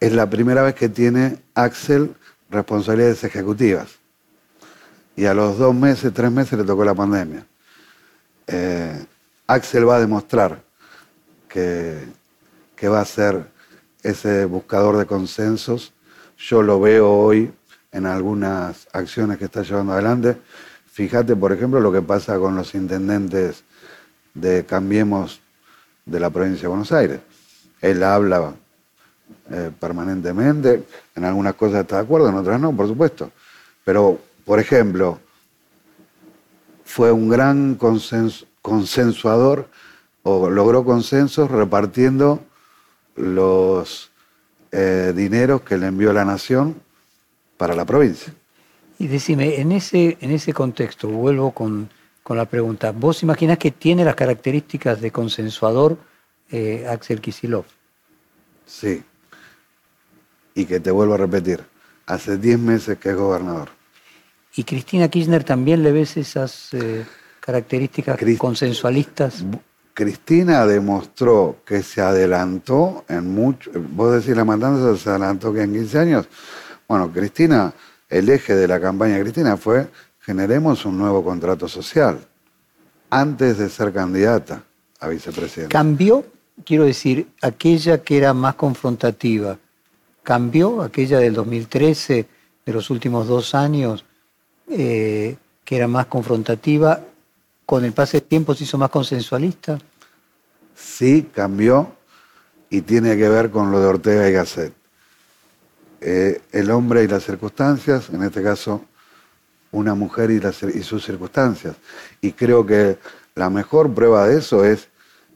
es 0.00 0.12
la 0.12 0.28
primera 0.28 0.62
vez 0.62 0.74
que 0.74 0.88
tiene 0.88 1.38
Axel 1.54 2.14
responsabilidades 2.50 3.24
ejecutivas. 3.24 3.88
Y 5.16 5.26
a 5.26 5.34
los 5.34 5.58
dos 5.58 5.74
meses, 5.74 6.12
tres 6.12 6.30
meses 6.30 6.58
le 6.58 6.64
tocó 6.64 6.84
la 6.84 6.94
pandemia. 6.94 7.46
Eh, 8.46 9.04
Axel 9.46 9.88
va 9.88 9.96
a 9.96 10.00
demostrar 10.00 10.62
que, 11.54 12.88
va 12.88 13.00
a 13.00 13.04
ser 13.04 13.46
ese 14.02 14.44
buscador 14.44 14.98
de 14.98 15.06
consensos. 15.06 15.92
Yo 16.36 16.62
lo 16.62 16.80
veo 16.80 17.10
hoy 17.10 17.52
en 17.92 18.06
algunas 18.06 18.88
acciones 18.92 19.38
que 19.38 19.46
está 19.46 19.62
llevando 19.62 19.92
adelante. 19.92 20.36
Fíjate, 20.86 21.34
por 21.36 21.52
ejemplo, 21.52 21.80
lo 21.80 21.92
que 21.92 22.02
pasa 22.02 22.38
con 22.38 22.56
los 22.56 22.74
intendentes 22.74 23.62
de 24.34 24.66
Cambiemos 24.66 25.40
de 26.04 26.20
la 26.20 26.28
provincia 26.28 26.62
de 26.62 26.68
Buenos 26.68 26.92
Aires. 26.92 27.20
Él 27.80 28.02
habla 28.02 28.52
eh, 29.50 29.70
permanentemente, 29.78 30.84
en 31.14 31.24
algunas 31.24 31.54
cosas 31.54 31.82
está 31.82 31.96
de 31.96 32.02
acuerdo, 32.02 32.28
en 32.28 32.34
otras 32.34 32.60
no, 32.60 32.74
por 32.76 32.88
supuesto. 32.88 33.30
Pero, 33.84 34.18
por 34.44 34.58
ejemplo, 34.58 35.20
fue 36.84 37.12
un 37.12 37.28
gran 37.28 37.76
consensuador 38.60 39.68
o 40.24 40.50
logró 40.50 40.84
consensos 40.84 41.50
repartiendo 41.50 42.40
los 43.14 44.10
eh, 44.72 45.12
dineros 45.14 45.60
que 45.62 45.78
le 45.78 45.86
envió 45.86 46.12
la 46.12 46.24
nación 46.24 46.80
para 47.56 47.74
la 47.76 47.84
provincia. 47.84 48.34
Y 48.98 49.06
decime, 49.06 49.60
en 49.60 49.70
ese, 49.72 50.16
en 50.20 50.30
ese 50.32 50.52
contexto, 50.52 51.08
vuelvo 51.08 51.52
con, 51.52 51.88
con 52.22 52.36
la 52.36 52.46
pregunta, 52.46 52.90
¿vos 52.92 53.22
imaginás 53.22 53.58
que 53.58 53.70
tiene 53.70 54.04
las 54.04 54.14
características 54.16 55.00
de 55.00 55.10
consensuador 55.12 55.96
eh, 56.50 56.86
Axel 56.88 57.20
Kisilov? 57.20 57.64
Sí. 58.66 59.02
Y 60.54 60.64
que 60.64 60.80
te 60.80 60.90
vuelvo 60.90 61.14
a 61.14 61.18
repetir, 61.18 61.62
hace 62.06 62.38
10 62.38 62.58
meses 62.58 62.98
que 62.98 63.10
es 63.10 63.16
gobernador. 63.16 63.68
¿Y 64.56 64.62
Cristina 64.64 65.08
Kirchner 65.08 65.42
también 65.44 65.82
le 65.82 65.90
ves 65.92 66.16
esas 66.16 66.72
eh, 66.72 67.04
características 67.40 68.16
Cris- 68.18 68.38
consensualistas? 68.38 69.44
Cristina 69.94 70.66
demostró 70.66 71.58
que 71.64 71.82
se 71.82 72.02
adelantó 72.02 73.04
en 73.08 73.32
mucho. 73.32 73.70
Vos 73.74 74.12
decís 74.12 74.36
la 74.36 74.44
matanza 74.44 74.96
se 74.96 75.08
adelantó 75.08 75.52
que 75.52 75.62
en 75.62 75.72
15 75.72 75.98
años. 76.00 76.28
Bueno, 76.88 77.12
Cristina, 77.12 77.72
el 78.08 78.28
eje 78.28 78.56
de 78.56 78.66
la 78.66 78.80
campaña 78.80 79.14
de 79.14 79.22
Cristina 79.22 79.56
fue 79.56 79.86
generemos 80.20 80.84
un 80.84 80.98
nuevo 80.98 81.22
contrato 81.22 81.68
social 81.68 82.18
antes 83.08 83.58
de 83.58 83.68
ser 83.68 83.92
candidata 83.92 84.64
a 84.98 85.08
vicepresidenta. 85.08 85.72
¿Cambió, 85.72 86.24
quiero 86.64 86.84
decir, 86.84 87.28
aquella 87.40 88.02
que 88.02 88.16
era 88.16 88.34
más 88.34 88.56
confrontativa? 88.56 89.58
¿Cambió 90.24 90.82
aquella 90.82 91.18
del 91.20 91.34
2013, 91.34 92.26
de 92.66 92.72
los 92.72 92.90
últimos 92.90 93.28
dos 93.28 93.54
años, 93.54 94.04
eh, 94.68 95.36
que 95.64 95.76
era 95.76 95.86
más 95.86 96.06
confrontativa? 96.06 97.00
¿Con 97.66 97.84
el 97.84 97.92
pase 97.92 98.18
del 98.20 98.28
tiempo 98.28 98.54
se 98.54 98.64
hizo 98.64 98.78
más 98.78 98.90
consensualista? 98.90 99.78
sí 100.76 101.30
cambió 101.32 101.92
y 102.68 102.80
tiene 102.82 103.16
que 103.16 103.28
ver 103.28 103.50
con 103.50 103.70
lo 103.70 103.78
de 103.80 103.86
Ortega 103.86 104.28
y 104.28 104.32
Gasset. 104.32 104.72
Eh, 106.00 106.40
el 106.52 106.70
hombre 106.72 107.04
y 107.04 107.08
las 107.08 107.22
circunstancias, 107.24 108.10
en 108.12 108.22
este 108.24 108.42
caso 108.42 108.84
una 109.70 109.94
mujer 109.94 110.30
y, 110.32 110.40
las- 110.40 110.62
y 110.64 110.82
sus 110.82 111.04
circunstancias. 111.04 111.76
Y 112.20 112.32
creo 112.32 112.66
que 112.66 112.98
la 113.36 113.50
mejor 113.50 113.92
prueba 113.94 114.26
de 114.26 114.38
eso 114.38 114.64
es 114.64 114.88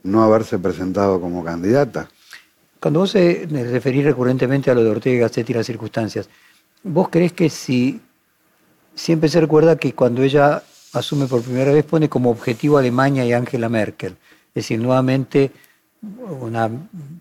no 0.03 0.23
haberse 0.23 0.59
presentado 0.59 1.21
como 1.21 1.45
candidata. 1.45 2.09
Cuando 2.81 3.01
vos 3.01 3.15
eh, 3.15 3.47
me 3.51 3.65
referís 3.65 4.05
recurrentemente 4.05 4.71
a 4.71 4.75
lo 4.75 4.83
de 4.85 4.91
Ortega 4.91 5.17
y 5.17 5.19
Gasset 5.21 5.49
y 5.51 5.55
las 5.55 5.67
circunstancias, 5.67 6.29
¿vos 6.83 7.09
crees 7.11 7.33
que 7.33 7.49
si 7.51 8.01
siempre 8.95 9.29
se 9.29 9.41
recuerda 9.41 9.77
que 9.77 9.93
cuando 9.95 10.23
ella 10.23 10.63
asume 10.99 11.27
por 11.27 11.43
primera 11.43 11.73
vez 11.73 11.85
pone 11.85 12.09
como 12.09 12.31
objetivo 12.31 12.79
Alemania 12.79 13.25
y 13.25 13.33
Angela 13.33 13.69
Merkel? 13.69 14.17
Es 14.49 14.65
decir, 14.65 14.81
nuevamente 14.81 15.51
una, 16.41 16.71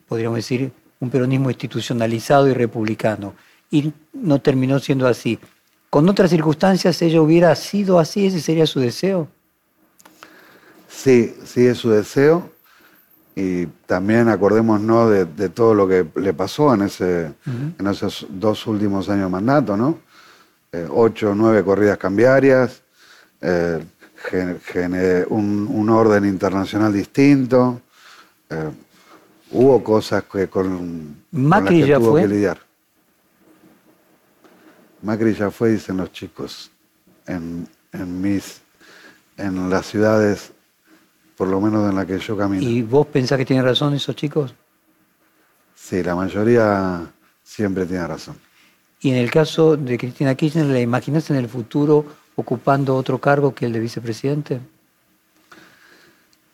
podríamos 0.07 0.38
decir, 0.38 0.71
un 0.99 1.09
peronismo 1.09 1.49
institucionalizado 1.49 2.47
y 2.47 2.53
republicano. 2.53 3.34
Y 3.69 3.93
no 4.13 4.39
terminó 4.39 4.80
siendo 4.80 5.07
así. 5.07 5.39
Con 5.89 6.07
otras 6.09 6.30
circunstancias 6.30 7.01
ella 7.01 7.21
hubiera 7.21 7.55
sido 7.55 7.99
así, 7.99 8.28
ese 8.28 8.41
sería 8.41 8.65
su 8.65 8.80
deseo. 8.80 9.28
Sí, 10.89 11.36
sí 11.45 11.65
es 11.65 11.78
su 11.78 11.89
deseo. 11.89 12.51
Y 13.36 13.67
también 13.86 14.30
acordémonos 14.30 15.11
de, 15.11 15.25
de 15.25 15.49
todo 15.49 15.75
lo 15.75 15.88
que 15.88 16.07
le 16.15 16.34
pasó 16.34 16.73
en, 16.73 16.82
ese, 16.82 17.34
en 17.45 17.88
esos 17.88 18.25
dos 18.30 18.65
últimos 18.65 19.09
años 19.09 19.25
de 19.25 19.30
mandato, 19.30 19.78
¿no? 19.78 19.99
Eh, 20.71 20.88
ocho 20.89 21.34
nueve 21.36 21.63
corridas 21.63 21.97
cambiarias, 21.97 22.82
eh, 23.42 23.84
un, 25.30 25.68
un 25.72 25.90
orden 25.90 26.26
internacional 26.26 26.92
distinto. 26.94 27.82
eh, 28.50 28.70
hubo 29.52 29.84
cosas 29.84 30.24
que 30.24 30.48
con, 30.48 30.68
con 30.70 31.16
las 31.32 31.42
Macri 31.62 31.82
que 31.82 31.88
ya 31.88 31.98
tuvo 31.98 32.12
fue. 32.12 32.22
que 32.22 32.28
lidiar. 32.28 32.60
Macri 35.02 35.34
ya 35.34 35.52
fue, 35.52 35.70
dicen 35.72 35.98
los 35.98 36.12
chicos, 36.12 36.72
en, 37.28 37.68
en 37.94 38.22
mis, 38.22 38.62
en 39.38 39.70
las 39.70 39.86
ciudades, 39.86 40.52
por 41.38 41.48
lo 41.48 41.62
menos 41.62 41.88
en 41.90 41.96
la 41.96 42.06
que 42.06 42.18
yo 42.18 42.36
camino. 42.36 42.64
¿Y 42.64 42.82
vos 42.82 43.06
pensás 43.08 43.38
que 43.38 43.46
tienen 43.46 43.64
razón 43.64 43.94
esos 43.94 44.16
chicos? 44.16 44.54
Sí, 45.76 46.02
la 46.04 46.16
mayoría 46.16 47.06
siempre 47.44 47.86
tiene 47.86 48.08
razón. 48.08 48.36
Y 49.00 49.12
en 49.12 49.18
el 49.18 49.30
caso 49.30 49.78
de 49.78 49.98
Cristina 49.98 50.34
Kirchner, 50.34 50.66
¿la 50.66 50.82
imaginas 50.82 51.30
en 51.30 51.36
el 51.38 51.48
futuro 51.48 52.04
ocupando 52.38 52.96
otro 52.96 53.20
cargo 53.20 53.54
que 53.54 53.66
el 53.66 53.74
de 53.74 53.80
vicepresidente? 53.80 54.60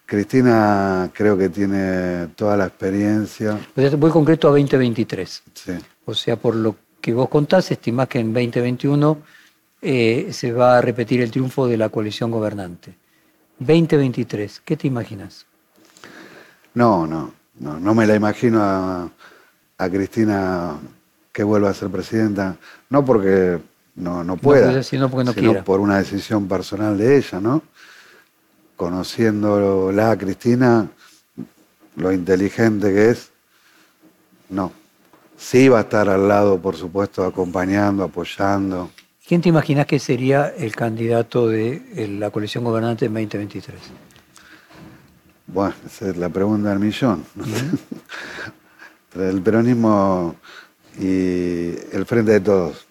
Cristina 0.06 1.12
creo 1.14 1.38
que 1.38 1.50
tiene 1.50 2.28
toda 2.36 2.58
la 2.58 2.66
experiencia. 2.66 3.60
Voy 3.76 4.10
concreto 4.10 4.48
a 4.48 4.52
2023. 4.52 5.44
Sí. 5.54 5.74
O 6.06 6.14
sea, 6.14 6.36
por 6.36 6.56
lo 6.56 6.76
que 7.02 7.14
vos 7.14 7.30
contás, 7.30 7.70
estimás 7.72 8.08
que 8.08 8.20
en 8.20 8.34
2021 8.34 9.18
eh, 9.82 10.30
se 10.32 10.52
va 10.52 10.78
a 10.78 10.82
repetir 10.82 11.22
el 11.22 11.32
triunfo 11.32 11.68
de 11.68 11.78
la 11.78 11.90
coalición 11.90 12.32
gobernante. 12.32 12.96
2023, 13.60 14.62
¿qué 14.64 14.78
te 14.78 14.88
imaginas? 14.88 15.46
No, 16.74 17.06
no, 17.06 17.34
no, 17.60 17.80
no 17.80 17.94
me 17.94 18.08
la 18.08 18.16
imagino 18.16 18.62
a, 18.62 19.10
a 19.78 19.90
Cristina 19.90 20.80
que 21.32 21.44
vuelva 21.44 21.70
a 21.70 21.74
ser 21.74 21.90
presidenta, 21.90 22.56
no 22.90 23.04
porque 23.04 23.60
no, 23.96 24.24
no 24.24 24.38
pueda, 24.38 24.82
sino 24.84 25.10
porque 25.10 25.26
no 25.26 25.34
sino 25.34 25.52
quiera. 25.52 25.64
por 25.64 25.80
una 25.80 25.98
decisión 25.98 26.48
personal 26.48 26.98
de 26.98 27.18
ella, 27.18 27.39
¿no? 27.39 27.62
Conociéndola 28.76 30.12
a 30.12 30.18
Cristina, 30.18 30.89
lo 31.96 32.12
inteligente 32.12 32.91
que 32.94 33.10
es, 33.12 33.32
no. 34.50 34.72
Sí 35.38 35.68
va 35.68 35.80
a 35.80 35.82
estar 35.82 36.10
al 36.10 36.28
lado, 36.28 36.60
por 36.60 36.76
supuesto, 36.76 37.24
acompañando, 37.24 38.04
apoyando. 38.04 38.89
¿Quién 39.28 39.41
te 39.41 39.50
imaginas 39.50 39.86
que 39.86 40.00
sería 40.00 40.48
el 40.48 40.76
candidato 40.76 41.48
de 41.48 41.82
eh, 41.96 42.08
la 42.08 42.30
coalición 42.30 42.64
gobernante 42.64 43.06
en 43.06 43.14
2023? 43.14 43.76
Bueno, 45.48 45.76
esa 45.86 46.10
es 46.10 46.18
la 46.18 46.30
pregunta 46.30 46.70
del 46.70 46.80
millón. 46.80 47.24
el 49.16 49.41
peronismo 49.41 50.36
y 51.00 51.76
el 51.91 52.06
frente 52.06 52.34
de 52.34 52.39
todos. 52.39 52.88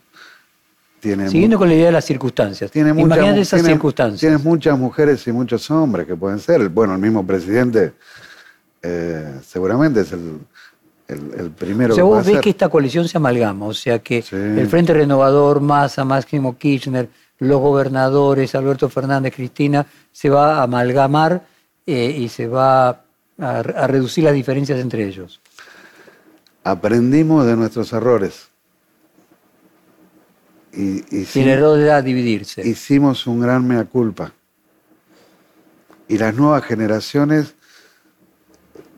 Tiene 1.03 1.28
Siguiendo 1.28 1.59
con 1.59 1.66
la 1.68 1.74
idea 1.74 1.86
de 1.86 1.92
las 1.92 2.05
circunstancias. 2.05 2.70
tiene 2.70 2.92
muchas 2.92 3.07
Imagínate 3.16 3.40
esas 3.40 3.59
tiene- 3.61 3.74
circunstancias. 3.74 4.20
Tienes 4.20 4.44
muchas 4.44 4.78
mujeres 4.78 5.26
y 5.26 5.32
muchos 5.32 5.68
hombres 5.72 6.07
que 6.07 6.14
pueden 6.14 6.38
ser. 6.38 6.68
Bueno, 6.68 6.94
el 6.94 7.00
mismo 7.00 7.26
presidente 7.26 7.94
eh, 8.80 9.40
seguramente 9.44 10.03
es 10.03 10.12
el, 10.12 10.38
el- 11.09 11.40
el 11.40 11.50
primero 11.50 11.92
O 11.92 11.96
sea, 11.96 12.03
que 12.05 12.09
vos 12.09 12.24
ves 12.24 12.40
que 12.40 12.50
esta 12.50 12.68
coalición 12.68 13.09
se 13.09 13.16
amalgama, 13.16 13.66
o 13.66 13.74
sea 13.74 13.98
que 13.98 14.22
Sí. 14.22 14.36
el 14.36 14.68
Frente 14.68 14.94
Renovador, 14.94 15.61
Massa, 15.61 16.05
Máximo 16.05 16.57
Kirchner, 16.57 17.09
los 17.40 17.61
gobernadores, 17.61 18.55
Alberto 18.55 18.88
Fernández, 18.88 19.34
Cristina, 19.34 19.84
se 20.12 20.30
va 20.30 20.59
a 20.59 20.62
amalgamar 20.62 21.42
eh, 21.84 22.14
y 22.16 22.28
se 22.28 22.46
va 22.46 22.88
a, 22.90 23.00
a 23.40 23.86
reducir 23.88 24.22
las 24.22 24.34
diferencias 24.34 24.78
entre 24.78 25.05
ellos. 25.05 25.40
Aprendimos 26.62 27.44
de 27.44 27.57
nuestros 27.57 27.92
errores. 27.92 28.50
Y, 30.72 31.04
y 31.14 31.26
Y 31.34 32.02
dividirse. 32.02 32.66
hicimos 32.66 33.26
un 33.26 33.40
gran 33.40 33.66
mea 33.66 33.84
culpa. 33.84 34.32
Y 36.08 36.18
las 36.18 36.34
nuevas 36.34 36.64
generaciones 36.64 37.54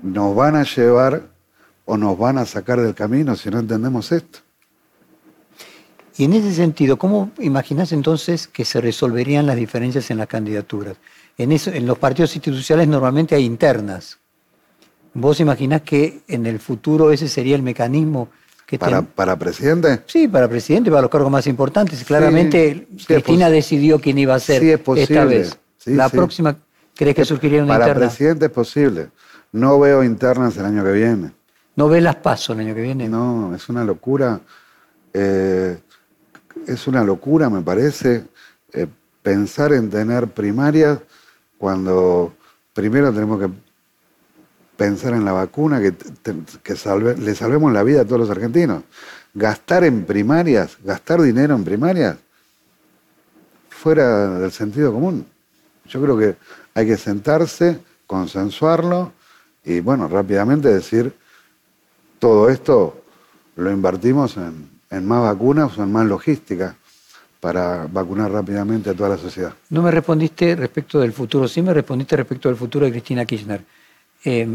nos 0.03 0.35
van 0.37 0.57
a 0.57 0.65
llevar 0.65 1.29
o 1.85 1.97
nos 1.97 2.17
van 2.19 2.39
a 2.39 2.47
sacar 2.47 2.81
del 2.81 2.95
camino 2.95 3.37
si 3.37 3.51
no 3.51 3.59
entendemos 3.59 4.13
esto. 4.13 4.41
Y 6.17 6.25
en 6.25 6.33
ese 6.35 6.55
sentido, 6.55 6.97
¿cómo 6.97 7.33
imaginás 7.41 7.93
entonces 7.93 8.47
que 8.47 8.65
se 8.65 8.81
resolverían 8.81 9.47
las 9.47 9.57
diferencias 9.57 10.11
en 10.11 10.19
las 10.19 10.29
candidaturas? 10.29 10.97
En, 11.37 11.51
eso, 11.51 11.73
en 11.73 11.87
los 11.87 11.99
partidos 11.99 12.37
institucionales 12.37 12.89
normalmente 12.89 13.35
hay 13.35 13.45
internas. 13.45 14.19
¿Vos 15.13 15.41
imaginás 15.41 15.83
que 15.83 16.23
en 16.29 16.47
el 16.47 16.61
futuro 16.61 17.11
ese 17.11 17.29
sería 17.29 17.57
el 17.57 17.63
mecanismo 17.63 18.29
que 18.67 18.79
Para, 18.79 18.99
ten- 18.99 19.07
para 19.15 19.37
presidente, 19.39 20.03
Sí, 20.07 20.27
para 20.29 20.49
presidente, 20.49 20.91
para 20.91 21.03
los 21.03 21.11
cargos 21.11 21.31
más 21.31 21.47
importantes. 21.47 22.03
Claramente 22.05 22.87
sí 22.99 23.05
Cristina 23.07 23.51
decidió 23.51 24.01
quién 24.01 24.19
iba 24.19 24.35
a 24.35 24.41
ser 24.41 24.61
Sí 24.63 24.71
es 24.71 24.81
posible, 24.81 25.03
esta 25.15 25.25
vez. 25.27 25.59
sí, 25.79 25.95
la 25.95 26.09
próxima, 26.09 26.57
¿crees 26.95 27.15
que 27.15 27.25
surgiría 27.25 27.63
una 27.63 27.75
para 27.75 27.89
interna? 27.89 28.07
presidente 28.09 28.47
es 28.47 28.51
posible. 28.53 29.09
No 29.53 29.79
veo 29.79 30.03
internas 30.03 30.57
el 30.57 30.65
año 30.65 30.83
que 30.83 30.93
viene. 30.93 31.33
¿No 31.77 31.89
ves 31.89 32.03
las 32.03 32.17
pasos 32.17 32.57
el 32.57 32.67
año 32.67 32.75
que 32.75 32.81
viene? 32.83 33.09
No, 33.09 33.55
es 33.55 33.69
una 33.69 33.85
locura. 33.85 34.41
Eh, 35.13 35.79
es 36.67 36.87
una 36.87 37.05
locura, 37.05 37.51
me 37.51 37.61
parece, 37.63 38.25
eh, 38.73 38.87
pensar 39.23 39.73
en 39.73 39.91
tener 39.91 40.29
primarias 40.29 40.99
cuando 41.59 42.33
primero 42.73 43.13
tenemos 43.13 43.39
que 43.41 43.49
pensar 44.77 45.15
en 45.15 45.25
la 45.25 45.33
vacuna, 45.33 45.81
que, 45.81 45.95
que 46.63 46.75
le 47.19 47.35
salvemos 47.35 47.73
la 47.73 47.83
vida 47.83 48.03
a 48.03 48.05
todos 48.05 48.21
los 48.21 48.31
argentinos. 48.31 48.83
Gastar 49.33 49.85
en 49.85 50.05
primarias, 50.05 50.79
gastar 50.85 51.21
dinero 51.23 51.55
en 51.55 51.65
primarias, 51.65 52.17
fuera 53.69 54.39
del 54.39 54.53
sentido 54.53 54.93
común. 54.93 55.27
Yo 55.87 56.01
creo 56.03 56.17
que 56.17 56.37
hay 56.75 56.87
que 56.87 56.97
sentarse, 56.97 57.79
consensuarlo 58.07 59.13
y, 59.65 59.81
bueno, 59.81 60.09
rápidamente 60.09 60.69
decir, 60.73 61.13
todo 62.19 62.49
esto 62.49 63.03
lo 63.57 63.71
invertimos 63.71 64.37
en, 64.37 64.71
en 64.91 65.07
más 65.07 65.23
vacunas 65.23 65.77
o 65.77 65.83
en 65.83 65.93
más 65.93 66.07
logística 66.07 66.77
para 67.41 67.87
vacunar 67.87 68.33
rápidamente 68.33 68.91
a 68.91 68.95
toda 68.95 69.11
la 69.11 69.19
sociedad. 69.19 69.53
No 69.69 69.83
me 69.83 69.91
respondiste 69.91 70.57
respecto 70.57 70.99
del 71.01 71.13
futuro, 71.13 71.47
sí 71.47 71.61
me 71.61 71.75
respondiste 71.75 72.17
respecto 72.17 72.49
del 72.49 72.57
futuro 72.57 72.87
de 72.87 72.93
Cristina 72.93 73.27
Kirchner. 73.27 73.63
Eh, 74.25 74.49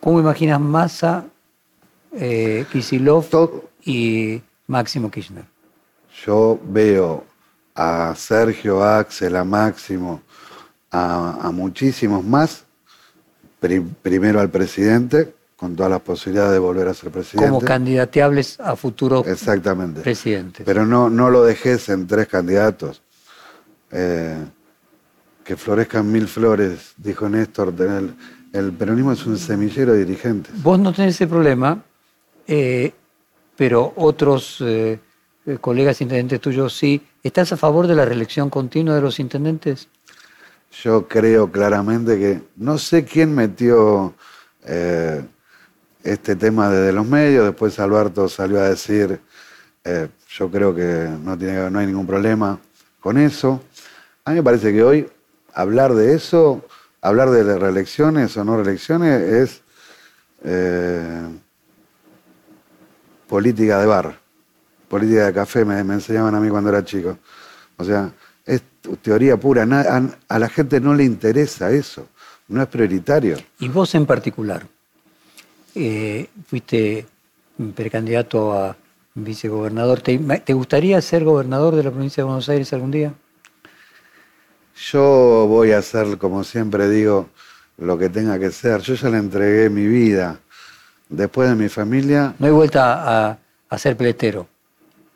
¿Cómo 0.00 0.20
imaginas 0.20 0.60
Massa, 0.60 1.24
eh, 2.12 2.64
y 3.84 4.42
Máximo 4.66 5.10
Kirchner? 5.10 5.44
Yo 6.24 6.58
veo 6.64 7.24
a 7.74 8.14
Sergio, 8.16 8.82
a 8.82 8.98
Axel, 8.98 9.36
a 9.36 9.44
Máximo, 9.44 10.22
a, 10.90 11.50
muchísimos 11.52 12.24
más, 12.24 12.64
primero 14.02 14.40
al 14.40 14.50
presidente, 14.50 15.34
con 15.56 15.76
todas 15.76 15.90
las 15.90 16.00
posibilidades 16.00 16.52
de 16.52 16.58
volver 16.58 16.88
a 16.88 16.94
ser 16.94 17.10
presidente. 17.10 17.48
Como 17.48 17.60
candidateables 17.60 18.58
a 18.60 18.76
futuro 18.76 19.24
Exactamente. 19.26 20.00
presidente. 20.00 20.64
Pero 20.64 20.86
no, 20.86 21.10
no 21.10 21.30
lo 21.30 21.44
dejes 21.44 21.88
en 21.88 22.06
tres 22.06 22.28
candidatos. 22.28 23.02
Eh, 23.90 24.36
que 25.44 25.56
florezcan 25.56 26.10
mil 26.10 26.26
flores, 26.26 26.94
dijo 26.96 27.28
Néstor. 27.28 27.74
El, 27.78 28.14
el, 28.58 28.72
peronismo 28.72 29.12
es 29.12 29.26
un 29.26 29.38
semillero 29.38 29.92
de 29.92 30.04
dirigentes. 30.04 30.62
Vos 30.62 30.78
no 30.78 30.92
tenés 30.92 31.14
ese 31.14 31.26
problema, 31.26 31.82
eh, 32.46 32.92
pero 33.56 33.92
otros 33.96 34.58
eh, 34.60 34.98
colegas 35.60 36.00
intendentes 36.00 36.40
tuyos 36.40 36.76
sí. 36.76 37.00
¿Estás 37.22 37.52
a 37.52 37.56
favor 37.56 37.86
de 37.86 37.94
la 37.94 38.04
reelección 38.04 38.50
continua 38.50 38.94
de 38.94 39.00
los 39.00 39.18
intendentes? 39.18 39.88
Yo 40.82 41.08
creo 41.08 41.50
claramente 41.50 42.18
que 42.18 42.42
no 42.56 42.78
sé 42.78 43.04
quién 43.04 43.34
metió 43.34 44.14
este 46.06 46.36
tema 46.36 46.70
desde 46.70 46.92
los 46.92 47.06
medios, 47.06 47.44
después 47.44 47.78
Alberto 47.78 48.28
salió 48.28 48.60
a 48.60 48.68
decir, 48.68 49.20
eh, 49.84 50.08
yo 50.28 50.50
creo 50.50 50.74
que 50.74 51.08
no, 51.22 51.36
tiene, 51.36 51.70
no 51.70 51.78
hay 51.78 51.86
ningún 51.86 52.06
problema 52.06 52.58
con 53.00 53.18
eso. 53.18 53.60
A 54.24 54.30
mí 54.30 54.36
me 54.36 54.42
parece 54.42 54.72
que 54.72 54.82
hoy 54.82 55.08
hablar 55.52 55.94
de 55.94 56.14
eso, 56.14 56.64
hablar 57.08 57.30
de 57.30 57.58
reelecciones 57.58 58.36
o 58.36 58.44
no 58.44 58.56
reelecciones 58.56 59.22
es 59.22 59.62
eh, 60.44 61.22
política 63.26 63.78
de 63.78 63.86
bar, 63.86 64.18
política 64.88 65.26
de 65.26 65.32
café, 65.32 65.64
me, 65.64 65.78
enseñaban 65.80 66.34
a 66.34 66.40
mí 66.40 66.48
cuando 66.48 66.70
era 66.70 66.84
chico. 66.84 67.18
O 67.76 67.84
sea, 67.84 68.12
es 68.44 68.62
teoría 69.02 69.36
pura, 69.36 69.66
a 70.28 70.38
la 70.38 70.48
gente 70.48 70.80
no 70.80 70.94
le 70.94 71.04
interesa 71.04 71.70
eso, 71.70 72.08
no 72.48 72.62
es 72.62 72.68
prioritario. 72.68 73.36
¿Y 73.58 73.68
vos 73.68 73.94
en 73.94 74.06
particular? 74.06 74.66
Eh, 75.74 76.28
fuiste 76.48 77.06
precandidato 77.74 78.52
a 78.52 78.76
vicegobernador. 79.14 80.00
¿Te, 80.00 80.52
gustaría 80.54 81.00
ser 81.00 81.24
gobernador 81.24 81.74
de 81.74 81.82
la 81.82 81.90
provincia 81.90 82.22
de 82.22 82.26
Buenos 82.26 82.48
Aires 82.48 82.72
algún 82.72 82.90
día? 82.90 83.14
Yo 84.76 85.46
voy 85.48 85.72
a 85.72 85.78
hacer, 85.78 86.18
como 86.18 86.44
siempre 86.44 86.88
digo, 86.88 87.30
lo 87.78 87.96
que 87.96 88.10
tenga 88.10 88.38
que 88.38 88.50
ser. 88.50 88.80
Yo 88.82 88.94
ya 88.94 89.08
le 89.08 89.18
entregué 89.18 89.70
mi 89.70 89.86
vida. 89.86 90.38
Después 91.08 91.48
de 91.48 91.54
mi 91.54 91.68
familia. 91.68 92.34
No 92.38 92.46
hay 92.46 92.52
vuelta 92.52 93.38
a, 93.68 93.78
ser 93.78 93.96
peletero. 93.96 94.46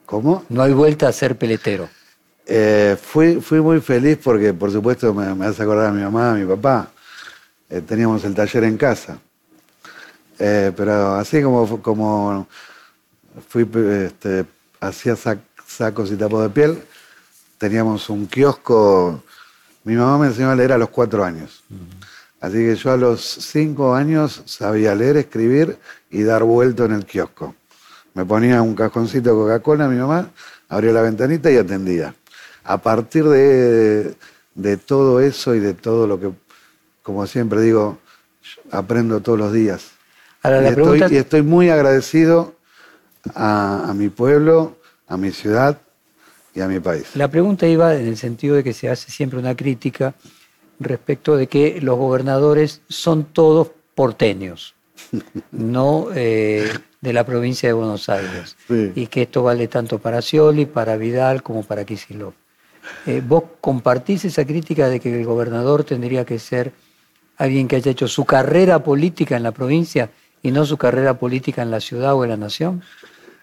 ¿Cómo? 0.07 0.45
No 0.49 0.63
hay 0.63 0.73
vuelta 0.73 1.09
a 1.09 1.13
ser 1.13 1.37
peletero. 1.37 1.89
Eh, 2.47 2.97
fui, 3.01 3.41
fui 3.41 3.61
muy 3.61 3.81
feliz 3.81 4.19
porque, 4.23 4.55
por 4.55 4.73
supuesto, 4.73 5.13
me, 5.13 5.47
hace 5.47 5.63
acordar 5.63 5.87
a 5.87 5.93
mi 5.93 6.03
mamá, 6.03 6.33
a 6.33 6.35
mi 6.35 6.47
papá. 6.47 6.91
Eh, 7.69 7.83
teníamos 7.83 8.25
el 8.25 8.35
taller 8.35 8.65
en 8.65 8.77
casa. 8.77 9.19
Eh, 10.39 10.73
pero 10.75 11.15
así 11.17 11.43
como, 11.43 11.83
como 11.83 12.49
fui, 13.49 13.69
este, 14.05 14.47
hacía 14.81 15.17
sacos 15.67 16.11
y 16.11 16.17
tapos 16.17 16.43
de 16.45 16.49
piel, 16.49 16.83
teníamos 17.59 18.09
un 18.09 18.27
kiosco. 18.27 19.23
Mi 19.85 19.95
mamá 19.95 20.19
me 20.19 20.27
enseñó 20.29 20.51
a 20.51 20.57
leer 20.57 20.73
a 20.73 20.79
los 20.79 20.91
cuatro 20.91 21.25
años. 21.25 21.63
Así 22.41 22.55
que 22.55 22.75
yo 22.77 22.93
a 22.93 22.97
los 22.97 23.21
cinco 23.23 23.95
años 23.95 24.43
sabía 24.47 24.95
leer, 24.95 25.17
escribir 25.17 25.79
y 26.11 26.23
dar 26.23 26.43
vuelto 26.43 26.85
en 26.85 26.93
el 26.93 27.05
kiosco. 27.05 27.55
Me 28.15 28.25
ponía 28.25 28.63
un 28.63 28.75
cajoncito 28.75 29.31
de 29.31 29.37
Coca-Cola 29.37 29.89
mi 29.89 29.99
mamá, 29.99 30.31
abría 30.69 30.93
la 30.93 31.03
ventanita 31.03 31.51
y 31.51 31.57
atendía. 31.57 32.15
A 32.65 32.79
partir 32.79 33.25
de, 33.25 34.15
de 34.55 34.77
todo 34.77 35.21
eso 35.21 35.55
y 35.55 35.61
de 35.61 35.75
todo 35.75 36.07
lo 36.07 36.19
que, 36.21 36.31
como 37.03 37.27
siempre 37.27 37.61
digo, 37.63 37.99
aprendo 38.71 39.21
todos 39.21 39.39
los 39.39 39.53
días 39.53 39.93
y, 40.43 41.17
estoy, 41.17 41.43
muy 41.43 41.69
agradecido 41.69 42.55
a, 43.35 43.93
mi 43.95 44.09
pueblo, 44.09 44.77
a 45.07 45.17
mi 45.17 45.33
ciudad 45.33 45.79
y 46.55 46.61
a 46.61 46.69
mi 46.69 46.81
país. 46.81 47.05
La 47.15 47.29
pregunta 47.29 47.67
iba 47.67 47.95
en 47.95 48.07
el 48.07 48.17
sentido 48.17 48.57
de 48.57 48.65
que 48.65 48.73
se 48.73 48.89
hace 48.89 49.11
siempre 49.11 49.39
una 49.39 49.57
crítica 49.57 50.15
respecto 50.79 51.37
de 51.37 51.47
que 51.47 51.81
los 51.81 51.99
gobernadores 51.99 52.83
son 52.89 53.25
todos 53.25 53.71
porteños, 53.95 54.75
no 55.53 56.09
eh, 56.15 56.73
de 57.01 57.13
la 57.13 57.25
provincia 57.25 57.69
de 57.69 57.73
Buenos 57.75 58.09
Aires. 58.09 58.57
Y 58.69 59.07
que 59.07 59.23
esto 59.23 59.43
vale 59.43 59.69
tanto 59.69 59.99
para 59.99 60.23
Scioli, 60.23 60.67
para 60.67 60.97
Vidal, 60.97 61.43
como 61.43 61.63
para 61.63 61.85
Kicillof. 61.85 62.35
Eh, 63.07 63.23
¿Vos 63.27 63.45
compartís 63.61 64.25
esa 64.25 64.45
crítica 64.45 64.89
de 64.89 65.01
que 65.01 65.21
el 65.21 65.27
gobernador 65.27 65.85
tendría 65.85 66.25
que 66.25 66.39
ser 66.39 66.73
alguien 67.37 67.69
que 67.69 67.77
haya 67.77 67.91
hecho 67.91 68.09
su 68.09 68.25
carrera 68.25 68.83
política 68.83 69.37
en 69.37 69.43
la 69.43 69.53
provincia 69.53 70.11
y 70.43 70.51
no 70.51 70.65
su 70.65 70.77
carrera 70.77 71.19
política 71.19 71.63
en 71.63 71.71
la 71.71 71.81
ciudad 71.81 72.15
o 72.15 72.25
en 72.25 72.31
la 72.31 72.37
nación? 72.37 72.83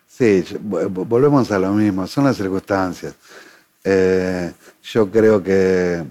Sí, 0.07 0.43
volvemos 0.61 1.51
a 1.51 1.59
lo 1.59 1.71
mismo, 1.73 2.07
son 2.07 2.25
las 2.25 2.37
circunstancias. 2.37 3.13
Eh, 3.83 4.51
yo 4.83 5.11
creo 5.11 5.43
que 5.43 6.03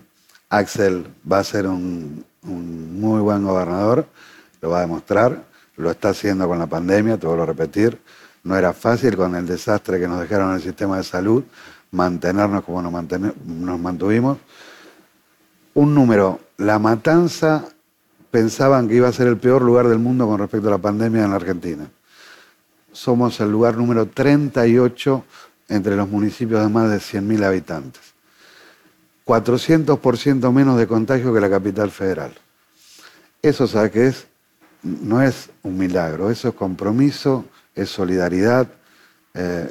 Axel 0.48 1.06
va 1.30 1.40
a 1.40 1.44
ser 1.44 1.66
un, 1.66 2.24
muy 2.42 3.20
buen 3.20 3.42
gobernador, 3.44 4.06
lo 4.60 4.70
va 4.70 4.78
a 4.78 4.80
demostrar, 4.82 5.42
lo 5.76 5.90
está 5.90 6.10
haciendo 6.10 6.46
con 6.46 6.58
la 6.58 6.66
pandemia, 6.66 7.18
te 7.18 7.26
vuelvo 7.26 7.42
a 7.42 7.46
repetir. 7.46 7.98
No 8.44 8.56
era 8.56 8.72
fácil 8.72 9.16
con 9.16 9.34
el 9.34 9.46
desastre 9.46 9.98
que 9.98 10.06
nos 10.06 10.20
dejaron 10.20 10.50
en 10.50 10.56
el 10.56 10.62
sistema 10.62 10.98
de 10.98 11.02
salud 11.02 11.42
mantenernos 11.90 12.64
como 12.64 12.82
nos, 12.82 12.92
nos 13.44 13.80
mantuvimos. 13.80 14.38
Un 15.74 15.94
número, 15.94 16.40
la 16.58 16.78
matanza 16.78 17.64
pensaban 18.30 18.88
que 18.88 18.94
iba 18.94 19.08
a 19.08 19.12
ser 19.12 19.26
el 19.26 19.36
peor 19.36 19.62
lugar 19.62 19.88
del 19.88 19.98
mundo 19.98 20.26
con 20.26 20.38
respecto 20.38 20.68
a 20.68 20.72
la 20.72 20.78
pandemia 20.78 21.24
en 21.24 21.30
la 21.30 21.36
Argentina. 21.36 21.90
Somos 22.96 23.38
el 23.40 23.50
lugar 23.50 23.76
número 23.76 24.06
38 24.06 25.22
entre 25.68 25.96
los 25.96 26.08
municipios 26.08 26.62
de 26.62 26.70
más 26.70 26.90
de 26.90 26.96
100.000 26.96 27.44
habitantes. 27.44 28.00
400% 29.26 30.50
menos 30.50 30.78
de 30.78 30.86
contagio 30.86 31.34
que 31.34 31.40
la 31.40 31.50
capital 31.50 31.90
federal. 31.90 32.32
Eso, 33.42 33.66
¿sabe 33.66 33.90
qué 33.90 34.06
es? 34.06 34.26
No 34.82 35.20
es 35.20 35.50
un 35.62 35.76
milagro, 35.76 36.30
eso 36.30 36.48
es 36.48 36.54
compromiso, 36.54 37.44
es 37.74 37.90
solidaridad. 37.90 38.66
Eh, 39.34 39.68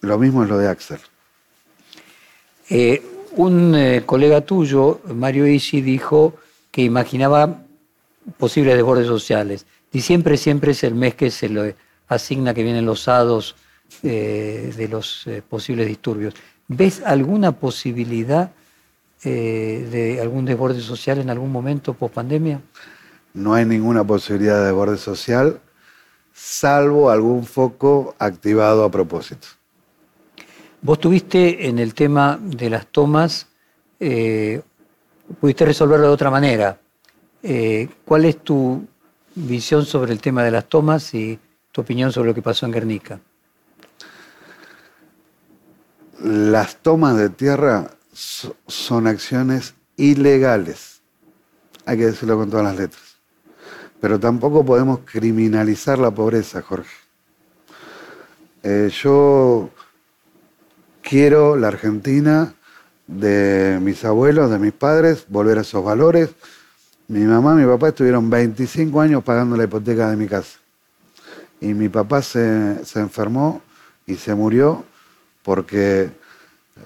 lo 0.00 0.18
mismo 0.20 0.44
es 0.44 0.48
lo 0.48 0.56
de 0.56 0.68
Axel. 0.68 1.00
Eh, 2.70 3.02
un 3.32 3.74
eh, 3.74 4.04
colega 4.06 4.40
tuyo, 4.42 5.00
Mario 5.12 5.48
Isi, 5.48 5.80
dijo 5.80 6.34
que 6.70 6.82
imaginaba 6.82 7.64
posibles 8.38 8.76
desbordes 8.76 9.08
sociales. 9.08 9.66
Diciembre 9.92 10.36
siempre 10.36 10.70
es 10.70 10.84
el 10.84 10.94
mes 10.94 11.16
que 11.16 11.32
se 11.32 11.48
le 11.48 11.74
asigna 12.14 12.54
que 12.54 12.62
vienen 12.62 12.86
los 12.86 13.08
hados 13.08 13.56
eh, 14.02 14.72
de 14.76 14.88
los 14.88 15.26
eh, 15.26 15.42
posibles 15.48 15.86
disturbios. 15.86 16.34
¿Ves 16.66 17.02
alguna 17.04 17.52
posibilidad 17.52 18.50
eh, 19.22 19.86
de 19.90 20.20
algún 20.20 20.44
desborde 20.44 20.80
social 20.80 21.18
en 21.18 21.30
algún 21.30 21.52
momento 21.52 21.94
post 21.94 22.14
pandemia? 22.14 22.60
No 23.34 23.54
hay 23.54 23.64
ninguna 23.64 24.02
posibilidad 24.04 24.58
de 24.58 24.66
desborde 24.66 24.96
social, 24.96 25.60
salvo 26.32 27.10
algún 27.10 27.44
foco 27.44 28.14
activado 28.18 28.84
a 28.84 28.90
propósito. 28.90 29.48
Vos 30.80 30.98
tuviste 30.98 31.68
en 31.68 31.78
el 31.78 31.94
tema 31.94 32.38
de 32.42 32.70
las 32.70 32.86
tomas, 32.88 33.46
pudiste 33.98 35.64
resolverlo 35.64 36.08
de 36.08 36.12
otra 36.12 36.30
manera. 36.30 36.80
¿Cuál 38.04 38.24
es 38.24 38.38
tu 38.42 38.84
visión 39.34 39.84
sobre 39.86 40.12
el 40.12 40.20
tema 40.20 40.42
de 40.42 40.50
las 40.50 40.64
tomas 40.64 41.14
y 41.14 41.38
tu 41.72 41.80
opinión 41.80 42.12
sobre 42.12 42.28
lo 42.28 42.34
que 42.34 42.42
pasó 42.42 42.66
en 42.66 42.72
Guernica? 42.72 43.20
Las 46.22 46.76
tomas 46.76 47.16
de 47.16 47.30
tierra 47.30 47.90
son 48.12 49.06
acciones 49.06 49.74
ilegales. 49.96 51.00
Hay 51.84 51.98
que 51.98 52.06
decirlo 52.06 52.36
con 52.36 52.50
todas 52.50 52.64
las 52.64 52.76
letras. 52.76 53.16
Pero 54.00 54.20
tampoco 54.20 54.64
podemos 54.64 55.00
criminalizar 55.04 55.98
la 55.98 56.10
pobreza, 56.10 56.62
Jorge. 56.62 56.94
Eh, 58.62 58.90
yo 59.02 59.70
quiero 61.02 61.56
la 61.56 61.68
Argentina 61.68 62.54
de 63.06 63.78
mis 63.82 64.04
abuelos, 64.04 64.50
de 64.50 64.58
mis 64.58 64.72
padres, 64.72 65.24
volver 65.28 65.58
a 65.58 65.62
esos 65.62 65.84
valores, 65.84 66.30
mi 67.08 67.20
mamá 67.20 67.54
y 67.54 67.64
mi 67.64 67.66
papá 67.66 67.88
estuvieron 67.88 68.30
25 68.30 69.00
años 69.00 69.24
pagando 69.24 69.56
la 69.56 69.64
hipoteca 69.64 70.08
de 70.10 70.16
mi 70.16 70.26
casa. 70.26 70.61
Y 71.62 71.74
mi 71.74 71.88
papá 71.88 72.22
se, 72.22 72.82
enfermó 72.96 73.62
y 74.04 74.16
se 74.16 74.34
murió 74.34 74.84
porque 75.44 76.10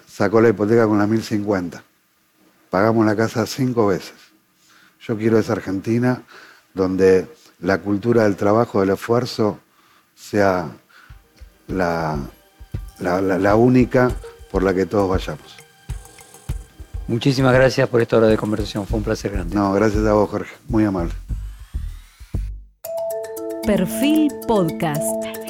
sacó 0.06 0.42
la 0.42 0.50
hipoteca 0.50 0.86
con 0.86 0.98
la 0.98 1.06
1050. 1.06 1.82
Pagamos 2.68 3.06
la 3.06 3.16
casa 3.16 3.46
cinco 3.46 3.86
veces. 3.86 4.12
Yo 5.00 5.16
quiero 5.16 5.38
esa 5.38 5.54
Argentina 5.54 6.22
donde 6.74 7.26
la 7.60 7.78
cultura 7.78 8.24
del 8.24 8.36
trabajo, 8.36 8.80
del 8.80 8.90
esfuerzo, 8.90 9.60
sea 10.14 10.68
la, 11.68 12.18
la 12.98 13.56
única 13.56 14.10
por 14.50 14.62
la 14.62 14.74
que 14.74 14.84
todos 14.84 15.08
vayamos. 15.08 15.56
Muchísimas 17.08 17.54
gracias 17.54 17.88
por 17.88 18.02
esta 18.02 18.18
hora 18.18 18.26
de 18.26 18.36
conversación, 18.36 18.86
fue 18.86 18.98
un 18.98 19.04
placer 19.04 19.32
grande. 19.32 19.54
No, 19.54 19.72
gracias 19.72 20.04
a 20.04 20.12
vos, 20.12 20.28
Jorge, 20.28 20.54
muy 20.68 20.84
amable. 20.84 21.14
Perfil 23.66 24.30
Podcast. 24.46 25.45